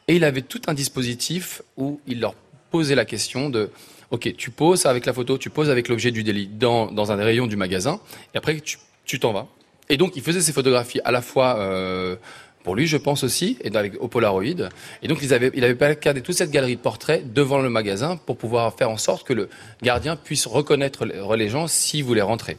Et 0.07 0.15
il 0.15 0.23
avait 0.23 0.41
tout 0.41 0.61
un 0.67 0.73
dispositif 0.73 1.61
où 1.77 1.99
il 2.05 2.19
leur 2.19 2.35
posait 2.71 2.95
la 2.95 3.05
question 3.05 3.49
de 3.49 3.69
Ok, 4.11 4.35
tu 4.35 4.51
poses 4.51 4.85
avec 4.85 5.05
la 5.05 5.13
photo, 5.13 5.37
tu 5.37 5.49
poses 5.49 5.69
avec 5.69 5.87
l'objet 5.87 6.11
du 6.11 6.23
délit 6.23 6.47
dans, 6.47 6.91
dans 6.91 7.13
un 7.13 7.17
des 7.17 7.23
rayons 7.23 7.47
du 7.47 7.55
magasin, 7.55 8.01
et 8.33 8.37
après 8.37 8.59
tu 8.59 8.77
tu 9.05 9.19
t'en 9.19 9.33
vas. 9.33 9.47
Et 9.89 9.97
donc 9.97 10.15
il 10.15 10.21
faisait 10.21 10.41
ces 10.41 10.53
photographies 10.53 10.99
à 11.05 11.11
la 11.11 11.21
fois 11.21 11.57
euh, 11.59 12.15
pour 12.63 12.75
lui, 12.75 12.87
je 12.87 12.97
pense 12.97 13.23
aussi, 13.23 13.57
et 13.63 13.75
avec 13.75 13.93
au 14.01 14.07
Polaroid. 14.07 14.69
Et 15.01 15.07
donc 15.07 15.19
ils 15.21 15.33
avaient, 15.33 15.51
il 15.53 15.63
avait 15.63 15.75
placardé 15.75 16.21
toute 16.21 16.35
cette 16.35 16.51
galerie 16.51 16.75
de 16.75 16.81
portraits 16.81 17.33
devant 17.33 17.59
le 17.59 17.69
magasin 17.69 18.17
pour 18.17 18.37
pouvoir 18.37 18.73
faire 18.75 18.89
en 18.89 18.97
sorte 18.97 19.25
que 19.25 19.33
le 19.33 19.49
gardien 19.81 20.15
puisse 20.15 20.45
reconnaître 20.45 21.05
les 21.05 21.21
les 21.37 21.49
gens 21.49 21.67
s'il 21.67 22.03
voulait 22.03 22.21
rentrer. 22.21 22.57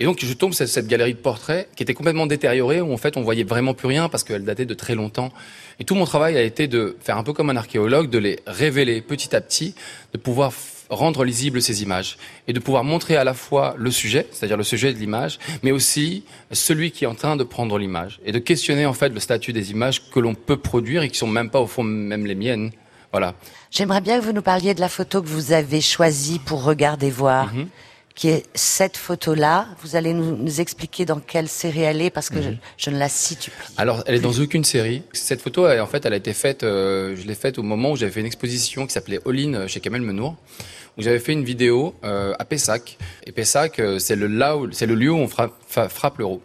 Et 0.00 0.04
donc 0.04 0.18
je 0.24 0.32
tombe 0.32 0.52
sur 0.52 0.66
cette 0.66 0.88
galerie 0.88 1.14
de 1.14 1.18
portraits 1.18 1.68
qui 1.76 1.82
était 1.84 1.94
complètement 1.94 2.26
détériorée, 2.26 2.80
où 2.80 2.92
en 2.92 2.96
fait 2.96 3.16
on 3.16 3.22
voyait 3.22 3.44
vraiment 3.44 3.74
plus 3.74 3.86
rien 3.88 4.08
parce 4.08 4.24
qu'elle 4.24 4.44
datait 4.44 4.66
de 4.66 4.74
très 4.74 4.94
longtemps. 4.94 5.32
Et 5.78 5.84
tout 5.84 5.94
mon 5.94 6.04
travail 6.04 6.36
a 6.36 6.42
été 6.42 6.66
de 6.66 6.96
faire 7.00 7.16
un 7.16 7.22
peu 7.22 7.32
comme 7.32 7.50
un 7.50 7.56
archéologue, 7.56 8.10
de 8.10 8.18
les 8.18 8.40
révéler 8.46 9.00
petit 9.02 9.34
à 9.36 9.40
petit, 9.40 9.74
de 10.12 10.18
pouvoir 10.18 10.52
rendre 10.90 11.24
lisibles 11.24 11.62
ces 11.62 11.82
images 11.82 12.18
et 12.46 12.52
de 12.52 12.60
pouvoir 12.60 12.84
montrer 12.84 13.16
à 13.16 13.24
la 13.24 13.34
fois 13.34 13.74
le 13.78 13.90
sujet, 13.90 14.26
c'est-à-dire 14.32 14.56
le 14.56 14.64
sujet 14.64 14.92
de 14.92 14.98
l'image, 14.98 15.38
mais 15.62 15.70
aussi 15.72 16.24
celui 16.52 16.90
qui 16.90 17.04
est 17.04 17.06
en 17.06 17.14
train 17.14 17.36
de 17.36 17.44
prendre 17.44 17.78
l'image 17.78 18.20
et 18.24 18.32
de 18.32 18.38
questionner 18.38 18.84
en 18.86 18.92
fait 18.92 19.08
le 19.08 19.20
statut 19.20 19.52
des 19.52 19.70
images 19.70 20.10
que 20.10 20.20
l'on 20.20 20.34
peut 20.34 20.58
produire 20.58 21.02
et 21.02 21.08
qui 21.08 21.18
sont 21.18 21.26
même 21.26 21.50
pas 21.50 21.60
au 21.60 21.66
fond 21.66 21.84
même 21.84 22.26
les 22.26 22.34
miennes. 22.34 22.70
Voilà. 23.12 23.34
J'aimerais 23.70 24.00
bien 24.00 24.18
que 24.18 24.24
vous 24.24 24.32
nous 24.32 24.42
parliez 24.42 24.74
de 24.74 24.80
la 24.80 24.88
photo 24.88 25.22
que 25.22 25.28
vous 25.28 25.52
avez 25.52 25.80
choisie 25.80 26.40
pour 26.40 26.64
regarder 26.64 27.10
voir, 27.10 27.54
Mhm. 27.54 27.68
Qui 28.14 28.28
est 28.28 28.44
cette 28.54 28.96
photo-là. 28.96 29.66
Vous 29.82 29.96
allez 29.96 30.12
nous, 30.14 30.36
nous 30.36 30.60
expliquer 30.60 31.04
dans 31.04 31.18
quelle 31.18 31.48
série 31.48 31.80
elle 31.80 32.00
est, 32.00 32.10
parce 32.10 32.30
que 32.30 32.40
je, 32.40 32.50
Mhm. 32.50 32.58
je 32.76 32.90
ne 32.90 32.98
la 32.98 33.08
situe 33.08 33.50
plus. 33.50 33.66
Alors, 33.76 34.04
elle 34.06 34.14
est 34.14 34.20
dans 34.20 34.32
aucune 34.32 34.62
série. 34.64 35.02
Cette 35.12 35.40
photo, 35.40 35.66
elle, 35.66 35.80
en 35.80 35.86
fait, 35.86 36.06
elle 36.06 36.12
a 36.12 36.16
été 36.16 36.32
faite, 36.32 36.62
euh, 36.62 37.16
je 37.16 37.26
l'ai 37.26 37.34
faite 37.34 37.58
au 37.58 37.62
moment 37.64 37.90
où 37.90 37.96
j'avais 37.96 38.12
fait 38.12 38.20
une 38.20 38.26
exposition 38.26 38.86
qui 38.86 38.92
s'appelait 38.92 39.18
All 39.26 39.36
In 39.38 39.54
euh, 39.54 39.66
chez 39.68 39.80
Kamel 39.80 40.02
Menour, 40.02 40.36
où 40.96 41.02
j'avais 41.02 41.18
fait 41.18 41.32
une 41.32 41.42
vidéo 41.44 41.94
euh, 42.04 42.34
à 42.38 42.44
Pessac. 42.44 42.98
Et 43.26 43.32
Pessac, 43.32 43.82
c'est 43.98 44.14
le, 44.16 44.28
là 44.28 44.56
où- 44.56 44.70
c'est 44.70 44.86
le 44.86 44.94
lieu 44.94 45.10
où 45.10 45.16
on 45.18 45.26
frappe, 45.28 46.18
l'euro. 46.18 46.40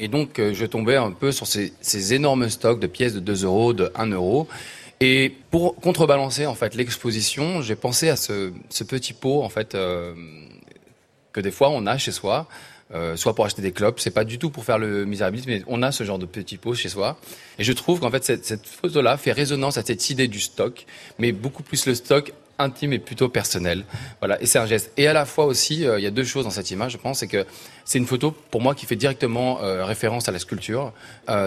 Et 0.00 0.08
donc, 0.08 0.38
euh, 0.38 0.54
je 0.54 0.64
tombais 0.64 0.96
un 0.96 1.10
peu 1.10 1.30
sur 1.30 1.46
ces, 1.46 1.72
ces 1.82 2.14
énormes 2.14 2.48
stocks 2.48 2.80
de 2.80 2.86
pièces 2.86 3.12
de 3.14 3.20
2 3.20 3.44
euros, 3.44 3.72
de 3.74 3.90
1 3.96 4.06
euro. 4.12 4.48
Et 5.00 5.34
pour 5.50 5.76
contrebalancer, 5.76 6.46
en 6.46 6.54
fait, 6.54 6.74
l'exposition, 6.74 7.60
j'ai 7.60 7.76
pensé 7.76 8.08
à 8.08 8.16
ce, 8.16 8.50
ce 8.70 8.82
petit 8.82 9.12
pot, 9.12 9.42
en 9.42 9.50
fait, 9.50 9.74
euh, 9.74 10.14
que 11.36 11.40
des 11.40 11.50
fois 11.50 11.70
on 11.70 11.86
a 11.86 11.98
chez 11.98 12.12
soi, 12.12 12.48
euh, 12.94 13.16
soit 13.16 13.34
pour 13.34 13.44
acheter 13.44 13.62
des 13.62 13.72
clopes, 13.72 13.98
c'est 13.98 14.12
pas 14.12 14.24
du 14.24 14.38
tout 14.38 14.50
pour 14.50 14.64
faire 14.64 14.78
le 14.78 15.04
misérabilisme, 15.04 15.50
mais 15.50 15.62
on 15.66 15.82
a 15.82 15.90
ce 15.90 16.04
genre 16.04 16.20
de 16.20 16.26
petits 16.26 16.56
pots 16.56 16.74
chez 16.74 16.88
soi. 16.88 17.18
Et 17.58 17.64
je 17.64 17.72
trouve 17.72 17.98
qu'en 17.98 18.10
fait 18.10 18.24
cette, 18.24 18.64
photo-là 18.64 19.16
fait 19.16 19.32
résonance 19.32 19.76
à 19.76 19.82
cette 19.82 20.08
idée 20.08 20.28
du 20.28 20.40
stock, 20.40 20.86
mais 21.18 21.32
beaucoup 21.32 21.64
plus 21.64 21.86
le 21.86 21.94
stock 21.94 22.32
intime 22.58 22.92
et 22.92 23.00
plutôt 23.00 23.28
personnel. 23.28 23.84
Voilà, 24.20 24.40
et 24.40 24.46
c'est 24.46 24.60
un 24.60 24.66
geste. 24.66 24.92
Et 24.96 25.08
à 25.08 25.12
la 25.12 25.26
fois 25.26 25.46
aussi, 25.46 25.84
euh, 25.84 25.98
il 25.98 26.04
y 26.04 26.06
a 26.06 26.10
deux 26.10 26.24
choses 26.24 26.44
dans 26.44 26.50
cette 26.50 26.70
image, 26.70 26.92
je 26.92 26.96
pense, 26.96 27.18
c'est 27.18 27.26
que 27.26 27.44
c'est 27.84 27.98
une 27.98 28.06
photo 28.06 28.30
pour 28.52 28.62
moi 28.62 28.74
qui 28.74 28.86
fait 28.86 28.96
directement 28.96 29.60
euh, 29.62 29.84
référence 29.84 30.28
à 30.28 30.32
la 30.32 30.38
sculpture. 30.38 30.92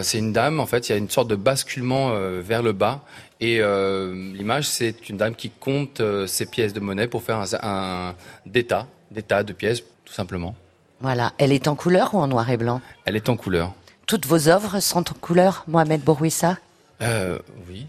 C'est 0.02 0.20
une 0.20 0.34
dame, 0.34 0.60
en 0.60 0.66
fait, 0.66 0.90
il 0.90 0.92
y 0.92 0.96
a 0.96 0.98
une 0.98 1.10
sorte 1.10 1.30
de 1.30 1.36
basculement 1.36 2.14
vers 2.42 2.62
le 2.62 2.74
bas. 2.74 3.02
Et 3.40 3.60
l'image, 3.60 4.68
c'est 4.68 5.10
une 5.10 5.18
dame 5.18 5.36
qui 5.36 5.50
compte 5.50 6.02
ses 6.28 6.46
pièces 6.46 6.74
de 6.74 6.80
monnaie 6.80 7.08
pour 7.08 7.24
faire 7.24 7.38
un, 7.38 7.48
un 7.64 8.16
d'état, 8.46 8.88
d'état 9.12 9.44
de 9.44 9.54
pièces, 9.54 9.82
tout 10.06 10.14
simplement. 10.14 10.56
Voilà. 11.02 11.34
Elle 11.38 11.52
est 11.52 11.68
en 11.68 11.76
couleur 11.76 12.14
ou 12.14 12.20
en 12.20 12.28
noir 12.28 12.50
et 12.50 12.58
blanc? 12.58 12.82
Elle 13.06 13.16
est 13.16 13.30
en 13.30 13.38
couleur. 13.38 13.74
Toutes 14.06 14.26
vos 14.26 14.48
œuvres 14.50 14.80
sont 14.80 15.00
en 15.12 15.14
couleur, 15.20 15.64
Mohamed 15.68 16.02
Bourwissa 16.02 16.58
Euh, 17.02 17.40
oui. 17.70 17.88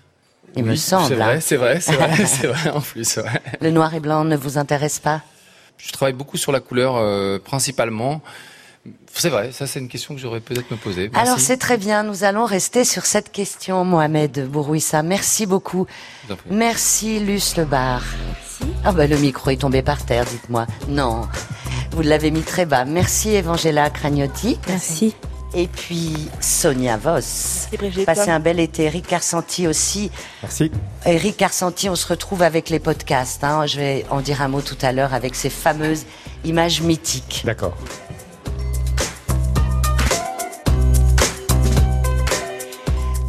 Il 0.56 0.64
me 0.64 0.74
semble, 0.74 1.06
C'est 1.08 1.14
vrai, 1.16 1.36
hein. 1.36 1.40
c'est 1.40 1.56
vrai, 1.56 1.80
c'est 1.80 1.94
vrai, 1.94 2.16
c'est 2.26 2.46
vrai 2.48 2.70
en 2.70 2.80
plus. 2.80 3.16
ouais. 3.18 3.40
Le 3.60 3.70
noir 3.70 3.94
et 3.94 4.00
blanc 4.00 4.24
ne 4.24 4.36
vous 4.36 4.58
intéresse 4.58 4.98
pas? 4.98 5.22
Je 5.78 5.92
travaille 5.92 6.12
beaucoup 6.12 6.36
sur 6.36 6.52
la 6.52 6.60
couleur 6.60 6.96
euh, 6.96 7.38
principalement. 7.38 8.20
C'est 9.12 9.28
vrai, 9.28 9.52
ça 9.52 9.66
c'est 9.66 9.78
une 9.78 9.88
question 9.88 10.14
que 10.14 10.20
j'aurais 10.20 10.40
peut-être 10.40 10.70
me 10.70 10.76
poser. 10.76 11.10
Merci. 11.12 11.20
Alors 11.28 11.38
c'est 11.38 11.58
très 11.58 11.76
bien, 11.76 12.02
nous 12.02 12.24
allons 12.24 12.46
rester 12.46 12.84
sur 12.84 13.04
cette 13.04 13.30
question, 13.30 13.84
Mohamed 13.84 14.48
Bourwissa. 14.48 15.02
Merci 15.02 15.44
beaucoup. 15.46 15.86
Merci 16.48 17.20
Luce 17.20 17.56
Lebar. 17.56 18.02
Ah 18.84 18.92
bah 18.92 19.06
le 19.06 19.18
micro 19.18 19.50
est 19.50 19.60
tombé 19.60 19.82
par 19.82 20.04
terre, 20.04 20.24
dites-moi. 20.24 20.66
Non, 20.88 21.28
vous 21.90 22.02
l'avez 22.02 22.30
mis 22.30 22.42
très 22.42 22.64
bas. 22.64 22.84
Merci 22.86 23.36
Evangela 23.36 23.90
Cragnotti. 23.90 24.58
Merci. 24.68 25.14
Et 25.52 25.66
puis 25.66 26.14
Sonia 26.40 26.96
Voss. 26.96 27.68
Brigitte. 27.76 28.06
Passez 28.06 28.30
un 28.30 28.38
bel 28.40 28.60
été. 28.60 28.84
Eric 28.84 29.06
Carcenti 29.06 29.66
aussi. 29.66 30.10
Merci. 30.42 30.70
Eric 31.04 31.36
Carcenti, 31.36 31.88
on 31.90 31.96
se 31.96 32.06
retrouve 32.06 32.40
avec 32.42 32.70
les 32.70 32.78
podcasts. 32.78 33.42
hein. 33.42 33.66
Je 33.66 33.78
vais 33.78 34.06
en 34.10 34.20
dire 34.20 34.42
un 34.42 34.48
mot 34.48 34.60
tout 34.62 34.78
à 34.80 34.92
l'heure 34.92 35.12
avec 35.12 35.34
ces 35.34 35.50
fameuses 35.50 36.04
images 36.44 36.80
mythiques. 36.82 37.42
D'accord. 37.44 37.76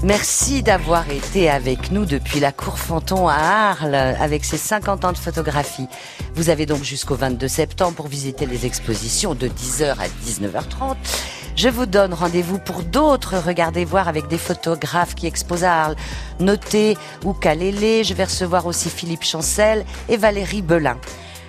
Merci 0.04 0.64
d'avoir 0.64 1.08
été 1.12 1.48
avec 1.48 1.92
nous 1.92 2.06
depuis 2.06 2.40
la 2.40 2.52
Cour 2.52 2.80
Fanton 2.80 3.28
à 3.28 3.36
Arles 3.36 3.94
avec 3.94 4.44
ses 4.44 4.58
50 4.58 5.06
ans 5.06 5.12
de 5.12 5.18
photographie. 5.18 5.86
Vous 6.34 6.50
avez 6.50 6.66
donc 6.66 6.84
jusqu'au 6.84 7.14
22 7.14 7.48
septembre 7.48 7.94
pour 7.94 8.08
visiter 8.08 8.48
les 8.48 8.66
expositions 8.66 9.36
de 9.36 9.48
10h 9.48 9.92
à 10.00 10.08
19h30. 10.26 10.96
Je 11.56 11.70
vous 11.70 11.86
donne 11.86 12.16
rendez-vous 12.16 12.58
pour 12.58 12.82
d'autres 12.82 13.38
Regardez 13.38 13.86
voir 13.86 14.08
avec 14.08 14.28
des 14.28 14.40
photographes 14.40 15.14
qui 15.14 15.28
exposent 15.28 15.66
à 15.66 15.84
Arles. 15.84 15.96
Notez 16.40 16.98
ou 17.24 17.34
Kalélé, 17.34 18.04
je 18.04 18.16
vais 18.16 18.24
recevoir 18.24 18.66
aussi 18.66 18.90
Philippe 18.90 19.24
Chancel 19.24 19.86
et 20.10 20.18
Valérie 20.18 20.64
Belin. 20.64 20.98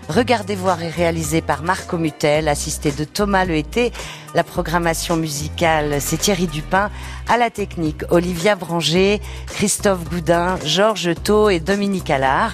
Regardez 0.09 0.57
voir 0.57 0.83
est 0.83 0.91
réalisé 0.91 1.41
par 1.41 1.63
Marco 1.63 1.97
Mutel, 1.97 2.49
assisté 2.49 2.91
de 2.93 3.05
Thomas 3.05 3.45
Lehété. 3.45 3.93
La 4.35 4.45
programmation 4.45 5.17
musicale, 5.17 6.01
c'est 6.01 6.17
Thierry 6.17 6.47
Dupin. 6.47 6.91
À 7.29 7.39
la 7.39 7.51
technique, 7.51 8.03
Olivia 8.11 8.57
Branger, 8.57 9.21
Christophe 9.47 10.05
Goudin, 10.11 10.59
Georges 10.65 11.15
Thau 11.23 11.49
et 11.49 11.61
Dominique 11.61 12.11
Allard. 12.11 12.53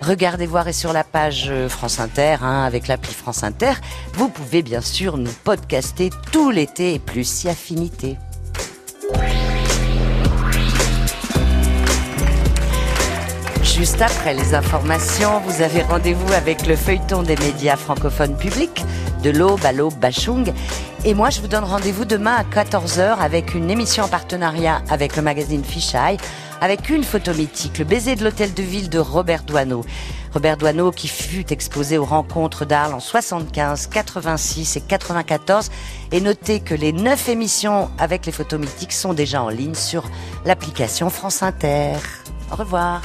Regardez 0.00 0.46
voir 0.46 0.68
est 0.68 0.72
sur 0.72 0.92
la 0.92 1.02
page 1.02 1.46
euh, 1.48 1.68
France 1.68 1.98
Inter, 1.98 2.36
hein, 2.40 2.62
avec 2.62 2.86
l'appli 2.86 3.12
France 3.12 3.42
Inter. 3.42 3.72
Vous 4.14 4.28
pouvez 4.28 4.62
bien 4.62 4.80
sûr 4.80 5.16
nous 5.16 5.32
podcaster 5.44 6.10
tout 6.30 6.50
l'été 6.50 6.94
et 6.94 6.98
plus 6.98 7.24
si 7.24 7.48
affinité. 7.48 8.16
Juste 13.78 14.02
après 14.02 14.34
les 14.34 14.56
informations, 14.56 15.38
vous 15.46 15.62
avez 15.62 15.82
rendez-vous 15.82 16.32
avec 16.32 16.66
le 16.66 16.74
feuilleton 16.74 17.22
des 17.22 17.36
médias 17.36 17.76
francophones 17.76 18.36
publics, 18.36 18.84
de 19.22 19.30
l'aube 19.30 19.64
à 19.64 19.70
l'aube 19.70 19.94
Bachung. 19.94 20.52
Et 21.04 21.14
moi, 21.14 21.30
je 21.30 21.40
vous 21.40 21.46
donne 21.46 21.62
rendez-vous 21.62 22.04
demain 22.04 22.34
à 22.34 22.42
14h 22.42 23.18
avec 23.20 23.54
une 23.54 23.70
émission 23.70 24.02
en 24.02 24.08
partenariat 24.08 24.82
avec 24.90 25.14
le 25.14 25.22
magazine 25.22 25.62
Fisheye, 25.62 26.16
avec 26.60 26.90
une 26.90 27.04
photo 27.04 27.32
mythique, 27.32 27.78
le 27.78 27.84
baiser 27.84 28.16
de 28.16 28.24
l'hôtel 28.24 28.52
de 28.52 28.64
ville 28.64 28.90
de 28.90 28.98
Robert 28.98 29.44
Doisneau. 29.44 29.84
Robert 30.34 30.56
Doisneau 30.56 30.90
qui 30.90 31.06
fut 31.06 31.52
exposé 31.52 31.98
aux 31.98 32.04
rencontres 32.04 32.64
d'Arles 32.64 32.94
en 32.94 33.00
75, 33.00 33.86
86 33.86 34.76
et 34.76 34.80
94. 34.80 35.70
Et 36.10 36.20
notez 36.20 36.58
que 36.58 36.74
les 36.74 36.92
neuf 36.92 37.28
émissions 37.28 37.90
avec 37.96 38.26
les 38.26 38.32
photos 38.32 38.58
mythiques 38.58 38.92
sont 38.92 39.14
déjà 39.14 39.40
en 39.40 39.50
ligne 39.50 39.76
sur 39.76 40.02
l'application 40.44 41.10
France 41.10 41.44
Inter. 41.44 41.92
Au 42.50 42.56
revoir. 42.56 43.02